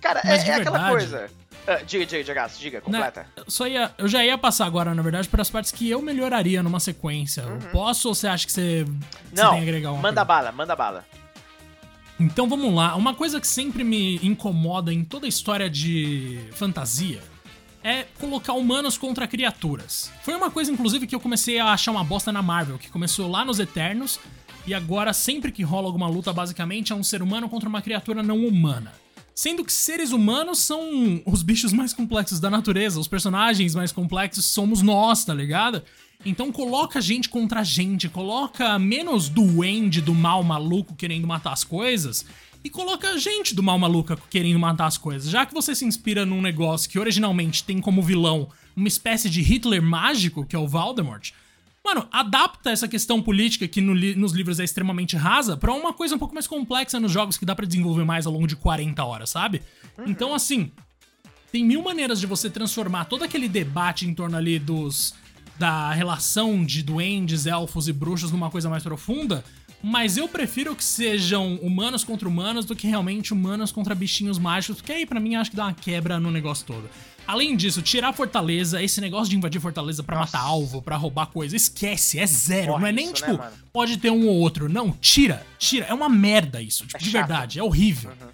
Cara, 0.00 0.20
Mas 0.24 0.44
é, 0.44 0.50
é 0.50 0.54
aquela 0.56 0.90
coisa. 0.90 1.30
Uh, 1.66 1.84
diga, 1.84 2.06
diga, 2.06 2.24
diga, 2.24 2.48
diga, 2.58 2.80
completa. 2.80 3.26
Só 3.46 3.66
ia, 3.66 3.92
eu 3.98 4.08
já 4.08 4.24
ia 4.24 4.36
passar 4.38 4.66
agora, 4.66 4.94
na 4.94 5.02
verdade, 5.02 5.28
para 5.28 5.42
as 5.42 5.50
partes 5.50 5.70
que 5.70 5.88
eu 5.88 6.00
melhoraria 6.00 6.62
numa 6.62 6.80
sequência. 6.80 7.44
Uhum. 7.46 7.58
Posso 7.70 8.08
ou 8.08 8.14
você 8.14 8.26
acha 8.26 8.46
que 8.46 8.52
você, 8.52 8.84
você 8.84 9.42
Não, 9.42 9.50
tem 9.50 9.62
que 9.62 9.68
agregar 9.68 9.92
uma 9.92 10.00
manda 10.00 10.24
coisa? 10.24 10.24
bala, 10.24 10.52
manda 10.52 10.74
bala. 10.76 11.04
Então 12.18 12.48
vamos 12.48 12.74
lá. 12.74 12.96
Uma 12.96 13.14
coisa 13.14 13.40
que 13.40 13.46
sempre 13.46 13.84
me 13.84 14.16
incomoda 14.16 14.92
em 14.92 15.04
toda 15.04 15.26
a 15.26 15.28
história 15.28 15.70
de 15.70 16.40
fantasia 16.52 17.20
é 17.82 18.04
colocar 18.18 18.52
humanos 18.52 18.98
contra 18.98 19.26
criaturas. 19.26 20.12
Foi 20.22 20.34
uma 20.34 20.50
coisa, 20.50 20.70
inclusive, 20.70 21.06
que 21.06 21.14
eu 21.14 21.20
comecei 21.20 21.58
a 21.58 21.72
achar 21.72 21.90
uma 21.92 22.04
bosta 22.04 22.30
na 22.30 22.42
Marvel, 22.42 22.78
que 22.78 22.90
começou 22.90 23.30
lá 23.30 23.42
nos 23.44 23.58
Eternos, 23.58 24.20
e 24.66 24.74
agora, 24.74 25.12
sempre 25.12 25.50
que 25.50 25.62
rola 25.62 25.86
alguma 25.86 26.06
luta, 26.06 26.32
basicamente, 26.32 26.92
é 26.92 26.94
um 26.94 27.02
ser 27.02 27.22
humano 27.22 27.48
contra 27.48 27.68
uma 27.68 27.80
criatura 27.80 28.22
não 28.22 28.44
humana. 28.44 28.92
Sendo 29.42 29.64
que 29.64 29.72
seres 29.72 30.12
humanos 30.12 30.58
são 30.58 31.22
os 31.24 31.42
bichos 31.42 31.72
mais 31.72 31.94
complexos 31.94 32.38
da 32.38 32.50
natureza, 32.50 33.00
os 33.00 33.08
personagens 33.08 33.74
mais 33.74 33.90
complexos 33.90 34.44
somos 34.44 34.82
nós, 34.82 35.24
tá 35.24 35.32
ligado? 35.32 35.82
Então 36.26 36.52
coloca 36.52 36.98
a 36.98 37.00
gente 37.00 37.26
contra 37.26 37.60
a 37.60 37.64
gente, 37.64 38.06
coloca 38.06 38.78
menos 38.78 39.30
duende 39.30 40.02
do 40.02 40.14
mal 40.14 40.42
maluco 40.42 40.94
querendo 40.94 41.26
matar 41.26 41.54
as 41.54 41.64
coisas 41.64 42.26
e 42.62 42.68
coloca 42.68 43.08
a 43.08 43.16
gente 43.16 43.54
do 43.54 43.62
mal 43.62 43.78
maluco 43.78 44.14
querendo 44.28 44.58
matar 44.58 44.84
as 44.84 44.98
coisas. 44.98 45.30
Já 45.30 45.46
que 45.46 45.54
você 45.54 45.74
se 45.74 45.86
inspira 45.86 46.26
num 46.26 46.42
negócio 46.42 46.90
que 46.90 46.98
originalmente 46.98 47.64
tem 47.64 47.80
como 47.80 48.02
vilão 48.02 48.46
uma 48.76 48.88
espécie 48.88 49.30
de 49.30 49.40
Hitler 49.40 49.80
mágico, 49.80 50.44
que 50.44 50.54
é 50.54 50.58
o 50.58 50.68
Voldemort, 50.68 51.30
Mano, 51.90 52.06
adapta 52.12 52.70
essa 52.70 52.86
questão 52.86 53.20
política 53.20 53.66
que 53.66 53.80
no 53.80 53.92
li 53.92 54.14
nos 54.14 54.30
livros 54.30 54.60
é 54.60 54.64
extremamente 54.64 55.16
rasa 55.16 55.56
para 55.56 55.72
uma 55.72 55.92
coisa 55.92 56.14
um 56.14 56.18
pouco 56.20 56.32
mais 56.32 56.46
complexa 56.46 57.00
nos 57.00 57.10
jogos 57.10 57.36
que 57.36 57.44
dá 57.44 57.52
para 57.52 57.66
desenvolver 57.66 58.04
mais 58.04 58.26
ao 58.26 58.32
longo 58.32 58.46
de 58.46 58.54
40 58.54 59.04
horas, 59.04 59.30
sabe? 59.30 59.60
Uhum. 59.98 60.04
Então, 60.06 60.32
assim, 60.32 60.70
tem 61.50 61.64
mil 61.64 61.82
maneiras 61.82 62.20
de 62.20 62.28
você 62.28 62.48
transformar 62.48 63.06
todo 63.06 63.24
aquele 63.24 63.48
debate 63.48 64.06
em 64.06 64.14
torno 64.14 64.36
ali 64.36 64.56
dos 64.56 65.14
da 65.58 65.92
relação 65.92 66.64
de 66.64 66.80
duendes, 66.80 67.44
elfos 67.44 67.88
e 67.88 67.92
bruxos 67.92 68.30
numa 68.30 68.50
coisa 68.50 68.70
mais 68.70 68.84
profunda, 68.84 69.44
mas 69.82 70.16
eu 70.16 70.28
prefiro 70.28 70.76
que 70.76 70.84
sejam 70.84 71.56
humanos 71.56 72.04
contra 72.04 72.28
humanos 72.28 72.64
do 72.64 72.76
que 72.76 72.86
realmente 72.86 73.32
humanos 73.32 73.72
contra 73.72 73.96
bichinhos 73.96 74.38
mágicos, 74.38 74.76
porque 74.76 74.92
aí 74.92 75.04
para 75.04 75.18
mim 75.18 75.34
acho 75.34 75.50
que 75.50 75.56
dá 75.56 75.64
uma 75.64 75.74
quebra 75.74 76.20
no 76.20 76.30
negócio 76.30 76.64
todo. 76.64 76.88
Além 77.30 77.54
disso, 77.54 77.80
tirar 77.80 78.12
Fortaleza, 78.12 78.82
esse 78.82 79.00
negócio 79.00 79.30
de 79.30 79.36
invadir 79.36 79.60
Fortaleza 79.60 80.02
para 80.02 80.18
matar 80.18 80.40
alvo, 80.40 80.82
para 80.82 80.96
roubar 80.96 81.26
coisa, 81.26 81.54
esquece, 81.54 82.18
é 82.18 82.26
zero. 82.26 82.72
Porra, 82.72 82.80
não 82.80 82.86
é 82.88 82.92
nem, 82.92 83.04
isso, 83.04 83.14
tipo, 83.14 83.34
né, 83.34 83.52
pode 83.72 83.98
ter 83.98 84.10
um 84.10 84.26
ou 84.26 84.34
outro. 84.34 84.68
Não, 84.68 84.90
tira, 84.90 85.46
tira. 85.56 85.86
É 85.86 85.94
uma 85.94 86.08
merda 86.08 86.60
isso, 86.60 86.84
tipo, 86.84 86.96
é 86.96 86.98
de 86.98 87.08
chato. 87.08 87.12
verdade, 87.12 87.58
é 87.60 87.62
horrível. 87.62 88.10
Uhum. 88.10 88.28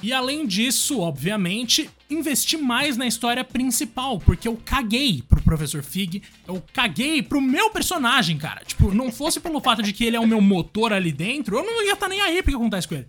E 0.00 0.12
além 0.12 0.46
disso, 0.46 1.00
obviamente, 1.00 1.90
investir 2.08 2.60
mais 2.60 2.96
na 2.96 3.08
história 3.08 3.42
principal, 3.42 4.20
porque 4.20 4.46
eu 4.46 4.56
caguei 4.64 5.20
pro 5.28 5.42
Professor 5.42 5.82
Fig, 5.82 6.22
eu 6.46 6.62
caguei 6.72 7.20
pro 7.20 7.40
meu 7.40 7.70
personagem, 7.70 8.38
cara. 8.38 8.62
Tipo, 8.64 8.94
não 8.94 9.10
fosse 9.10 9.40
pelo 9.40 9.60
fato 9.60 9.82
de 9.82 9.92
que 9.92 10.04
ele 10.04 10.16
é 10.16 10.20
o 10.20 10.28
meu 10.28 10.40
motor 10.40 10.92
ali 10.92 11.10
dentro, 11.10 11.56
eu 11.56 11.64
não 11.64 11.82
ia 11.82 11.94
estar 11.94 12.06
tá 12.06 12.08
nem 12.08 12.20
aí 12.20 12.40
porque 12.40 12.54
acontece 12.54 12.86
com 12.86 12.94
ele. 12.94 13.06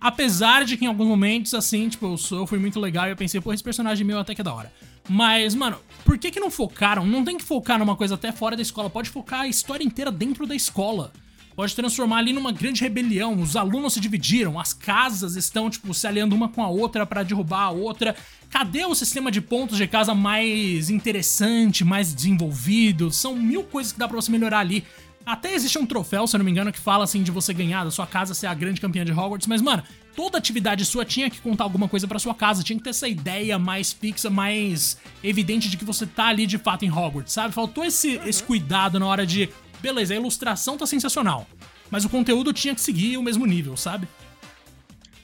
Apesar 0.00 0.64
de 0.64 0.76
que 0.76 0.84
em 0.84 0.88
alguns 0.88 1.06
momentos, 1.06 1.52
assim, 1.52 1.88
tipo, 1.88 2.06
eu, 2.06 2.16
sou, 2.16 2.46
fui 2.46 2.58
muito 2.58 2.80
legal 2.80 3.06
e 3.06 3.10
eu 3.10 3.16
pensei, 3.16 3.40
pô, 3.40 3.52
esse 3.52 3.62
personagem 3.62 4.06
meu 4.06 4.18
até 4.18 4.34
que 4.34 4.40
é 4.40 4.44
da 4.44 4.54
hora. 4.54 4.72
Mas, 5.08 5.54
mano, 5.54 5.78
por 6.04 6.16
que 6.16 6.30
que 6.30 6.40
não 6.40 6.50
focaram? 6.50 7.04
Não 7.06 7.24
tem 7.24 7.36
que 7.36 7.44
focar 7.44 7.78
numa 7.78 7.96
coisa 7.96 8.14
até 8.14 8.32
fora 8.32 8.56
da 8.56 8.62
escola, 8.62 8.88
pode 8.88 9.10
focar 9.10 9.40
a 9.40 9.48
história 9.48 9.84
inteira 9.84 10.10
dentro 10.10 10.46
da 10.46 10.54
escola. 10.54 11.12
Pode 11.54 11.74
transformar 11.76 12.18
ali 12.18 12.32
numa 12.32 12.52
grande 12.52 12.80
rebelião. 12.80 13.38
Os 13.38 13.56
alunos 13.56 13.92
se 13.92 14.00
dividiram, 14.00 14.58
as 14.58 14.72
casas 14.72 15.36
estão, 15.36 15.68
tipo, 15.68 15.92
se 15.92 16.06
aliando 16.06 16.34
uma 16.34 16.48
com 16.48 16.62
a 16.62 16.68
outra 16.68 17.04
para 17.04 17.22
derrubar 17.22 17.64
a 17.64 17.70
outra. 17.70 18.16
Cadê 18.48 18.86
o 18.86 18.94
sistema 18.94 19.30
de 19.30 19.42
pontos 19.42 19.76
de 19.76 19.86
casa 19.86 20.14
mais 20.14 20.88
interessante, 20.88 21.84
mais 21.84 22.14
desenvolvido? 22.14 23.10
São 23.10 23.36
mil 23.36 23.62
coisas 23.64 23.92
que 23.92 23.98
dá 23.98 24.08
pra 24.08 24.16
você 24.16 24.30
melhorar 24.30 24.60
ali. 24.60 24.84
Até 25.30 25.54
existe 25.54 25.78
um 25.78 25.86
troféu, 25.86 26.26
se 26.26 26.34
eu 26.34 26.38
não 26.38 26.44
me 26.44 26.50
engano, 26.50 26.72
que 26.72 26.80
fala 26.80 27.04
assim 27.04 27.22
de 27.22 27.30
você 27.30 27.54
ganhar 27.54 27.84
da 27.84 27.90
sua 27.92 28.04
casa 28.04 28.34
ser 28.34 28.48
a 28.48 28.54
grande 28.54 28.80
campeã 28.80 29.04
de 29.04 29.12
Hogwarts, 29.12 29.46
mas 29.46 29.62
mano, 29.62 29.80
toda 30.16 30.36
atividade 30.36 30.84
sua 30.84 31.04
tinha 31.04 31.30
que 31.30 31.40
contar 31.40 31.62
alguma 31.62 31.88
coisa 31.88 32.08
para 32.08 32.18
sua 32.18 32.34
casa, 32.34 32.64
tinha 32.64 32.76
que 32.76 32.82
ter 32.82 32.90
essa 32.90 33.06
ideia 33.06 33.56
mais 33.56 33.92
fixa, 33.92 34.28
mais 34.28 34.98
evidente 35.22 35.70
de 35.70 35.76
que 35.76 35.84
você 35.84 36.04
tá 36.04 36.26
ali 36.26 36.48
de 36.48 36.58
fato 36.58 36.84
em 36.84 36.90
Hogwarts, 36.90 37.32
sabe? 37.32 37.54
Faltou 37.54 37.84
esse, 37.84 38.16
uhum. 38.16 38.26
esse 38.26 38.42
cuidado 38.42 38.98
na 38.98 39.06
hora 39.06 39.24
de, 39.24 39.48
beleza, 39.80 40.14
a 40.14 40.16
ilustração 40.16 40.76
tá 40.76 40.84
sensacional, 40.84 41.46
mas 41.88 42.04
o 42.04 42.08
conteúdo 42.08 42.52
tinha 42.52 42.74
que 42.74 42.80
seguir 42.80 43.16
o 43.16 43.22
mesmo 43.22 43.46
nível, 43.46 43.76
sabe? 43.76 44.08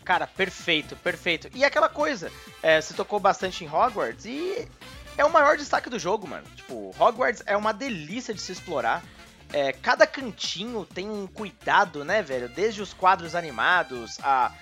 Cara, 0.05 0.29
perfeito, 0.29 0.95
perfeito. 0.95 1.51
E 1.53 1.65
aquela 1.65 1.89
coisa, 1.89 2.31
é, 2.63 2.81
você 2.81 2.95
tocou 2.95 3.19
bastante 3.19 3.65
em 3.65 3.69
Hogwarts 3.69 4.25
e 4.25 4.69
é 5.19 5.25
o 5.25 5.33
maior 5.33 5.57
destaque 5.57 5.91
do 5.91 5.99
jogo, 5.99 6.29
mano. 6.29 6.47
Tipo, 6.55 6.95
Hogwarts 6.97 7.43
é 7.45 7.57
uma 7.57 7.73
delícia 7.73 8.33
de 8.33 8.41
se 8.41 8.53
explorar. 8.53 9.03
É, 9.57 9.73
cada 9.73 10.07
cantinho 10.07 10.85
tem 10.85 11.09
um 11.09 11.27
cuidado, 11.27 12.05
né, 12.05 12.21
velho? 12.21 12.47
Desde 12.47 12.83
os 12.83 12.93
quadros 12.93 13.35
animados, 13.35 14.19
a 14.23 14.53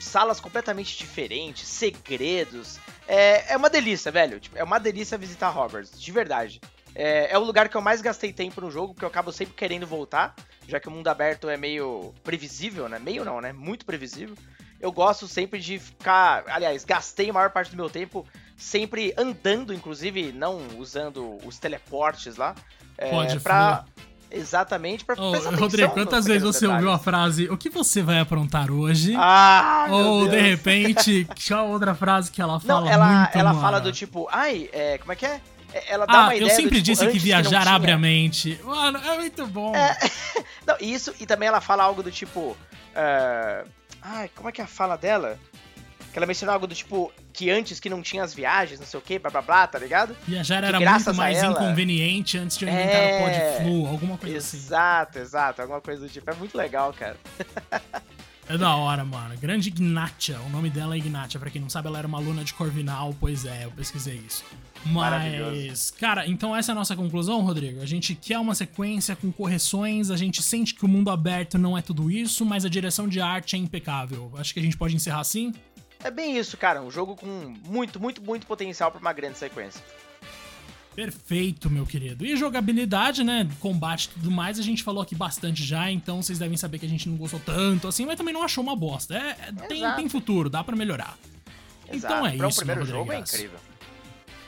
salas 0.00 0.40
completamente 0.40 0.98
diferentes, 0.98 1.68
segredos. 1.68 2.80
É, 3.06 3.52
é 3.52 3.56
uma 3.56 3.70
delícia, 3.70 4.10
velho. 4.10 4.40
Tipo, 4.40 4.58
é 4.58 4.64
uma 4.64 4.80
delícia 4.80 5.16
visitar 5.16 5.56
Hogwarts, 5.56 6.00
de 6.00 6.10
verdade. 6.10 6.60
É, 6.96 7.32
é, 7.32 7.38
o 7.38 7.44
lugar 7.44 7.68
que 7.68 7.76
eu 7.76 7.80
mais 7.80 8.02
gastei 8.02 8.32
tempo 8.32 8.60
no 8.60 8.72
jogo, 8.72 8.92
porque 8.92 9.04
eu 9.04 9.08
acabo 9.08 9.30
sempre 9.30 9.54
querendo 9.54 9.86
voltar, 9.86 10.34
já 10.66 10.80
que 10.80 10.88
o 10.88 10.90
mundo 10.90 11.06
aberto 11.06 11.48
é 11.48 11.56
meio 11.56 12.12
previsível, 12.24 12.88
né? 12.88 12.98
Meio 12.98 13.24
não, 13.24 13.40
né? 13.40 13.52
Muito 13.52 13.86
previsível. 13.86 14.34
Eu 14.80 14.90
gosto 14.90 15.28
sempre 15.28 15.60
de 15.60 15.78
ficar. 15.78 16.42
Aliás, 16.48 16.84
gastei 16.84 17.30
a 17.30 17.32
maior 17.32 17.50
parte 17.50 17.70
do 17.70 17.76
meu 17.76 17.88
tempo 17.88 18.26
sempre 18.56 19.14
andando, 19.16 19.72
inclusive, 19.72 20.32
não 20.32 20.76
usando 20.76 21.38
os 21.46 21.56
teleportes 21.56 22.34
lá. 22.34 22.56
É, 22.98 23.10
Pode, 23.10 23.38
pra, 23.40 23.84
Exatamente, 24.30 25.04
pra 25.04 25.16
oh, 25.18 25.32
Rodrigo, 25.56 25.90
quantas 25.90 26.24
vezes 26.24 26.42
você 26.42 26.60
detalhes. 26.60 26.84
ouviu 26.84 26.92
a 26.92 26.98
frase 26.98 27.48
O 27.50 27.56
que 27.56 27.68
você 27.68 28.00
vai 28.00 28.20
aprontar 28.20 28.70
hoje? 28.70 29.12
Ah, 29.16 29.88
Ou 29.90 30.28
de 30.28 30.40
repente, 30.40 31.26
qual 31.48 31.68
outra 31.68 31.94
frase 31.94 32.30
que 32.30 32.40
ela 32.40 32.60
fala? 32.60 32.82
Não, 32.82 32.88
ela, 32.88 33.30
ela 33.34 33.54
fala 33.54 33.80
do 33.80 33.90
tipo, 33.90 34.28
ai, 34.30 34.70
é, 34.72 34.98
como 34.98 35.12
é 35.12 35.16
que 35.16 35.26
é? 35.26 35.40
é 35.74 35.92
ela 35.92 36.06
dá 36.06 36.12
ah, 36.12 36.22
uma 36.24 36.36
ideia 36.36 36.48
eu 36.48 36.54
sempre 36.54 36.80
do, 36.80 36.84
tipo, 36.84 36.84
disse 36.84 37.08
que 37.08 37.18
viajar 37.18 37.62
que 37.62 37.68
abre 37.68 37.90
a 37.90 37.98
mente. 37.98 38.60
Mano, 38.64 38.98
é 38.98 39.16
muito 39.16 39.46
bom. 39.48 39.74
É, 39.74 39.98
não, 40.64 40.76
isso, 40.80 41.12
e 41.18 41.26
também 41.26 41.48
ela 41.48 41.60
fala 41.60 41.82
algo 41.82 42.02
do 42.02 42.10
tipo. 42.10 42.40
Uh, 42.40 43.68
ai, 44.00 44.30
como 44.36 44.48
é 44.48 44.52
que 44.52 44.60
é 44.60 44.64
a 44.64 44.68
fala 44.68 44.96
dela? 44.96 45.38
Que 46.12 46.18
ela 46.18 46.26
mencionou 46.26 46.54
algo 46.54 46.66
do 46.66 46.74
tipo, 46.74 47.12
que 47.32 47.50
antes 47.50 47.78
que 47.78 47.88
não 47.88 48.02
tinha 48.02 48.24
as 48.24 48.34
viagens, 48.34 48.80
não 48.80 48.86
sei 48.86 48.98
o 48.98 49.02
que, 49.02 49.18
blá 49.18 49.30
blá 49.30 49.42
blá, 49.42 49.66
tá 49.66 49.78
ligado? 49.78 50.16
Viajar 50.26 50.64
era 50.64 50.80
muito 50.80 51.14
mais 51.14 51.38
ela... 51.38 51.52
inconveniente 51.52 52.36
antes 52.36 52.56
de 52.56 52.64
eu 52.64 52.68
inventar 52.68 52.94
é... 52.94 53.16
o 53.16 53.24
pod 53.24 53.62
flu, 53.62 53.86
alguma 53.86 54.18
coisa 54.18 54.36
exato, 54.36 54.50
assim. 54.50 54.56
Exato, 54.56 55.18
exato, 55.18 55.62
alguma 55.62 55.80
coisa 55.80 56.00
do 56.02 56.08
tipo. 56.08 56.28
É 56.30 56.34
muito 56.34 56.56
legal, 56.56 56.92
cara. 56.92 57.16
É 58.48 58.58
da 58.58 58.74
hora, 58.74 59.04
mano. 59.04 59.36
Grande 59.38 59.68
Ignatia. 59.68 60.40
O 60.40 60.48
nome 60.48 60.70
dela 60.70 60.96
é 60.96 60.98
Ignatia. 60.98 61.38
Pra 61.38 61.48
quem 61.50 61.62
não 61.62 61.70
sabe, 61.70 61.86
ela 61.86 61.98
era 61.98 62.08
uma 62.08 62.18
aluna 62.18 62.42
de 62.42 62.52
Corvinal. 62.52 63.14
Pois 63.20 63.44
é, 63.44 63.64
eu 63.64 63.70
pesquisei 63.70 64.20
isso. 64.26 64.44
Mas, 64.84 65.90
cara, 65.90 66.26
então 66.26 66.56
essa 66.56 66.72
é 66.72 66.72
a 66.72 66.74
nossa 66.74 66.96
conclusão, 66.96 67.42
Rodrigo. 67.42 67.80
A 67.80 67.86
gente 67.86 68.14
quer 68.14 68.38
uma 68.38 68.54
sequência 68.54 69.14
com 69.14 69.30
correções, 69.30 70.10
a 70.10 70.16
gente 70.16 70.42
sente 70.42 70.74
que 70.74 70.84
o 70.84 70.88
mundo 70.88 71.10
aberto 71.10 71.58
não 71.58 71.76
é 71.76 71.82
tudo 71.82 72.10
isso, 72.10 72.44
mas 72.46 72.64
a 72.64 72.68
direção 72.68 73.06
de 73.06 73.20
arte 73.20 73.54
é 73.54 73.58
impecável. 73.58 74.32
Acho 74.36 74.54
que 74.54 74.58
a 74.58 74.62
gente 74.62 74.76
pode 74.76 74.96
encerrar 74.96 75.20
assim. 75.20 75.52
É 76.02 76.10
bem 76.10 76.36
isso, 76.38 76.56
cara. 76.56 76.82
Um 76.82 76.90
jogo 76.90 77.16
com 77.16 77.26
muito, 77.66 78.00
muito, 78.00 78.22
muito 78.22 78.46
potencial 78.46 78.90
para 78.90 79.00
uma 79.00 79.12
grande 79.12 79.38
sequência. 79.38 79.82
Perfeito, 80.94 81.70
meu 81.70 81.86
querido. 81.86 82.26
E 82.26 82.36
jogabilidade, 82.36 83.22
né? 83.22 83.48
Combate 83.60 84.06
e 84.06 84.08
tudo 84.08 84.30
mais, 84.30 84.58
a 84.58 84.62
gente 84.62 84.82
falou 84.82 85.02
aqui 85.02 85.14
bastante 85.14 85.64
já, 85.64 85.90
então 85.90 86.20
vocês 86.20 86.38
devem 86.38 86.56
saber 86.56 86.78
que 86.78 86.86
a 86.86 86.88
gente 86.88 87.08
não 87.08 87.16
gostou 87.16 87.40
tanto 87.40 87.86
assim, 87.86 88.04
mas 88.04 88.16
também 88.16 88.34
não 88.34 88.42
achou 88.42 88.62
uma 88.62 88.74
bosta. 88.74 89.14
É, 89.14 89.36
é 89.48 89.52
tem, 89.66 89.94
tem 89.94 90.08
futuro, 90.08 90.50
dá 90.50 90.64
para 90.64 90.76
melhorar. 90.76 91.16
Exato. 91.90 92.14
Então 92.14 92.26
é 92.26 92.36
pra 92.36 92.48
isso, 92.48 92.60
um 92.60 92.66
primeiro 92.66 92.86
jogo 92.86 93.12
é 93.12 93.18
incrível. 93.18 93.58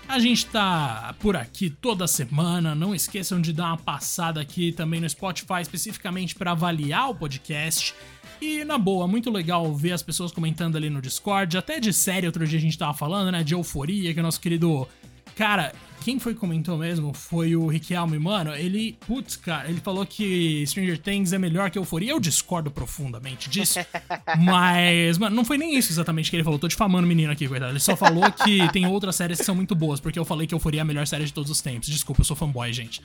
A 0.08 0.18
gente 0.18 0.46
tá 0.46 1.14
por 1.20 1.36
aqui 1.36 1.70
toda 1.70 2.06
semana. 2.06 2.74
Não 2.74 2.94
esqueçam 2.94 3.40
de 3.40 3.52
dar 3.52 3.68
uma 3.68 3.78
passada 3.78 4.40
aqui 4.40 4.72
também 4.72 5.00
no 5.00 5.08
Spotify, 5.08 5.62
especificamente 5.62 6.34
para 6.34 6.50
avaliar 6.50 7.08
o 7.08 7.14
podcast. 7.14 7.94
E 8.42 8.64
na 8.64 8.76
boa, 8.76 9.06
muito 9.06 9.30
legal 9.30 9.72
ver 9.72 9.92
as 9.92 10.02
pessoas 10.02 10.32
comentando 10.32 10.74
ali 10.74 10.90
no 10.90 11.00
Discord. 11.00 11.56
Até 11.56 11.78
de 11.78 11.92
série, 11.92 12.26
outro 12.26 12.44
dia 12.44 12.58
a 12.58 12.60
gente 12.60 12.76
tava 12.76 12.92
falando, 12.92 13.30
né? 13.30 13.44
De 13.44 13.54
euforia, 13.54 14.12
que 14.12 14.18
o 14.18 14.22
nosso 14.22 14.40
querido. 14.40 14.88
Cara, 15.36 15.72
quem 16.02 16.18
foi 16.18 16.34
que 16.34 16.40
comentou 16.40 16.76
mesmo? 16.76 17.14
Foi 17.14 17.54
o 17.54 17.68
Riquelme, 17.68 18.18
mano. 18.18 18.52
Ele, 18.52 18.98
putz, 19.06 19.36
cara, 19.36 19.70
ele 19.70 19.80
falou 19.80 20.04
que 20.04 20.66
Stranger 20.66 20.98
Things 20.98 21.32
é 21.32 21.38
melhor 21.38 21.70
que 21.70 21.78
Euforia. 21.78 22.10
Eu 22.10 22.18
discordo 22.18 22.68
profundamente 22.68 23.48
disso. 23.48 23.78
mas, 24.44 25.18
mano, 25.18 25.36
não 25.36 25.44
foi 25.44 25.56
nem 25.56 25.78
isso 25.78 25.92
exatamente 25.92 26.28
que 26.28 26.34
ele 26.34 26.42
falou. 26.42 26.58
Tô 26.58 26.66
difamando 26.66 27.04
o 27.04 27.08
menino 27.08 27.30
aqui, 27.30 27.46
coitado. 27.46 27.70
Ele 27.70 27.78
só 27.78 27.96
falou 27.96 28.28
que 28.32 28.68
tem 28.72 28.86
outras 28.86 29.14
séries 29.14 29.38
que 29.38 29.44
são 29.44 29.54
muito 29.54 29.76
boas, 29.76 30.00
porque 30.00 30.18
eu 30.18 30.24
falei 30.24 30.48
que 30.48 30.54
Euforia 30.54 30.80
é 30.80 30.82
a 30.82 30.84
melhor 30.84 31.06
série 31.06 31.24
de 31.24 31.32
todos 31.32 31.48
os 31.48 31.60
tempos. 31.60 31.88
Desculpa, 31.88 32.22
eu 32.22 32.24
sou 32.24 32.34
fanboy, 32.34 32.72
gente. 32.72 33.00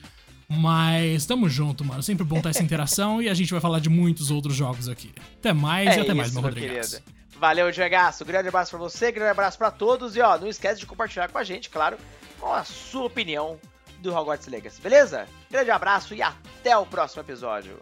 Mas 0.50 1.26
tamo 1.26 1.48
junto, 1.48 1.84
mano. 1.84 2.02
Sempre 2.02 2.24
bom 2.24 2.40
ter 2.40 2.48
essa 2.48 2.62
interação 2.62 3.20
e 3.20 3.28
a 3.28 3.34
gente 3.34 3.52
vai 3.52 3.60
falar 3.60 3.80
de 3.80 3.90
muitos 3.90 4.30
outros 4.30 4.54
jogos 4.54 4.88
aqui. 4.88 5.12
Até 5.38 5.52
mais 5.52 5.96
e 5.96 6.00
até 6.00 6.14
mais, 6.14 6.32
meu 6.32 6.42
Rodrigues. 6.42 7.02
Valeu, 7.38 7.70
Diegaço. 7.70 8.24
Grande 8.24 8.48
abraço 8.48 8.70
pra 8.70 8.78
você, 8.78 9.12
grande 9.12 9.30
abraço 9.30 9.58
pra 9.58 9.70
todos. 9.70 10.16
E 10.16 10.20
ó, 10.20 10.38
não 10.38 10.48
esquece 10.48 10.80
de 10.80 10.86
compartilhar 10.86 11.28
com 11.28 11.38
a 11.38 11.44
gente, 11.44 11.68
claro, 11.68 11.98
com 12.40 12.52
a 12.52 12.64
sua 12.64 13.04
opinião 13.04 13.60
do 14.00 14.14
Hogwarts 14.14 14.46
Legacy, 14.46 14.80
beleza? 14.80 15.26
Grande 15.50 15.70
abraço 15.70 16.14
e 16.14 16.22
até 16.22 16.76
o 16.76 16.86
próximo 16.86 17.22
episódio. 17.22 17.78